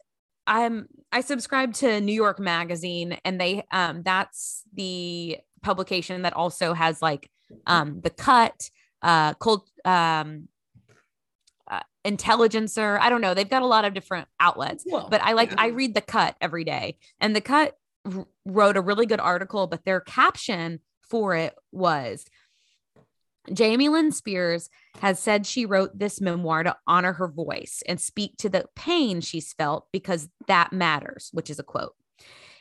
[0.47, 6.73] i'm i subscribe to new york magazine and they um that's the publication that also
[6.75, 7.31] has like
[7.67, 8.71] um the cut
[9.03, 10.49] uh cold um
[11.71, 15.33] uh, intelligencer i don't know they've got a lot of different outlets Well, but i
[15.33, 15.57] like yeah.
[15.61, 17.75] i read the cut every day and the cut
[18.05, 22.25] r- wrote a really good article but their caption for it was
[23.53, 24.71] Jamie Lynn Spears
[25.01, 29.21] has said she wrote this memoir to honor her voice and speak to the pain
[29.21, 31.95] she's felt because that matters, which is a quote.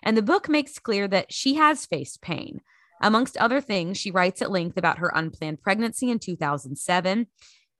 [0.02, 2.62] And the book makes clear that she has faced pain.
[3.02, 7.28] Amongst other things, she writes at length about her unplanned pregnancy in 2007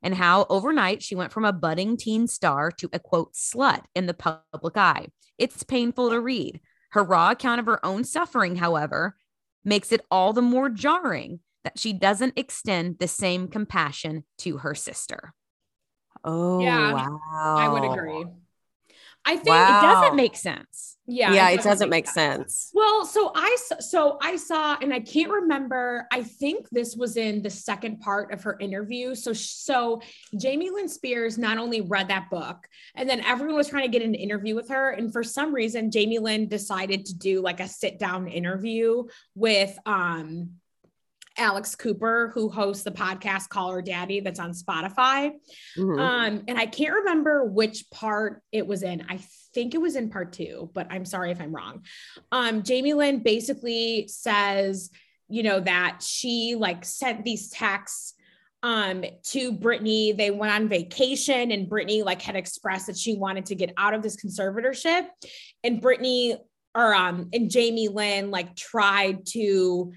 [0.04, 4.08] and how overnight she went from a budding teen star to a quote slut in
[4.08, 5.08] the public eye.
[5.38, 6.60] It's painful to read.
[6.92, 9.16] Her raw account of her own suffering, however,
[9.64, 14.74] makes it all the more jarring that she doesn't extend the same compassion to her
[14.74, 15.34] sister.
[16.24, 17.20] Oh, Yeah, wow.
[17.58, 18.26] I would oh, agree.
[19.26, 19.78] I think Wow.
[19.78, 20.98] It doesn't make sense.
[21.06, 22.72] yeah, Yeah, it doesn't make sense.
[22.74, 26.08] Well, so I s- so I saw, and I can't remember.
[26.12, 29.14] I think this was in the second part of her interview.
[29.16, 30.02] So so
[30.40, 34.02] Jamie Lynn Spears not only read that book, and then everyone was trying to get
[34.06, 37.68] an interview with her, and for some reason, Jamie Lynn decided to do like a
[37.68, 39.04] sit down interview
[39.36, 40.52] with um
[41.38, 45.32] Alex Cooper, who hosts the podcast Call Her Daddy that's on Spotify.
[45.78, 46.00] Mhm.
[46.00, 49.06] Um, and I can't remember which part it was in.
[49.10, 49.20] I
[49.54, 51.86] think it was in part two, but I'm sorry if I'm wrong.
[52.32, 54.90] Um, Jamie Lynn basically says,
[55.30, 58.16] you know, that she like sent these texts
[58.64, 60.16] um to Britney.
[60.16, 63.96] They went on vacation and Britney like had expressed that she wanted to get out
[63.96, 65.08] of this conservatorship.
[65.64, 66.38] And Britney
[66.76, 69.92] or um and Jamie Lynn like tried to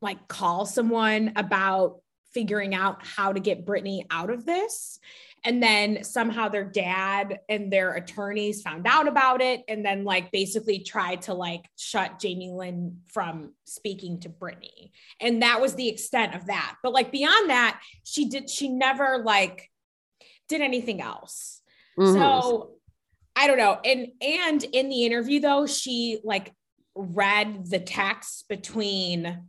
[0.00, 2.00] like call someone about
[2.32, 4.98] figuring out how to get Britney out of this.
[5.46, 10.32] And then somehow their dad and their attorneys found out about it and then like
[10.32, 14.90] basically tried to like shut Jamie Lynn from speaking to Britney.
[15.20, 16.76] And that was the extent of that.
[16.82, 19.70] But like beyond that, she did she never like
[20.48, 21.60] did anything else.
[21.98, 22.14] Mhm.
[22.14, 22.70] So
[23.36, 23.78] I don't know.
[23.84, 26.52] And and in the interview though, she like
[26.94, 29.48] read the text between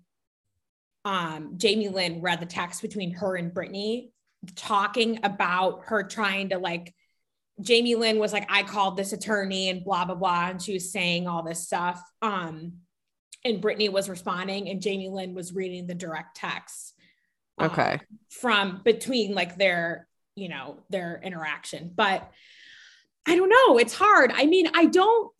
[1.04, 4.10] um Jamie Lynn read the text between her and Britney
[4.56, 6.94] talking about her trying to like
[7.62, 10.50] Jamie Lynn was like, I called this attorney and blah blah blah.
[10.50, 12.02] And she was saying all this stuff.
[12.22, 12.74] Um
[13.44, 16.94] and Britney was responding and Jamie Lynn was reading the direct text.
[17.60, 18.00] um, Okay.
[18.32, 21.92] from between like their, you know, their interaction.
[21.96, 22.30] But
[23.28, 23.78] I don't know.
[23.78, 24.32] It's hard.
[24.36, 25.32] I mean, I don't,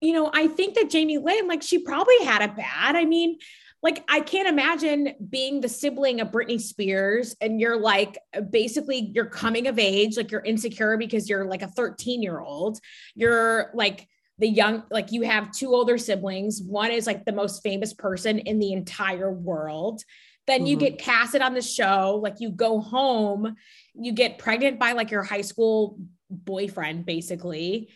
[0.00, 2.96] you know, I think that Jamie Lynn, like, she probably had a bad.
[2.96, 3.38] I mean,
[3.82, 8.18] like, I can't imagine being the sibling of Britney Spears and you're like,
[8.50, 12.78] basically, you're coming of age, like, you're insecure because you're like a 13 year old.
[13.14, 16.62] You're like, the young, like, you have two older siblings.
[16.62, 20.02] One is like the most famous person in the entire world.
[20.46, 20.80] Then you Mhm.
[20.80, 23.56] get casted on the show, like, you go home,
[23.94, 25.98] you get pregnant by like your high school
[26.30, 27.88] boyfriend basically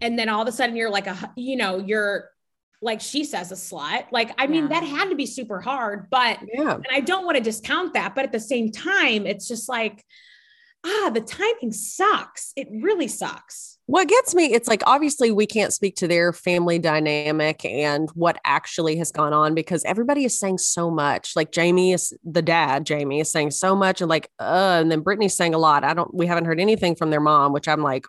[0.00, 2.30] and then all of a sudden you're like a you know you're
[2.82, 4.80] like she says a slut like i mean Yeah.
[4.80, 6.74] that had to be super hard but Yeah.
[6.74, 10.04] and i don't want to discount that but at the same time it's just like
[10.86, 15.72] ah the timing sucks it really sucks What gets me, it's like obviously we can't
[15.72, 20.58] speak to their family dynamic and what actually has gone on because everybody is saying
[20.58, 21.34] so much.
[21.34, 25.02] Like Jamie is the dad, Jamie is saying so much, and like, uh, and then
[25.02, 25.82] Britney's saying a lot.
[25.82, 28.06] I don't, we haven't heard anything from their mom, which I'm like,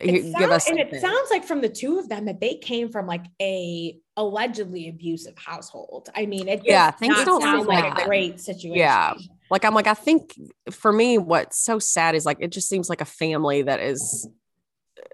[0.00, 0.70] It "Here, give us.
[0.70, 3.98] and it sounds like from the two of them that they came from like a
[4.16, 9.12] allegedly abusive household i mean it Yeah, things don't sound like a great situation Yeah.
[9.50, 10.34] like I'm like, I think
[10.70, 14.28] for me, what's so sad is like it just seems like a family that is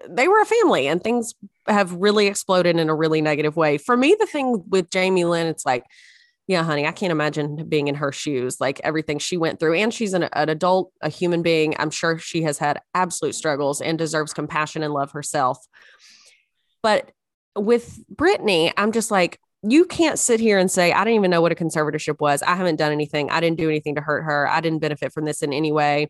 [0.07, 1.33] they were a family and things
[1.67, 3.77] have really exploded in a really negative way.
[3.77, 5.85] For me, the thing with Jamie Lynn, it's like,
[6.47, 9.75] yeah, honey, I can't imagine being in her shoes, like everything she went through.
[9.75, 11.73] And she's an, an adult, a human being.
[11.79, 15.57] I'm sure she has had absolute struggles and deserves compassion and love herself.
[16.81, 17.11] But
[17.55, 21.39] with Britney, I'm just like, you can't sit here and say, I didn't even know
[21.39, 22.41] what a conservatorship was.
[22.41, 23.29] I haven't done anything.
[23.29, 24.49] I didn't do anything to hurt her.
[24.49, 26.09] I didn't benefit from this in any way.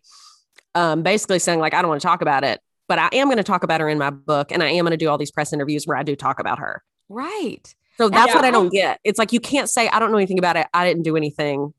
[0.74, 3.38] Um, basically saying, like, I don't want to talk about it, but I am going
[3.38, 4.52] to talk about her in my book.
[4.52, 6.58] And I am going to do all these press interviews where I do talk about
[6.58, 6.82] her.
[7.08, 7.74] Right.
[7.96, 8.34] So that's Yeah.
[8.34, 9.00] what I don't get.
[9.04, 10.66] It's like, you can't say, I don't know anything about it.
[10.74, 11.72] I didn't do anything,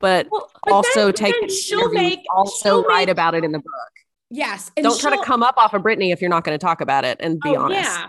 [0.00, 3.34] but Well, but also then- take then the she'll make also she'll write make- about
[3.34, 3.92] it in the book.
[4.30, 6.64] yes and Don't try to come up off of Britney if you're not going to
[6.64, 7.82] talk about it and be Oh, honest.
[7.88, 8.08] Yeah.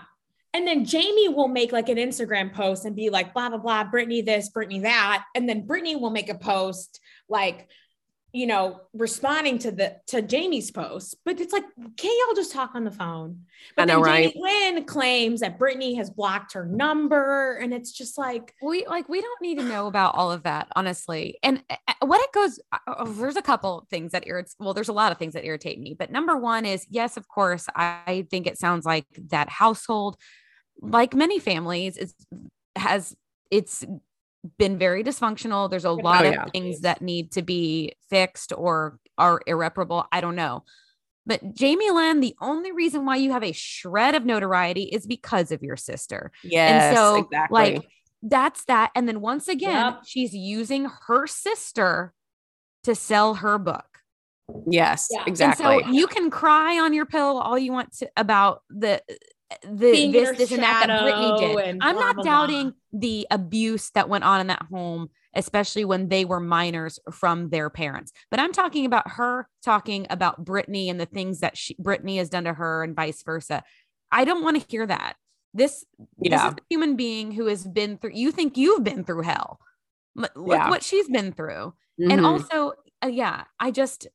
[0.54, 3.84] And then Jamie will make like an Instagram post and be like, blah, blah, blah,
[3.90, 5.24] Britney this, Britney that.
[5.34, 7.68] And then Britney will make a post like,
[8.34, 11.64] you know, responding to the to Jamie's post, but it's like,
[11.96, 13.42] can't y'all just talk on the phone?
[13.76, 14.32] But I know, then right?
[14.34, 19.08] Jamie Lynn claims that Britney has blocked her number, and it's just like, we like
[19.08, 22.58] we don't need to know about all of that honestly and uh, what it goes
[22.72, 25.44] uh, uh, there's a couple things that irritates well there's a lot of things that
[25.44, 29.48] irritate me but number one is yes of course i think it sounds like that
[29.48, 30.16] household
[30.80, 32.14] like many families is
[32.76, 33.14] has
[33.50, 33.84] it's
[34.58, 38.52] been very dysfunctional there's a oh, lot Oh, of things that need to be fixed
[38.56, 40.64] or are irreparable i don't know
[41.26, 45.52] but Jamie Lynn, the only reason why you have a shred of notoriety is because
[45.52, 46.30] of your sister.
[46.42, 47.54] Yes, and so exactly.
[47.74, 47.88] like
[48.24, 50.00] that's that and then once again Yep.
[50.06, 52.14] she's using her sister
[52.82, 53.86] to sell her book
[54.66, 55.24] yes, Yeah.
[55.26, 55.66] Exactly.
[55.66, 59.02] and so you can cry on your pillow all you want to about the
[59.62, 61.58] the Being in this her this and that that Britney did.
[61.68, 62.32] and I'm blah, not blah, blah.
[62.32, 67.50] doubting the abuse that went on in that home, especially when they were minors from
[67.50, 68.12] their parents.
[68.30, 72.28] But I'm talking about her talking about Britney and the things that she Britney has
[72.30, 73.62] done to her and vice versa.
[74.10, 75.16] I don't want to hear that.
[75.52, 75.84] This,
[76.18, 76.48] this Yeah.
[76.48, 78.12] is a human being who has been through.
[78.14, 79.60] You think you've been through hell?
[80.16, 80.70] Look look Yeah.
[80.70, 81.74] what she's been through.
[82.00, 82.12] Mhm.
[82.12, 82.72] And also,
[83.04, 84.08] uh, yeah, I just,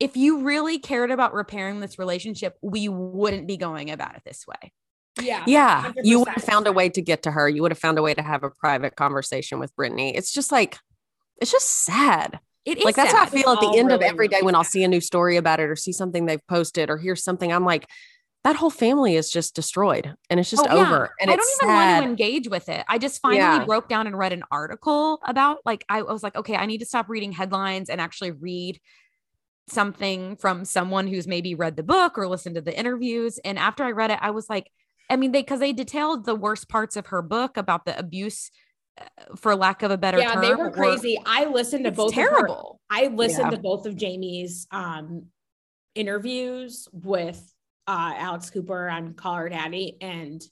[0.00, 4.44] if you really cared about repairing this relationship, we wouldn't be going about it this
[4.46, 4.72] way.
[5.20, 7.48] yeah, yeah, you would have found a way to get to her.
[7.48, 10.12] You would have found a way to have a private conversation with Britney.
[10.14, 10.78] It's just like,
[11.40, 12.38] it's just sad.
[12.64, 13.32] It is like that's how I sad.
[13.40, 15.58] feel at the end of every day really when I'll see a new story about
[15.58, 17.52] it or see something they've posted or hear something.
[17.52, 17.88] I'm like,
[18.44, 20.82] that whole family is just destroyed and it's just Oh, yeah.
[20.82, 21.10] over.
[21.20, 22.84] And I it's don't even want to engage with it.
[22.88, 23.64] I just finally Yeah.
[23.64, 26.86] broke down and read an article about like I was like, okay, I need to
[26.86, 28.78] stop reading headlines and actually read
[29.70, 33.38] something from someone who's maybe read the book or listened to the interviews.
[33.44, 34.70] And after I read it, I was like,
[35.10, 38.50] I mean, they because they detailed the worst parts of her book about the abuse,
[39.00, 39.04] uh,
[39.36, 40.42] for lack of a better yeah, term.
[40.42, 41.18] they were crazy.
[41.24, 42.10] I listened to both.
[42.10, 42.80] Of her, terrible.
[42.90, 43.56] I listened Yeah.
[43.56, 45.26] to both of Jamie's um
[45.94, 47.40] interviews with
[47.86, 50.42] uh Alex Cooper on Call Her Daddy, and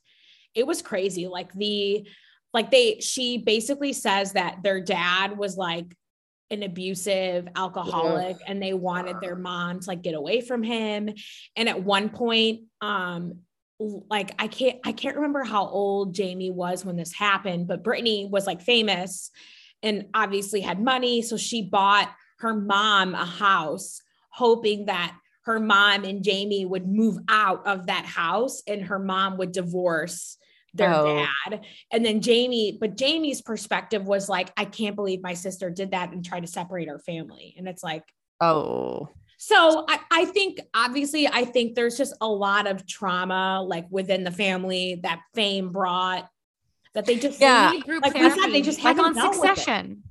[0.55, 1.27] it was crazy.
[1.27, 2.09] Like the
[2.55, 5.95] like they she basically says that their dad was like
[6.51, 11.11] an abusive alcoholic and they wanted their mom to like get away from him.
[11.57, 13.41] And at one point um
[13.79, 18.29] like I can't I can't remember how old Jamie was when this happened but Britney
[18.31, 19.31] was like famous
[19.83, 21.23] and obviously had money.
[21.23, 24.01] So she bought her mom a house
[24.31, 29.39] hoping that her mom and Jamie would move out of that house and her mom
[29.39, 30.37] would divorce
[30.77, 31.27] their Oh.
[31.51, 31.61] dad.
[31.93, 36.13] And then Jamie, but Jamie's perspective was like, I can't believe my sister did that
[36.13, 37.55] and tried to separate our family.
[37.57, 38.05] And it's like,
[38.41, 39.09] Oh,
[39.39, 44.25] so I, I think obviously I think there's just a lot of trauma like within
[44.25, 46.29] the family that fame brought
[46.95, 47.71] that they just Yeah.
[47.73, 49.57] need Group like we therapy, said, they just like on dealt with it.
[49.57, 50.03] Succession.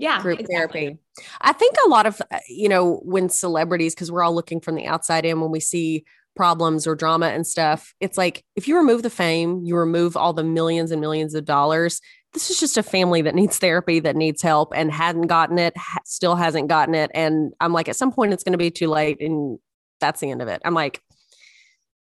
[0.00, 0.80] Yeah, group exactly.
[0.80, 0.98] therapy.
[1.40, 4.76] I think a lot of, uh, you know, when celebrities, because we're all looking from
[4.76, 6.04] the outside in when we see
[6.38, 10.32] problems or drama and stuff, it's like if you remove the fame, you remove all
[10.32, 12.00] the millions and millions of dollars.
[12.32, 15.76] This is just a family that needs therapy, that needs help and hadn't gotten it,
[15.76, 17.10] ha- still hasn't gotten it.
[17.12, 19.20] And I'm like, at some point, it's going to be too late.
[19.20, 19.58] And
[20.00, 20.62] that's the end of it.
[20.64, 21.02] I'm like,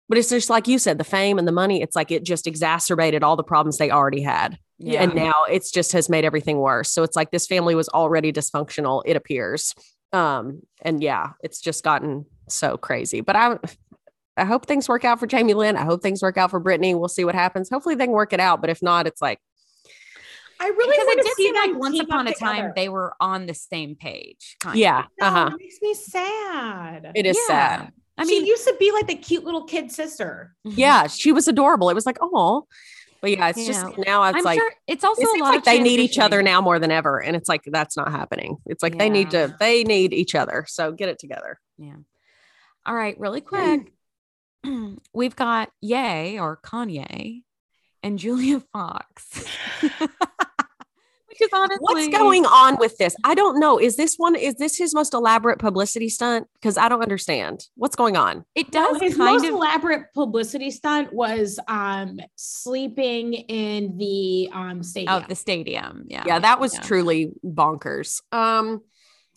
[0.08, 2.48] but it's just like you said, the fame and the money, it's like it just
[2.48, 4.58] exacerbated all the problems they already had.
[4.78, 5.04] Yeah.
[5.04, 6.90] And now it's just has made everything worse.
[6.90, 9.74] So it's like this family was already dysfunctional, it appears.
[10.14, 13.22] Um, and yeah, it's just gotten so crazy.
[13.22, 13.58] But I
[14.36, 15.78] I hope things work out for Jamie Lynn.
[15.78, 16.98] I hope things work out for Britney.
[16.98, 17.70] We'll see what happens.
[17.70, 18.62] Hopefully they can work it out.
[18.62, 19.40] But if not, it's like,
[20.60, 22.74] I really because it did see seem like once upon up a time together.
[22.76, 24.56] they were on the same page.
[24.60, 25.50] kind yeah, No, uh-huh.
[25.54, 27.12] it makes me sad.
[27.16, 27.78] It is Yeah.
[27.78, 27.94] sad.
[28.18, 30.56] I mean, she used to be like the cute little kid sister.
[30.64, 31.90] Yeah, she was adorable.
[31.90, 32.68] It was like, oh,
[33.22, 35.60] but yeah, it's just now it's I'm like sure it's also it a lot like
[35.60, 37.22] of they need each other now more than ever.
[37.22, 38.58] And it's like that's not happening.
[38.66, 40.66] It's like they need to they need each other.
[40.68, 41.60] So get it together.
[41.78, 41.96] Yeah.
[42.86, 43.92] All right, really quick.
[45.14, 47.44] We've got Ye or Kanye
[48.02, 49.46] and Julia Fox.
[49.82, 53.16] Which is honestly What's going on with this?
[53.24, 53.80] I don't know.
[53.80, 56.48] Is this one is this his most elaborate publicity stunt?
[56.54, 57.66] Because I don't understand.
[57.76, 58.46] What's going on?
[58.54, 64.50] It No, does his kind most of elaborate publicity stunt was um sleeping in the
[64.54, 65.16] um stadium.
[65.16, 66.06] of the stadium.
[66.08, 66.24] Yeah.
[66.28, 66.82] Yeah, that was Yeah.
[66.82, 68.22] truly bonkers.
[68.32, 68.82] Um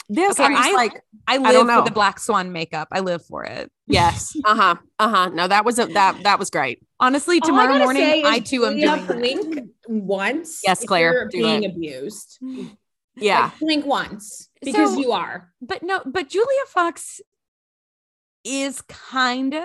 [0.08, 1.80] this Okay, I'm just I- like I live know.
[1.80, 2.88] for the black swan makeup.
[2.92, 3.70] I live for it.
[3.88, 4.36] yes.
[4.44, 4.76] Uh-huh.
[4.98, 5.28] Uh-huh.
[5.30, 6.80] No, that was a that that was great.
[7.00, 9.16] Honestly, All I tomorrow morning I too am Julia, doing that.
[9.16, 10.60] blink once.
[10.64, 11.72] Yes, if Claire, you're being it.
[11.72, 12.38] abused.
[13.16, 13.44] Yeah.
[13.44, 15.52] Like, blink once because So- you are.
[15.60, 17.20] But no, but Julia Fox
[18.44, 19.64] is kind of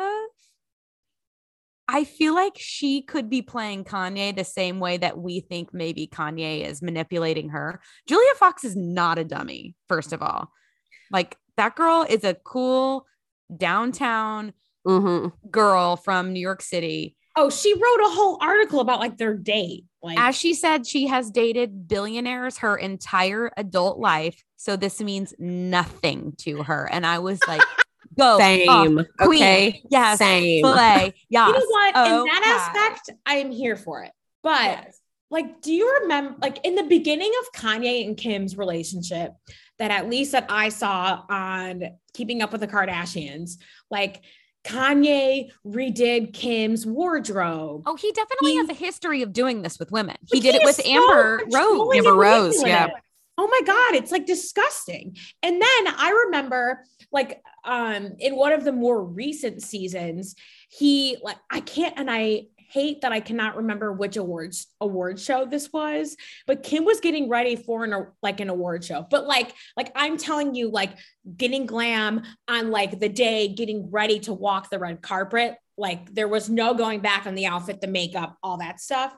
[1.94, 6.08] I feel like she could be playing Kanye the same way that we think maybe
[6.08, 7.82] Kanye is manipulating her.
[8.08, 10.54] Julia Fox is not a dummy, first of all.
[11.12, 13.06] Like that girl is a cool
[13.56, 14.54] downtown
[14.86, 17.18] hmm girl from New York City.
[17.36, 19.84] Oh, she wrote a whole article about like their date.
[20.02, 24.42] Like As she said, she has dated billionaires her entire adult life.
[24.56, 26.90] So this means nothing to her.
[26.90, 27.62] And I was like,
[28.18, 28.36] go.
[28.36, 28.70] Ah, Same.
[29.00, 29.42] off, queen.
[29.42, 29.84] Okay.
[29.90, 30.18] Yes.
[30.20, 30.64] Same.
[30.66, 31.14] Slay.
[31.30, 31.48] Yes.
[31.54, 31.88] you know what?
[31.90, 34.12] In Oh, that aspect, I am here for it.
[34.44, 35.00] But Yes.
[35.30, 39.32] like, do you remember like in the beginning of Kanye and Kim's relationship,
[39.80, 41.84] that at least that I saw on
[42.14, 43.54] Keeping Up with the Kardashians,
[43.90, 44.22] like
[44.64, 47.82] Kanye redid Kim's wardrobe.
[47.88, 50.18] Oh, he definitely He- has a history of doing this with women.
[50.30, 51.96] But He did it with so Amber Rose.
[51.98, 52.90] Amber Rose, yeah.
[53.44, 55.18] Oh my God, it's like disgusting.
[55.42, 60.36] And then I remember like um in one of the more recent seasons,
[60.70, 65.46] he like I can't and I hate that I cannot remember which awards award show
[65.46, 66.16] this was,
[66.46, 69.08] but Kim was getting ready for an like an award show.
[69.10, 70.92] But like like I'm telling you like
[71.36, 76.28] getting glam on like the day getting ready to walk the red carpet, like there
[76.28, 79.16] was no going back on the outfit, the makeup, all that stuff.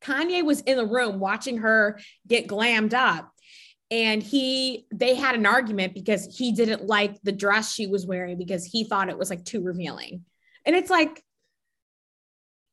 [0.00, 3.30] Kanye was in the room watching her get glammed up.
[3.90, 8.38] And he, they had an argument because he didn't like the dress she was wearing
[8.38, 10.24] because he thought it was like too revealing.
[10.64, 11.24] And it's like,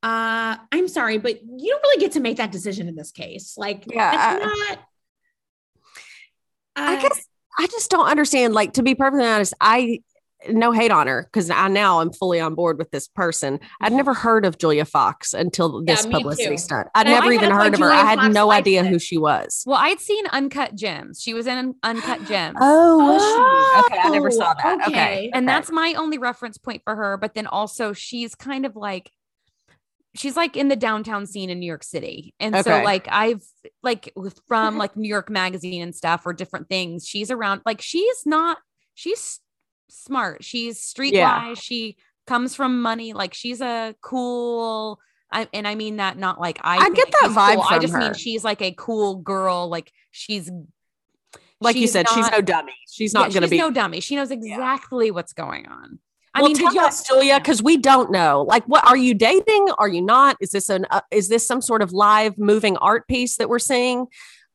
[0.03, 3.55] uh, I'm sorry, but you don't really get to make that decision in this case.
[3.57, 4.79] Like, Yeah, it's not.
[6.75, 7.25] I uh, guess
[7.57, 8.53] I just don't understand.
[8.53, 10.01] Like to be perfectly honest, I
[10.49, 13.59] no hate on her because I now I'm fully on board with this person.
[13.81, 14.22] I'd never mm-hmm.
[14.22, 16.57] heard of Julia Fox until this me publicity too.
[16.57, 16.88] stunt.
[16.95, 17.89] I'd And never even heard of her.
[17.89, 18.91] Julia I had Fox no idea kit.
[18.91, 19.64] who she was.
[19.65, 21.22] Well, I'd seen Uncut Gems.
[21.22, 22.57] She was in Uncut Gems.
[22.61, 23.93] Oh, was she?
[23.93, 24.81] Okay, I never Oh, saw that.
[24.81, 24.91] Okay.
[24.91, 25.30] okay.
[25.34, 25.55] and okay.
[25.55, 27.18] that's my only reference point for her.
[27.18, 29.11] But then also, she's kind of like,
[30.15, 32.34] she's like in the downtown scene in New York City.
[32.39, 33.43] And so, like, I've
[33.84, 34.14] like
[34.47, 38.57] from like New York Magazine and stuff or different things, she's around, like, she's not,
[38.93, 39.39] she's
[39.89, 40.43] smart.
[40.43, 41.11] She's streetwise.
[41.14, 41.53] Yeah.
[41.55, 43.14] She comes from money.
[43.14, 44.99] Like, she's a cool,
[45.31, 47.64] I, and I mean that not like I, I get that vibe cool.
[47.64, 49.69] I from just mean she's like a cool girl.
[49.69, 50.49] Like, she's
[51.59, 52.76] like you she's said, she's no dummy.
[52.89, 53.57] She's yeah, not going to be.
[53.57, 53.99] no dummy.
[53.99, 55.99] She knows exactly what's going on.
[56.34, 58.45] I well, mean, tell us, Julia, because we don't know.
[58.47, 59.69] Like, what are you dating?
[59.80, 60.38] Are you not?
[60.39, 60.85] Is this an?
[60.91, 64.05] Uh, is this some sort of live moving art piece that we're seeing?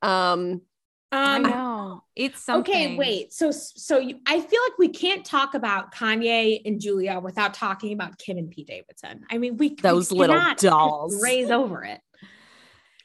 [0.00, 0.62] Um,
[1.10, 2.74] I Um, know it's something.
[2.74, 3.32] Okay, wait.
[3.32, 7.92] So, so you, I feel like we can't talk about Kanye and Julia without talking
[7.92, 9.24] about Kim and Pete Davidson.
[9.30, 11.18] I mean, we we Those little dolls.
[11.22, 12.00] raise over it.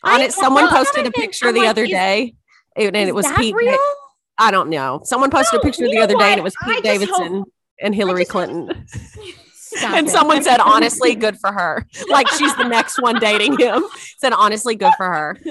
[0.04, 2.36] on it, someone posted a I'm picture like, the other is- day,
[2.76, 3.56] and, it was Pete.
[3.56, 3.78] Real?
[4.38, 5.02] I don't know.
[5.04, 7.52] Someone posted No, a picture the other day, and it was Pete Davidson hope-
[7.82, 8.86] and Hillary Clinton.
[9.84, 10.12] And it.
[10.12, 11.86] someone said, honestly, good for her.
[12.10, 13.84] Like she's the next one dating him.
[14.18, 15.38] Said, honestly, good for her.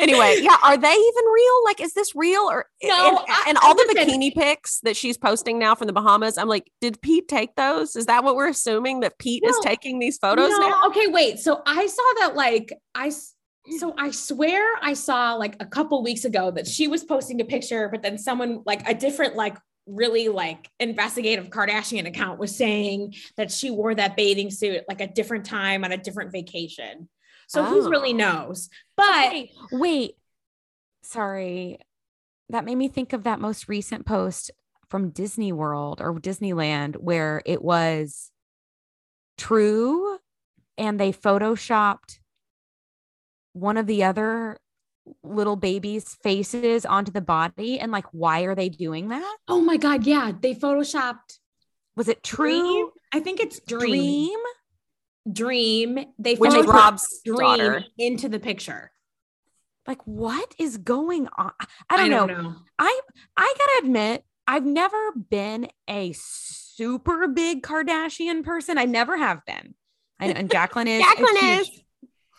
[0.00, 1.64] anyway, yeah, are they even real?
[1.64, 2.42] Like, is this real?
[2.42, 5.74] Or No, and, I- and I all the listen- bikini pics that she's posting now
[5.74, 7.96] from the Bahamas, I'm like, did Pete take those?
[7.96, 10.82] Is that what we're assuming that Pete is taking these photos No, now?
[10.86, 11.38] Okay, wait.
[11.38, 13.78] So I saw that like I mm.
[13.78, 17.44] so I swear I saw like a couple weeks ago that she was posting a
[17.44, 19.56] picture, but then someone like a different like
[19.86, 25.06] really like investigative Kardashian account was saying that she wore that bathing suit like a
[25.06, 27.08] different time on a different vacation.
[27.50, 27.88] So who Oh.
[27.90, 28.68] really knows?
[28.96, 30.14] But Wait, wait.
[31.02, 31.78] Sorry.
[32.48, 34.52] That made me think of that most recent post
[34.88, 38.30] from Disney World or Disneyland where it was
[39.36, 40.18] true
[40.78, 42.20] and they photoshopped
[43.52, 44.58] one of the other
[45.24, 47.80] little babies' faces onto the body.
[47.80, 49.36] And like, why are they doing that?
[49.48, 51.40] oh my god, yeah, they photoshopped
[51.96, 52.60] Was it Dream.
[52.60, 52.92] true?
[53.12, 53.80] I think it's Dream.
[53.90, 54.38] Dream?
[55.30, 55.98] Dream.
[56.18, 57.84] They Which is Rob's Dream daughter.
[57.98, 58.90] into the picture.
[59.86, 61.52] Like, what is going on?
[61.88, 62.54] I don't, know.
[62.78, 63.00] I
[63.36, 68.78] I gotta admit, I've never been a super big Kardashian person.
[68.78, 69.74] I never have been.
[70.18, 71.02] I and Jacqueline is.
[71.02, 71.82] Jacqueline is.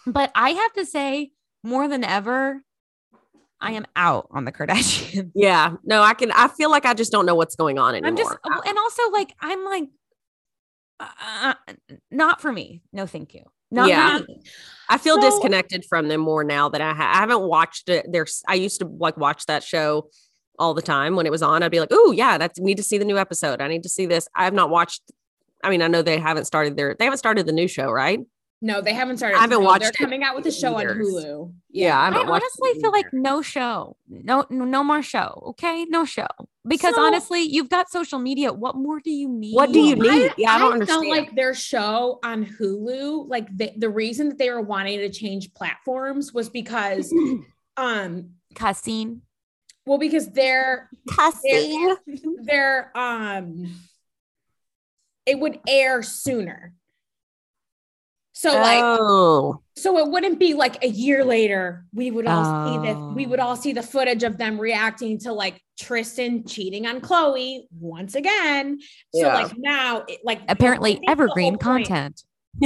[0.05, 1.31] But I have to say,
[1.63, 2.63] more than ever,
[3.59, 5.31] I am out on the Kardashians.
[5.35, 6.31] Yeah, no, I can.
[6.31, 8.09] I feel like I just don't know what's going on anymore.
[8.09, 8.35] I'm just,
[8.67, 9.89] and also like, I'm like,
[11.25, 11.53] uh,
[12.09, 12.81] not for me.
[12.93, 13.43] No, thank you.
[13.71, 14.19] Not Yeah.
[14.27, 14.41] me.
[14.89, 18.05] I feel So- disconnected from them more now that I, ha- I haven't watched it.
[18.09, 20.09] There's I used to like watch that show
[20.59, 21.63] all the time when it was on.
[21.63, 23.61] I'd be like, oh yeah, that's need to see the new episode.
[23.61, 24.27] I need to see this.
[24.35, 25.01] I have not watched.
[25.63, 28.19] I mean, I know they haven't started their they haven't started the new show, right?
[28.63, 29.37] No, they haven't started.
[29.37, 30.85] I haven't No, watched They're it coming out with a show on.
[30.85, 31.51] Hulu.
[31.71, 32.43] Yeah, I I haven't watched.
[32.43, 35.41] honestly it feel like no show, no, no no more show.
[35.47, 36.27] Okay, no show.
[36.67, 38.53] Because So- honestly, you've got social media.
[38.53, 39.55] What more do you need?
[39.55, 40.31] What do you Well, need?
[40.37, 41.05] Yeah, I don't understand.
[41.05, 45.09] felt like their show on Hulu, like the, the reason that they were wanting to
[45.09, 47.11] change platforms was because
[47.77, 49.23] um Cussing.
[49.87, 51.95] Well, because they're Cussing.
[52.43, 53.71] they're um
[55.25, 56.73] it would air sooner.
[58.41, 62.77] So like oh, so it wouldn't be like a year later we would all see
[62.79, 63.43] the we would Oh.
[63.49, 68.79] all see the footage of them reacting to like Tristan cheating on Khloe once again.
[69.13, 69.33] So Yeah.
[69.35, 72.23] like now it, like Apparently, evergreen content.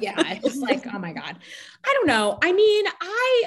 [0.00, 1.36] yeah it's like oh my god
[1.86, 3.44] i don't know i mean i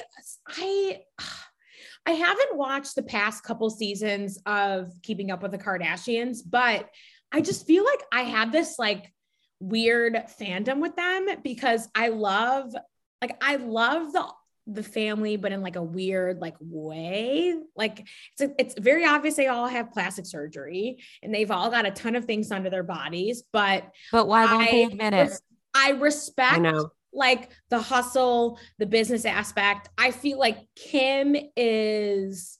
[0.47, 1.01] i
[2.05, 6.87] i haven't watched the past couple seasons of keeping up with the kardashians but
[7.31, 9.11] i just feel like i have this like
[9.59, 12.73] weird fandom with them because i love
[13.21, 14.27] like i love the
[14.67, 18.07] the family but in like a weird like way like
[18.39, 22.15] it's it's very obvious they all have plastic surgery and they've all got a ton
[22.15, 25.33] of things under their bodies but But why won't they I admit it?
[25.75, 26.91] I respect I know.
[27.11, 29.89] like the hustle, the business aspect.
[29.97, 32.57] I feel like Kim is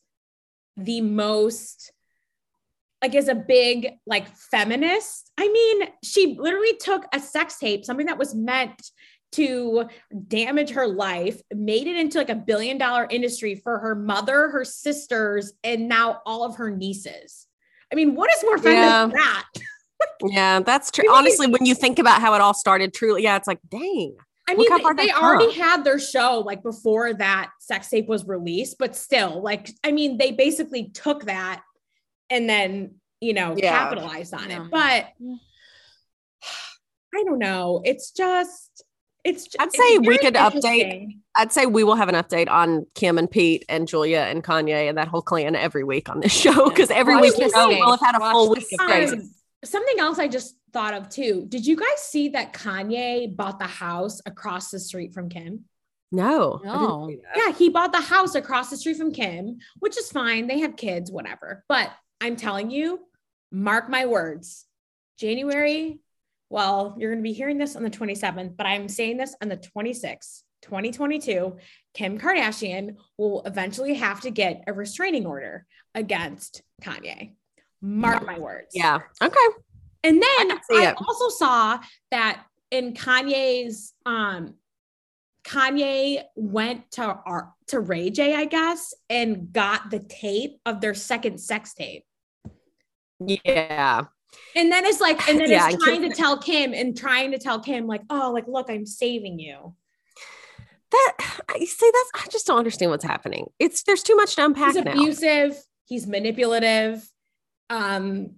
[0.76, 1.93] the most
[3.04, 5.30] like is a big like feminist.
[5.38, 8.82] I mean, she literally took a sex tape, something that was meant
[9.34, 9.90] to
[10.30, 14.64] damage her life, made it into like a billion dollar industry for her mother, her
[14.64, 17.46] sisters, and now all of her nieces.
[17.92, 19.02] I mean, what is more feminist Yeah.
[19.02, 19.46] than that?
[20.26, 21.06] Yeah, that's true.
[21.10, 24.16] Honestly, when you think about how it all started, truly, yeah, it's like, dang.
[24.50, 28.78] I mean, they, they already had their show like before that sex tape was released,
[28.78, 31.62] but still, like, I mean, they basically took that
[32.30, 33.72] and then, you know, Yeah.
[33.78, 34.66] capitalized on Yeah.
[34.66, 34.72] it.
[34.72, 35.08] But
[37.16, 37.82] I don't know.
[37.86, 38.84] It's just,
[39.24, 39.48] it's.
[39.48, 42.50] ju- I'd it's say we very could update- I'd say we will have an update
[42.50, 46.20] on Kim and Pete and Julia and Kanye and that whole clan every week on
[46.20, 48.68] this show because every Watch week you know, we'll have had a Watch full week
[48.74, 49.16] of crazy.
[49.18, 49.32] Um,
[49.64, 51.46] something else I just thought of too.
[51.50, 55.66] Did you guys see that Kanye bought the house across the street from Kim?
[56.12, 57.10] No, No.
[57.36, 60.46] Yeah, he bought the house across the street from Kim, which is fine.
[60.46, 61.64] They have kids, whatever.
[61.68, 61.90] But
[62.24, 63.02] I'm telling you,
[63.52, 64.66] mark my words.
[65.20, 66.00] January,
[66.50, 69.50] well, you're going to be hearing this on the 27th, but I'm saying this on
[69.50, 71.58] the 26th, 2022.
[71.94, 77.34] Kim Kardashian will eventually have to get a restraining order against Kanye.
[77.82, 78.70] Mark my words.
[78.74, 79.00] Yeah.
[79.22, 79.48] Okay.
[80.06, 81.80] And then see I, also saw
[82.12, 84.54] that in Kanye's um
[85.46, 90.94] Kanye went to our to Ray J, I guess, and got the tape of their
[90.94, 92.06] second sex tape.
[93.20, 94.06] Yeah.
[94.56, 97.32] And then it's like, and then Yeah, it's trying Kim- to tell Kim and trying
[97.32, 99.76] to tell Kim, like, oh, like, look, I'm saving you.
[100.92, 101.14] That
[101.50, 103.48] I say that's I just don't understand what's happening.
[103.58, 104.92] It's there's too much to unpack He's now.
[104.92, 107.04] abusive, he's manipulative.
[107.72, 108.36] Um,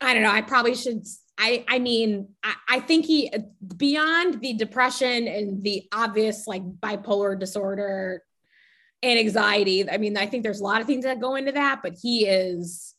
[0.00, 0.30] I don't know.
[0.30, 1.04] I probably should.
[1.36, 3.30] I I mean, I, I think he
[3.76, 8.22] beyond the depression and the obvious like bipolar disorder
[9.02, 9.88] and anxiety.
[9.90, 12.26] I mean, I think there's a lot of things that go into that, but he
[12.26, 12.93] is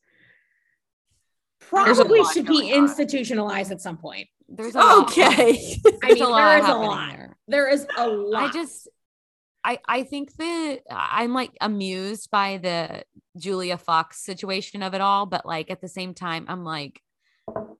[1.69, 2.83] probably should be going on.
[2.83, 4.27] institutionalized at some point.
[4.47, 5.03] There's a lot.
[5.09, 5.33] Okay.
[5.33, 7.09] I mean, There's a lot is a lot.
[7.09, 7.37] there.
[7.47, 8.49] There is a lot.
[8.49, 8.87] I just
[9.63, 13.03] I I think that I'm like amused by the
[13.37, 17.01] Julia Fox situation of it all, but like at the same time, I'm like,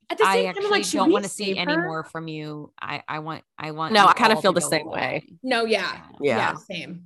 [0.10, 2.04] at the I same actually time, I'm like, don't want to see save any more
[2.04, 2.74] from you.
[2.82, 5.28] I I want I want No, I kinda feel the go same way.
[5.44, 6.38] No, yeah, Yeah.
[6.38, 7.06] yeah, same.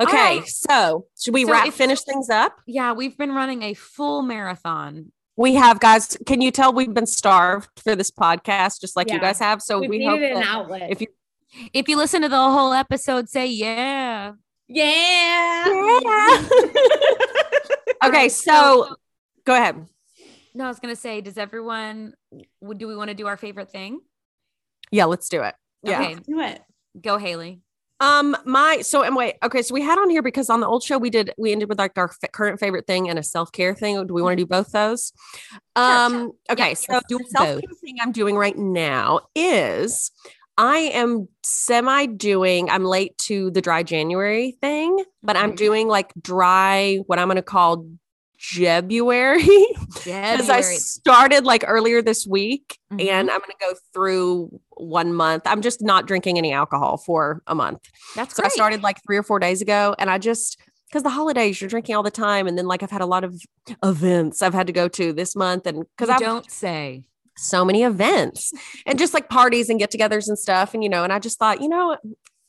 [0.00, 0.12] Okay.
[0.38, 0.46] right.
[0.46, 2.60] So should we So wrap if- finish things up?
[2.66, 5.12] Yeah, we've been running a full marathon.
[5.38, 6.18] We have guys.
[6.26, 9.62] Can you tell we've been starved for this podcast, just like you guys have?
[9.62, 10.90] So we we hope an outlet.
[10.90, 11.06] if you
[11.72, 14.32] If you listen to the whole episode, say yeah.
[14.66, 15.64] yeah.
[18.04, 18.28] okay.
[18.28, 18.96] So
[19.44, 19.86] go ahead.
[20.54, 22.14] No, I was gonna say, does everyone
[22.76, 24.00] do we want to do our favorite thing?
[24.90, 25.54] Yeah, let's do it.
[25.84, 26.00] Yeah.
[26.00, 26.60] Okay, do it.
[27.00, 27.60] go Haley.
[28.00, 30.82] Um, my so and wait, okay, so we had on here because on the old
[30.84, 33.50] show we did we ended with like our f- current favorite thing and a self
[33.50, 34.06] care thing.
[34.06, 35.12] Do we want to do both those?
[35.74, 40.10] Um, okay, Yeah, so the self care thing I'm doing right now is
[40.56, 42.70] I am semi doing.
[42.70, 45.56] I'm late to the dry January thing, but I'm Mhm.
[45.56, 47.86] doing like dry what I'm going to call
[48.38, 49.44] Jebuary
[50.04, 53.08] because I started like earlier this week Mhm.
[53.08, 55.42] and I'm going to go through one month.
[55.46, 57.80] I'm just not drinking any alcohol for a month.
[58.16, 58.52] That's So great.
[58.52, 61.68] I started like three or four days ago, and I just because the holidays you're
[61.68, 63.34] drinking all the time, and then like I've had a lot of
[63.84, 67.04] events I've had to go to this month, and because I've don't say.
[67.36, 68.52] so many events
[68.86, 71.60] and just like parties and get-togethers and stuff, and you know, and I just thought,
[71.60, 71.96] you know,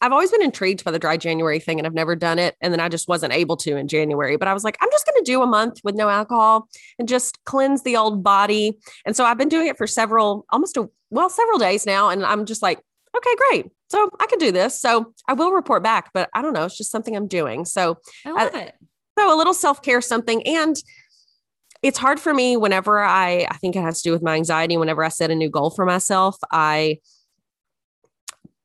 [0.01, 2.71] I've always been intrigued by the dry January thing, and I've never done it, and
[2.71, 5.23] then I just wasn't able to in January, but I was like, I'm just going
[5.23, 6.67] to do a month with no alcohol
[6.97, 10.77] and just cleanse the old body, and so I've been doing it for several, almost
[10.77, 12.79] a well, several days now, and I'm just like.
[13.17, 13.65] okay, great.
[13.89, 14.79] So I can do this.
[14.79, 16.65] So I will report back, but I don't know.
[16.65, 17.65] It's just something I'm doing.
[17.65, 18.75] So I uh, love it.
[19.17, 20.75] so a little self-care something and
[21.81, 24.77] it's hard for me whenever I I think it has to do with my anxiety
[24.77, 26.99] whenever I set a new goal for myself I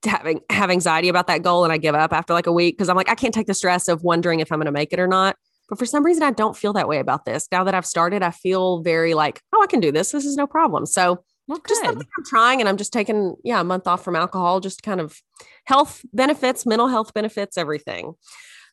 [0.07, 2.89] having have anxiety about that goal and I give up after like a week because
[2.89, 5.01] I'm like I can't take the stress of wondering if I'm going to make it
[5.01, 5.37] or not.
[5.69, 7.49] But for some reason I don't feel that way about this.
[7.51, 10.13] Now that I've started I feel very like oh I can do this.
[10.13, 10.87] This is no problem.
[10.87, 14.17] So Well, just something I'm trying and I'm just taking yeah a month off from
[14.17, 15.21] alcohol just kind of
[15.67, 18.15] health benefits mental health benefits everything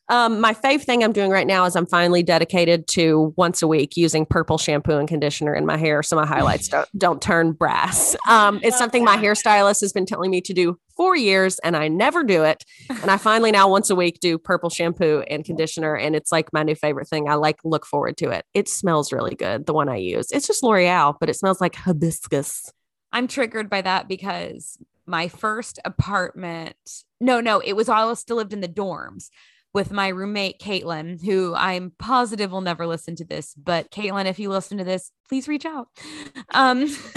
[0.08, 3.68] um, my fave thing I'm doing right now is I'm finally dedicated to once a
[3.68, 7.52] week using purple shampoo and conditioner in my hair so my highlights don't, don't turn
[7.52, 8.16] brass.
[8.28, 11.88] Um, it's something my hairstylist has been telling me to do for years and I
[11.88, 12.64] never do it.
[12.90, 16.52] And I finally now once a week do purple shampoo and conditioner and it's like
[16.52, 17.28] my new favorite thing.
[17.28, 18.44] I like look forward to it.
[18.54, 20.30] It smells really good, the one I use.
[20.30, 22.70] It's just L'Oreal, but it smells like hibiscus.
[23.12, 26.76] I'm triggered by that because my first apartment,
[27.20, 29.28] no, no, it was while I still lived in the dorms
[29.74, 33.54] with my roommate, Caitlin, who I'm positive will never listen to this.
[33.54, 35.88] But Caitlin, if you listen to this, please reach out.
[36.50, 36.84] Um,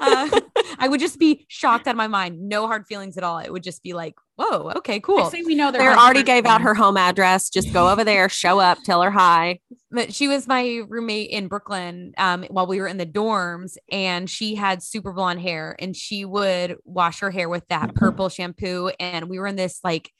[0.00, 0.40] uh,
[0.78, 2.40] I would just be shocked out of my mind.
[2.48, 3.38] No hard feelings at all.
[3.38, 5.30] It would just be like, whoa, okay, I cool.
[5.30, 7.50] say we know They already gave out her home address.
[7.50, 9.60] Just go over there, show up, tell her hi.
[9.90, 14.28] but she was my roommate in Brooklyn um, while we were in the dorms, and
[14.28, 18.90] she had super blonde hair, and she would wash her hair with that purple shampoo.
[18.98, 20.10] And we were in this like,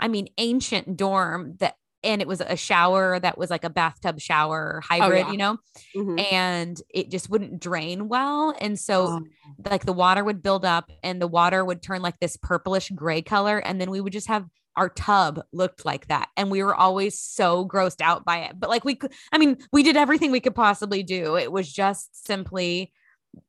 [0.00, 4.20] I mean, ancient dorm that, and it was a shower that was like a bathtub
[4.20, 5.32] shower hybrid, yeah.
[5.32, 5.56] you know,
[5.96, 6.32] Mhm.
[6.32, 9.22] and it just wouldn't drain well, and so Oh.
[9.70, 13.22] like the water would build up, and the water would turn like this purplish gray
[13.22, 14.46] color, and then we would just have
[14.76, 18.68] our tub looked like that and we were always so grossed out by it but
[18.68, 22.26] like we could i mean we did everything we could possibly do it was just
[22.26, 22.90] simply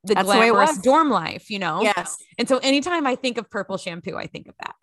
[0.04, 0.78] the That's the glamorous was.
[0.80, 2.18] dorm life you know Yes.
[2.38, 4.76] and so anytime i think of purple shampoo i think of that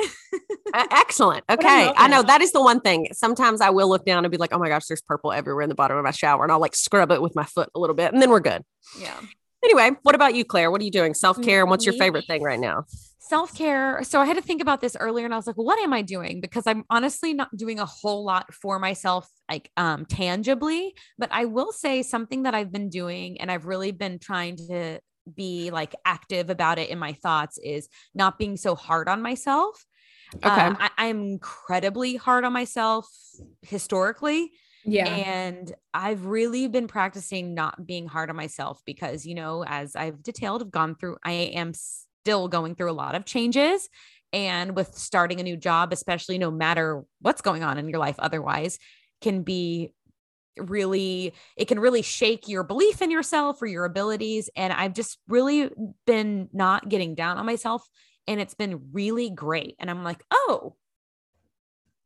[0.74, 1.44] excellent.
[1.52, 1.92] Okay.
[1.96, 3.08] I know that is the one thing.
[3.12, 5.68] Sometimes I will look down and be like, oh my gosh, there's purple everywhere in
[5.68, 6.42] the bottom of my shower.
[6.44, 8.62] And I'll like scrub it with my foot a little bit and then we're good.
[8.98, 9.20] yeah
[9.64, 10.70] Anyway, what about you, Claire?
[10.70, 11.14] What are you doing?
[11.14, 11.60] Self care.
[11.60, 12.02] And what's your mm-hmm.
[12.02, 12.84] favorite thing right now?
[13.32, 15.92] Self-care so i had to think about this earlier and i was like what am
[15.92, 20.94] i doing because i'm honestly not doing a whole lot for myself like um tangibly
[21.18, 25.00] but i will say something that i've been doing and i've really been trying to
[25.34, 29.86] be like active about it in my thoughts is not being so hard on myself
[30.44, 30.66] Okay.
[30.66, 33.08] Um, I, i'm incredibly hard on myself
[33.62, 34.52] historically
[34.84, 35.06] Yeah.
[35.06, 40.22] and I've really been practicing not being hard on myself because, you know, as I've
[40.22, 41.72] detailed, I've gone through, I am
[42.22, 43.88] still going through a lot of changes.
[44.32, 48.16] And with starting a new job, especially no matter what's going on in your life
[48.18, 48.78] otherwise,
[49.20, 49.92] can be
[50.56, 54.48] really, it can really shake your belief in yourself or your abilities.
[54.56, 55.70] And I've just really
[56.06, 57.86] been not getting down on myself.
[58.26, 59.74] And it's been really great.
[59.78, 60.76] And I'm like, oh,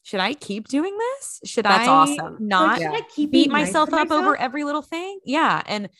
[0.02, 1.40] should I keep doing this?
[1.44, 2.36] Should That's I awesome.
[2.40, 5.18] not Should I keep beat being nice myself up over every little thing?
[5.24, 5.62] Yeah.
[5.66, 5.90] And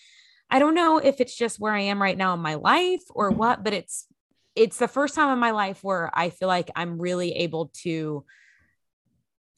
[0.50, 3.30] I don't know if it's just where I am right now in my life or
[3.30, 3.38] Mm-hmm.
[3.38, 4.06] what, but it's
[4.54, 8.24] it's the first time in my life where I feel like I'm really able to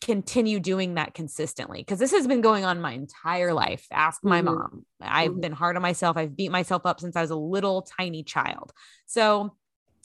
[0.02, 3.85] continue doing that consistently because this has been going on my entire life.
[3.93, 4.44] Ask my Mhm.
[4.44, 4.86] mom.
[5.01, 5.40] I've Mhm.
[5.40, 6.16] been hard on myself.
[6.16, 8.73] I've beat myself up since I was a little tiny child.
[9.06, 9.56] So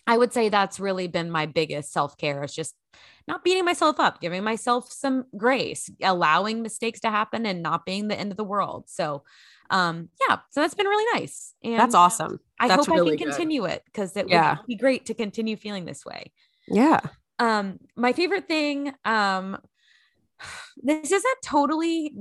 [0.08, 2.76] I would say that's really been my biggest self care is just
[3.28, 8.08] not beating myself up, giving myself some grace, allowing mistakes to happen and not being
[8.08, 8.90] the end of the world.
[8.90, 9.24] So,
[9.70, 11.54] um, yeah, so that's been really nice.
[11.64, 12.40] And That's awesome.
[12.60, 13.34] I That's hope really I can good.
[13.36, 14.58] continue it because it Yeah.
[14.58, 16.32] would be great to continue feeling this way.
[16.68, 17.00] Yeah.
[17.40, 19.58] Um, my favorite thing, um,
[20.84, 22.14] this isn't totally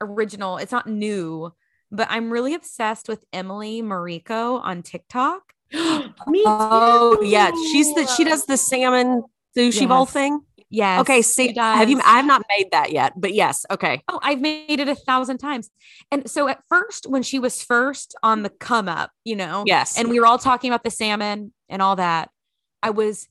[0.00, 1.52] original, it's not new,
[1.90, 5.52] but I'm really obsessed with Emily Mariko on TikTok.
[5.72, 7.50] Me Oh, yeah.
[7.72, 9.22] She's the she does the salmon
[9.56, 10.40] sushi bowl thing.
[10.74, 11.02] Yes.
[11.02, 12.00] Okay, see, have you?
[12.04, 13.64] I have not made that yet, but yes.
[13.70, 14.02] Okay.
[14.08, 15.70] Oh, I've made it a thousand times.
[16.10, 19.96] And so at first, when she was first on the come up, you know, Yes.
[19.96, 22.30] and we were all talking about the salmon and all that,
[22.82, 23.28] I was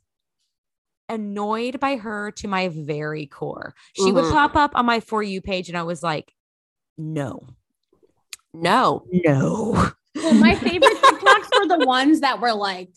[1.09, 3.73] annoyed by her to my very core.
[3.93, 4.31] She would Mhm.
[4.31, 6.33] pop up on my For You page, and I was like,
[6.97, 7.45] no,
[8.53, 9.03] no.
[9.11, 9.91] no.
[10.15, 12.89] Well, my favorite TikToks were the ones that were like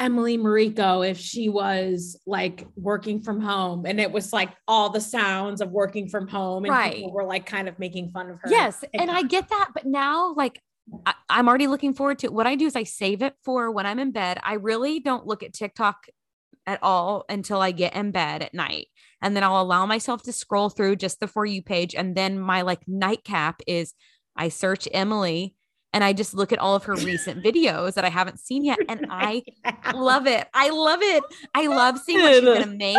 [0.00, 5.00] Emily Mariko if she was like working from home and it was like all the
[5.00, 6.94] sounds of working from home and Right.
[6.96, 8.48] people were like kind of making fun of her.
[8.48, 8.84] Yes.
[8.94, 9.70] And I get that.
[9.74, 10.60] But now, like,
[11.04, 12.32] I, I'm already looking forward to it.
[12.32, 14.38] What I do is I save it for when I'm in bed.
[14.42, 16.06] I really don't look at TikTok
[16.66, 18.86] at all until I get in bed at night.
[19.20, 21.94] And then I'll allow myself to scroll through just the For You page.
[21.94, 23.94] And then my like nightcap is
[24.36, 25.56] I search Emily
[25.92, 28.78] and I just look at all of her recent videos that I haven't seen yet
[28.88, 29.42] and I
[29.94, 30.46] love it.
[30.54, 31.22] I love it.
[31.54, 32.96] I love seeing what she's going to make.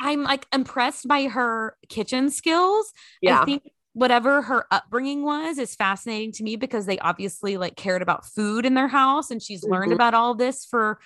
[0.00, 2.92] I'm like impressed by her kitchen skills.
[3.20, 3.42] Yeah.
[3.42, 8.00] I think whatever her upbringing was is fascinating to me because they obviously like cared
[8.02, 9.96] about food in their house and she's learned Mhm.
[9.96, 10.98] about all this for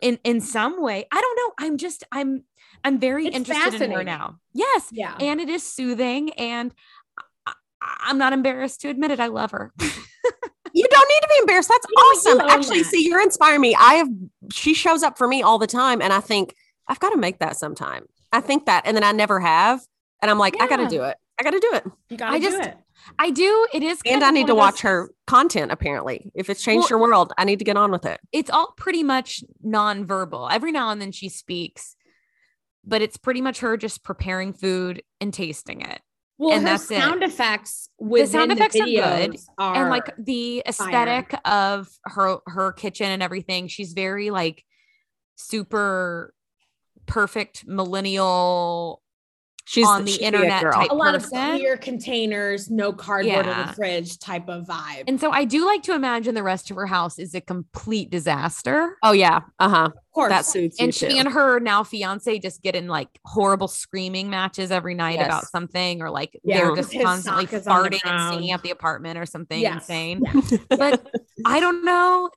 [0.00, 1.04] in in some way.
[1.10, 1.66] I don't know.
[1.66, 2.44] I'm just I'm
[2.84, 4.36] I'm very It's interested in her now.
[4.54, 4.88] Yes.
[4.92, 5.16] Yeah.
[5.20, 6.72] And it is soothing and
[7.46, 7.52] I-
[7.82, 9.18] I'm not embarrassed to admit it.
[9.20, 9.72] I love her.
[10.72, 11.68] You don't need to be embarrassed.
[11.68, 12.40] That's awesome.
[12.40, 12.90] Actually, that.
[12.90, 13.74] see, you're inspiring me.
[13.74, 14.08] I have
[14.52, 16.54] she shows up for me all the time, and I think
[16.88, 18.06] I've got to make that sometime.
[18.32, 19.80] I think that, and then I never have,
[20.22, 21.16] and I'm like, I got to do it.
[21.38, 22.76] I got to do it, You gotta I do just- it.
[23.18, 23.66] I do.
[23.72, 25.72] It is and I need to watch her content.
[25.72, 28.20] Apparently, if it's changed Well- your world, I need to get on with it.
[28.30, 30.52] it's all pretty much nonverbal.
[30.52, 31.96] Every now and then she speaks,
[32.84, 36.02] but it's pretty much her just preparing food and tasting it.
[36.40, 36.98] Well, and her that's it.
[36.98, 42.38] sound effects within the, sound effects are good, are and like the aesthetic of her
[42.46, 44.64] her kitchen and everything, she's very like
[45.36, 46.32] super
[47.04, 49.02] perfect millennial
[49.66, 51.58] She's on the she'd a internet type a lot of person.
[51.58, 55.04] clear containers, no cardboard in the fridge type of vibe.
[55.06, 58.10] And so I do like to imagine the rest of her house is a complete
[58.10, 58.96] disaster.
[59.04, 59.88] Oh yeah, uh huh.
[60.10, 61.16] Of course, That suits and she too.
[61.18, 66.02] and her now fiance just get in like horrible screaming matches every night about something
[66.02, 68.62] or like Yeah, they're just his constantly sock is on the farting and singing at
[68.62, 69.74] the apartment or something Yes.
[69.88, 70.22] insane.
[70.24, 70.58] Yeah.
[70.68, 71.06] But
[71.46, 72.30] I don't know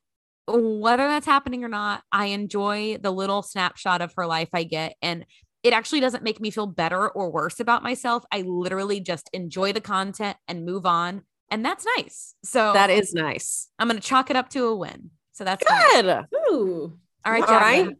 [0.46, 2.02] whether that's happening or not.
[2.12, 5.26] I enjoy the little snapshot of her life I get and
[5.64, 8.22] it actually doesn't make me feel better or worse about myself.
[8.30, 11.22] I literally just enjoy the content and move on.
[11.50, 12.34] And that's nice.
[12.44, 13.68] So that is nice.
[13.78, 15.10] I'm going to chalk it up to a win.
[15.32, 15.64] So that's.
[15.66, 16.26] Good.
[16.50, 16.98] Ooh.
[17.24, 17.86] All right, All Jacqueline.
[17.86, 17.96] right.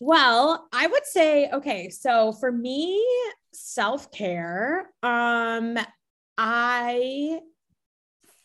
[0.00, 3.04] Well, I would say okay, so for me,
[3.52, 5.78] self-care, um
[6.36, 7.40] I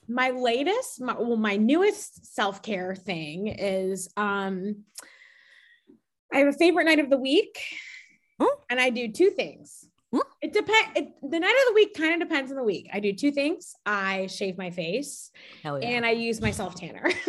[0.07, 4.83] my latest my, well my newest self-care thing is um
[6.33, 7.57] I have a favorite night of the week
[8.41, 8.47] Hmm.
[8.69, 9.87] and I do two things.
[10.41, 10.89] It depends.
[11.21, 12.89] The night of the week kind of depends on the week.
[12.93, 13.75] I do two things.
[13.85, 15.31] I shave my face
[15.63, 15.75] yeah.
[15.75, 17.09] and I use my self tanner.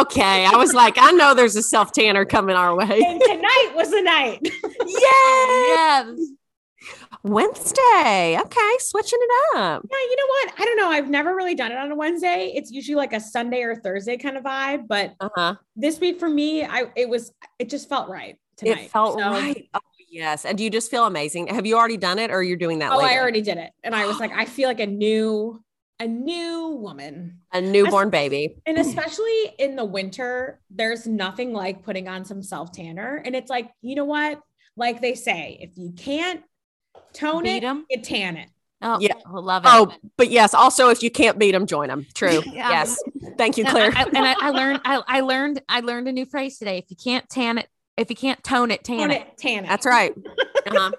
[0.00, 2.84] Okay, I was like, I know there's a self tanner coming our way.
[3.06, 4.38] and tonight was the night.
[4.42, 4.50] Yay!
[4.86, 6.18] yes.
[7.22, 8.38] Wednesday.
[8.40, 9.82] Okay, switching it up.
[9.90, 10.52] Yeah, you know what?
[10.60, 10.88] I don't know.
[10.88, 12.52] I've never really done it on a Wednesday.
[12.54, 14.86] It's usually like a Sunday or Thursday kind of vibe.
[14.88, 15.54] But Uh huh.
[15.74, 18.84] this week for me, I it was it just felt right tonight.
[18.84, 19.68] It felt So- right.
[20.16, 20.44] Yes.
[20.44, 21.48] And do you just feel amazing?
[21.48, 22.92] Have you already done it, or you're doing that?
[22.92, 25.62] Oh, I already did it, and I was like, I feel like a new
[25.98, 27.38] a new woman.
[27.52, 28.56] a newborn baby.
[28.66, 33.22] And especially in the winter, there's nothing like putting on some self tanner.
[33.24, 34.40] And it's like, you know what?
[34.76, 36.42] Like they say, if you can't
[37.14, 37.86] tone Beat it, 'em.
[37.88, 38.50] you tan it.
[38.82, 39.14] Oh, Yeah.
[39.26, 39.70] I love it.
[39.72, 40.52] Oh, but yes.
[40.52, 42.06] Also, if you can't beat them, join them.
[42.12, 42.42] True.
[42.52, 42.68] Yeah.
[42.68, 43.02] Yes.
[43.38, 43.90] Thank you, Claire.
[43.96, 46.76] I, I- and I, I learned, I, I learned, I learned a new phrase today.
[46.76, 49.22] If you can't tan it, if you can't tone it, tan Tone it.
[49.22, 49.68] it, tan it.
[49.68, 50.14] That's right.
[50.68, 50.90] Uh-huh.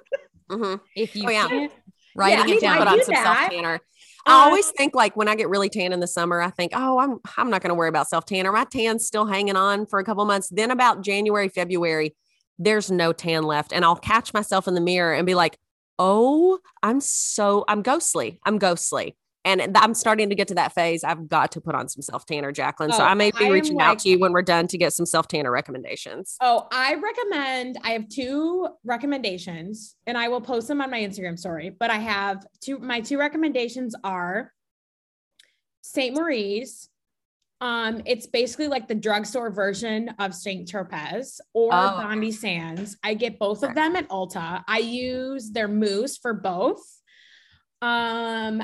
[0.49, 1.47] hmm If you Oh, yeah.
[1.49, 1.71] can't,
[2.15, 2.77] writing I mean, it I down.
[2.77, 3.79] Put on do some self tanner.
[4.25, 6.97] I always think like when I get really tan in the summer, I think, oh,
[6.99, 8.51] I'm I'm not going to worry about self tanner.
[8.53, 10.47] My tan's still hanging on for a couple months.
[10.49, 12.15] Then about January, February,
[12.57, 15.57] there's no tan left, and I'll catch myself in the mirror and be like,
[15.99, 18.39] oh, I'm so I'm ghostly.
[18.45, 19.15] I'm ghostly.
[19.47, 21.05] And I'm starting to get to that phase.
[21.05, 22.91] I've got to put on some self tanner, Jacqueline.
[22.91, 24.91] so Oh, I may be am reaching out to you when we're done to get
[24.91, 26.35] some self tanner recommendations.
[26.41, 27.77] Oh, I recommend.
[27.81, 31.69] I have two recommendations, and I will post them on my Instagram story.
[31.69, 32.77] But I have two.
[32.79, 34.51] My two recommendations are
[35.81, 36.89] Saint Moriz.
[37.61, 42.01] Um, it's basically like the drugstore version of Saint Tropez or Oh.
[42.01, 42.97] Bondi Sands.
[43.01, 44.63] I get both of them at Ulta.
[44.67, 46.83] I use their mousse for both.
[47.81, 48.61] Um,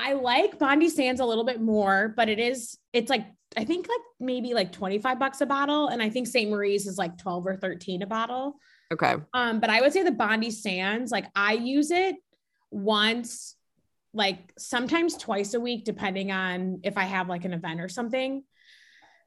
[0.00, 3.88] I like Bondi Sands a little bit more, but it is it's like I think
[3.88, 5.88] like maybe like 25 bucks a bottle.
[5.88, 6.50] And I think St.
[6.50, 8.56] Moriz is like 12 or 13 a bottle.
[8.92, 9.16] Okay.
[9.34, 12.16] Um, but I would say the Bondi Sands, like I use it
[12.70, 13.56] once,
[14.12, 18.44] like sometimes twice a week, depending on if I have like an event or something.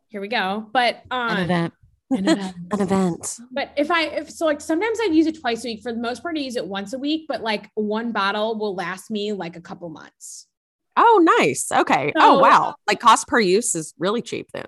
[0.08, 0.70] Here we go.
[0.72, 1.74] But um An event.
[2.12, 2.56] an event.
[2.72, 3.40] An event.
[3.52, 5.82] But if I if so like sometimes I use it twice a week.
[5.82, 8.76] For the most part, I use it once a week, but like one bottle will
[8.76, 10.48] last me like a couple months.
[10.96, 11.72] Oh, nice.
[11.72, 12.12] Okay.
[12.16, 12.76] So- oh, wow.
[12.88, 14.66] Like cost per use is really cheap then.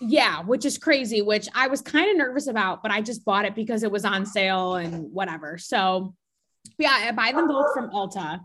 [0.00, 3.44] Yeah, which is crazy, which I was kind of nervous about, but I just bought
[3.44, 5.58] it because it was on sale and whatever.
[5.58, 6.14] So,
[6.76, 8.40] yeah, I buy them both from Ulta.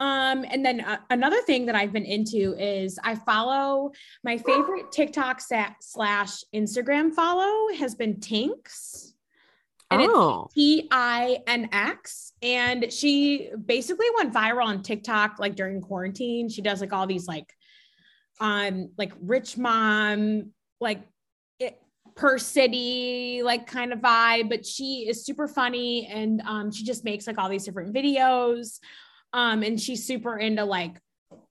[0.00, 3.92] Um, and then uh, another thing that I've been into is I follow
[4.24, 9.12] my favorite TikTok sa- slash Instagram follow has been Tinx.
[9.90, 12.32] And it's Oh, T I N X.
[12.42, 16.48] And she basically went viral on TikTok like during quarantine.
[16.48, 17.52] She does like all these like
[18.40, 21.02] um like rich mom, like
[21.58, 21.80] it,
[22.14, 27.04] per city like kind of vibe, but she is super funny and um she just
[27.04, 28.78] makes like all these different videos.
[29.32, 31.00] Um and she's super into like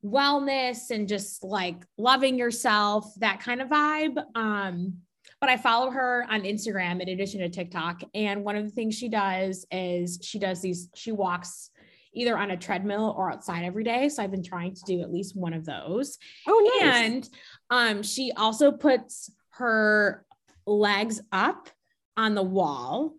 [0.03, 4.17] wellness and just like loving yourself, that kind of vibe.
[4.35, 4.99] Um
[5.41, 8.01] but I follow her on Instagram in addition to TikTok.
[8.13, 11.71] And one of the things she does is she does these, she walks
[12.13, 14.09] either on a treadmill or outside every day.
[14.09, 16.17] So I've been trying to do at least one of those.
[16.47, 16.93] Oh, nice.
[16.95, 17.29] And
[17.69, 20.25] um, she also puts her
[20.65, 21.69] legs up
[22.17, 23.13] on the wall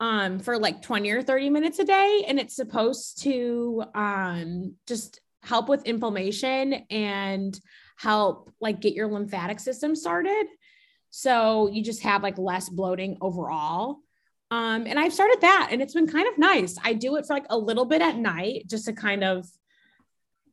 [0.00, 2.24] um, for like 20 or 30 minutes a day.
[2.28, 7.58] And it's supposed to um, just help with inflammation and
[7.96, 10.46] help like get your lymphatic system started.
[11.16, 13.98] So you just have like less bloating overall.
[14.50, 16.76] Um, and I've started that and it's been kind of nice.
[16.82, 19.46] I do it for like a little bit at night just to kind of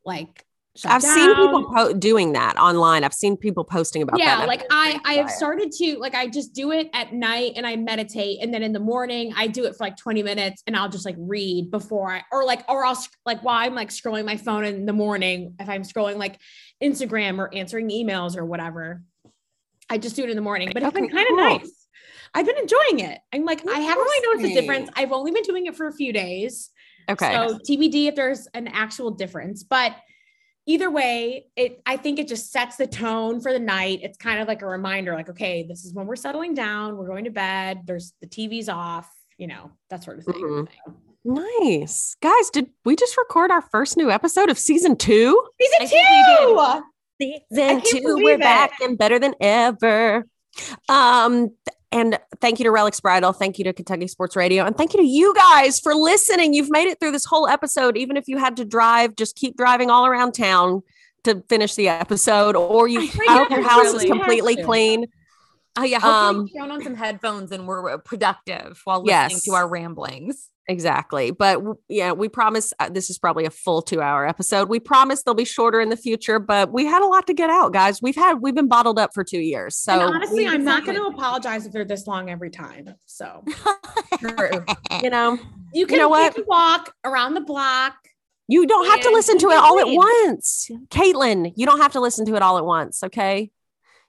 [0.05, 0.45] like
[0.77, 3.03] shut I've seen people po- doing that online.
[3.03, 4.23] I've seen people posting about that.
[4.41, 7.65] yeah like i i have started to like i just do it at night and
[7.65, 10.77] i meditate and then in the morning i do it for like 20 minutes and
[10.77, 14.25] i'll just like read before i or like or i'll like while i'm like scrolling
[14.25, 16.39] my phone in the morning if i'm scrolling like
[16.81, 19.01] instagram or answering emails or whatever
[19.91, 21.37] i just do it in the morning but it's been kind of cool.
[21.37, 21.87] nice
[22.33, 25.43] i've been enjoying it i'm like i haven't really noticed a difference i've only been
[25.43, 26.71] doing it for a few days
[27.09, 27.33] Okay.
[27.33, 29.95] so TBD if there's an actual difference, but
[30.67, 33.99] either way, it I think it just sets the tone for the night.
[34.03, 37.07] It's kind of like a reminder, like, okay, this is when we're settling down, we're
[37.07, 40.35] going to bed, there's the TV's off, you know, that sort of thing.
[40.35, 40.67] Mhm.
[41.25, 42.15] nice.
[42.21, 45.43] Guys, did we just record our first new episode of season two?
[45.59, 46.83] Season I think we two.
[47.21, 47.41] Season
[47.81, 48.39] can't two, we're it.
[48.41, 50.25] back and better than ever.
[50.89, 51.49] Um,
[51.91, 54.99] and thank you to Relics Bridal, thank you to Kentucky Sports Radio, and thank you
[55.01, 56.53] to you guys for listening.
[56.53, 59.57] You've made it through this whole episode, even if you had to drive, just keep
[59.57, 60.81] driving all around town
[61.25, 64.05] to finish the episode, or you I I hope your house really.
[64.05, 64.67] is completely You have to.
[64.67, 65.05] clean.
[65.77, 69.43] Oh yeah, hopefully Um, we on some headphones and we're uh, productive while listening Yes.
[69.43, 70.49] to our ramblings.
[70.67, 71.31] Exactly.
[71.31, 74.69] But yeah, we promise uh, this is probably a full two hour episode.
[74.69, 77.49] We promise they'll be shorter in the future, but we had a lot to get
[77.49, 78.01] out, guys.
[78.01, 79.75] We've had, we've been bottled up for two years.
[79.75, 82.93] So and honestly, I'm not going to apologize if they're this long every time.
[83.05, 83.43] So
[85.01, 85.37] you know,
[85.73, 86.37] you can know take what?
[86.37, 87.95] a walk around the block.
[88.47, 90.69] you don't have to listen to it all at once.
[90.89, 93.03] Caitlin, you don't have to listen to it all at once.
[93.03, 93.51] Okay.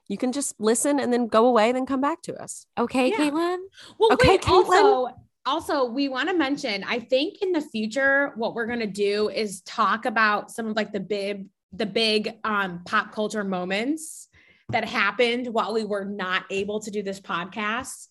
[0.09, 2.65] You can just listen and then go away, then come back to us.
[2.77, 3.17] Okay, Yeah.
[3.17, 3.57] Caitlin.
[3.97, 4.83] Well, Okay, wait, Caitlin.
[4.83, 5.15] also,
[5.45, 9.61] also, we want to mention, I think in the future, what we're gonna do is
[9.61, 14.29] talk about some of like the big, the big um pop culture moments
[14.69, 18.07] that happened while we were not able to do this podcast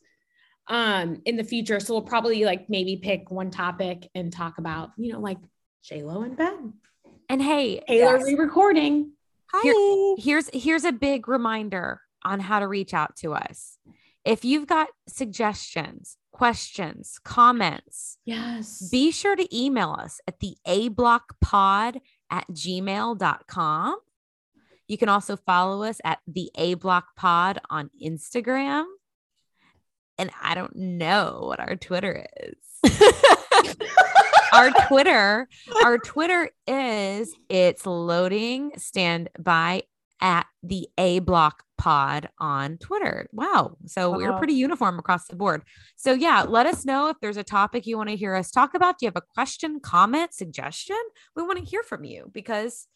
[0.68, 1.80] um in the future.
[1.80, 5.38] So we'll probably like maybe pick one topic and talk about, you know, like
[5.82, 6.74] J Lo and Ben.
[7.28, 8.26] And hey, Taylor Yes.
[8.26, 9.12] re-recording.
[9.52, 10.14] Hi.
[10.18, 13.78] here's here's a big reminder on how to reach out to us.
[14.24, 18.88] If you've got suggestions, questions, comments, Yes.
[18.90, 22.00] be sure to email us at the a block pod
[22.30, 23.96] at gmail.com.
[24.88, 28.84] You can also follow us at the a block pod on Instagram.
[30.18, 32.92] And I don't know what our Twitter is.
[34.52, 35.48] our Twitter,
[35.84, 39.84] our Twitter is it's loading stand by
[40.20, 43.28] at the A block pod on Twitter.
[43.32, 43.76] Wow.
[43.86, 45.62] So we're pretty uniform across the board.
[45.96, 48.74] So yeah, let us know if there's a topic you want to hear us talk
[48.74, 48.98] about.
[48.98, 50.96] Do you have a question, comment, suggestion?
[51.34, 52.86] We want to hear from you because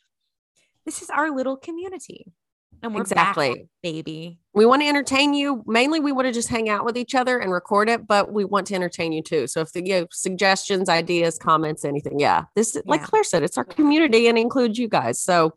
[0.84, 2.32] this is our little community.
[2.80, 3.54] And we're Exactly.
[3.54, 4.38] back, baby.
[4.54, 5.64] we want to entertain you.
[5.66, 8.44] Mainly, we want to just hang out with each other and record it, but we
[8.44, 9.48] want to entertain you too.
[9.48, 13.06] So if the, you have suggestions, ideas, comments, anything, yeah, this like Yeah.
[13.06, 15.18] Claire said, it's our community and includes you guys.
[15.18, 15.54] So,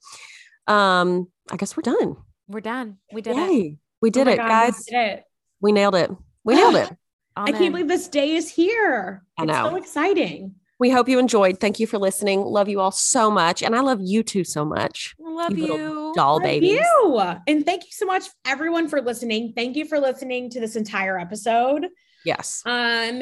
[0.65, 2.15] um, I guess we're done.
[2.49, 2.97] We're done.
[3.13, 3.77] We did it.
[4.01, 4.85] We did Oh it, God, we guys.
[4.85, 5.23] did it.
[5.61, 6.11] We nailed it.
[6.43, 6.89] We nailed it.
[7.35, 9.23] I can't believe this day is here.
[9.37, 9.69] I It's know.
[9.69, 10.55] so exciting.
[10.79, 11.59] We hope you enjoyed.
[11.59, 12.41] Thank you for listening.
[12.41, 15.13] Love you all so much, and I love you too so much.
[15.19, 16.13] Love You you.
[16.15, 16.71] Doll Love babies.
[16.79, 17.19] you.
[17.47, 19.53] And thank you so much, everyone, for listening.
[19.55, 21.87] Thank you for listening to this entire episode.
[22.25, 22.61] Yes.
[22.65, 23.21] Um,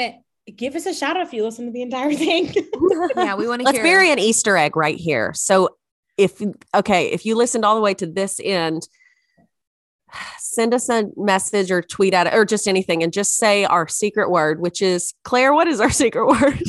[0.56, 2.54] give us a shout out if you listen to the entire thing.
[3.16, 3.84] Yeah, we want to Let's hear.
[3.84, 5.34] bury an Easter egg right here.
[5.34, 5.70] So
[6.16, 6.42] if
[6.76, 8.88] okay, if you listened all the way to this end,
[10.40, 13.88] send us a message or tweet at it or just anything and just say our
[13.88, 15.54] secret word, which is Claire.
[15.54, 16.62] What is our secret word?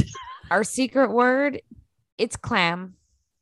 [0.51, 1.61] Our secret word,
[2.17, 2.95] it's clam.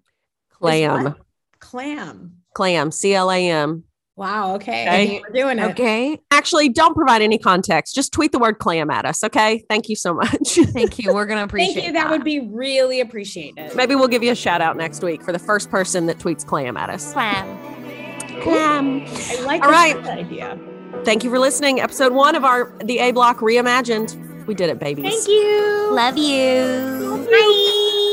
[0.51, 1.05] Clam.
[1.05, 1.17] what?
[1.61, 2.37] Clam.
[2.55, 2.91] Clam.
[2.91, 3.85] C L A M.
[4.17, 4.55] Wow.
[4.55, 4.89] Okay.
[4.89, 5.21] Okay.
[5.23, 5.71] We're doing it.
[5.73, 6.19] Okay.
[6.31, 7.95] Actually, don't provide any context.
[7.95, 9.23] Just tweet the word clam at us.
[9.23, 9.63] Okay.
[9.69, 10.31] Thank you so much.
[10.55, 11.13] Thank you.
[11.13, 11.93] We're gonna appreciate Thank you.
[11.93, 13.77] That would be really appreciated.
[13.77, 16.47] Maybe we'll give you a shout out next week for the first person that tweets
[16.47, 17.13] clam at us.
[17.13, 17.76] clam.
[18.43, 19.05] Clam.
[19.07, 20.59] I like All the idea.
[21.05, 21.81] Thank you for listening.
[21.81, 24.47] Episode one of our The A Block Reimagined.
[24.47, 25.05] We did it, babies.
[25.05, 25.91] Thank you.
[25.93, 27.27] Love you.
[27.31, 28.13] Bye.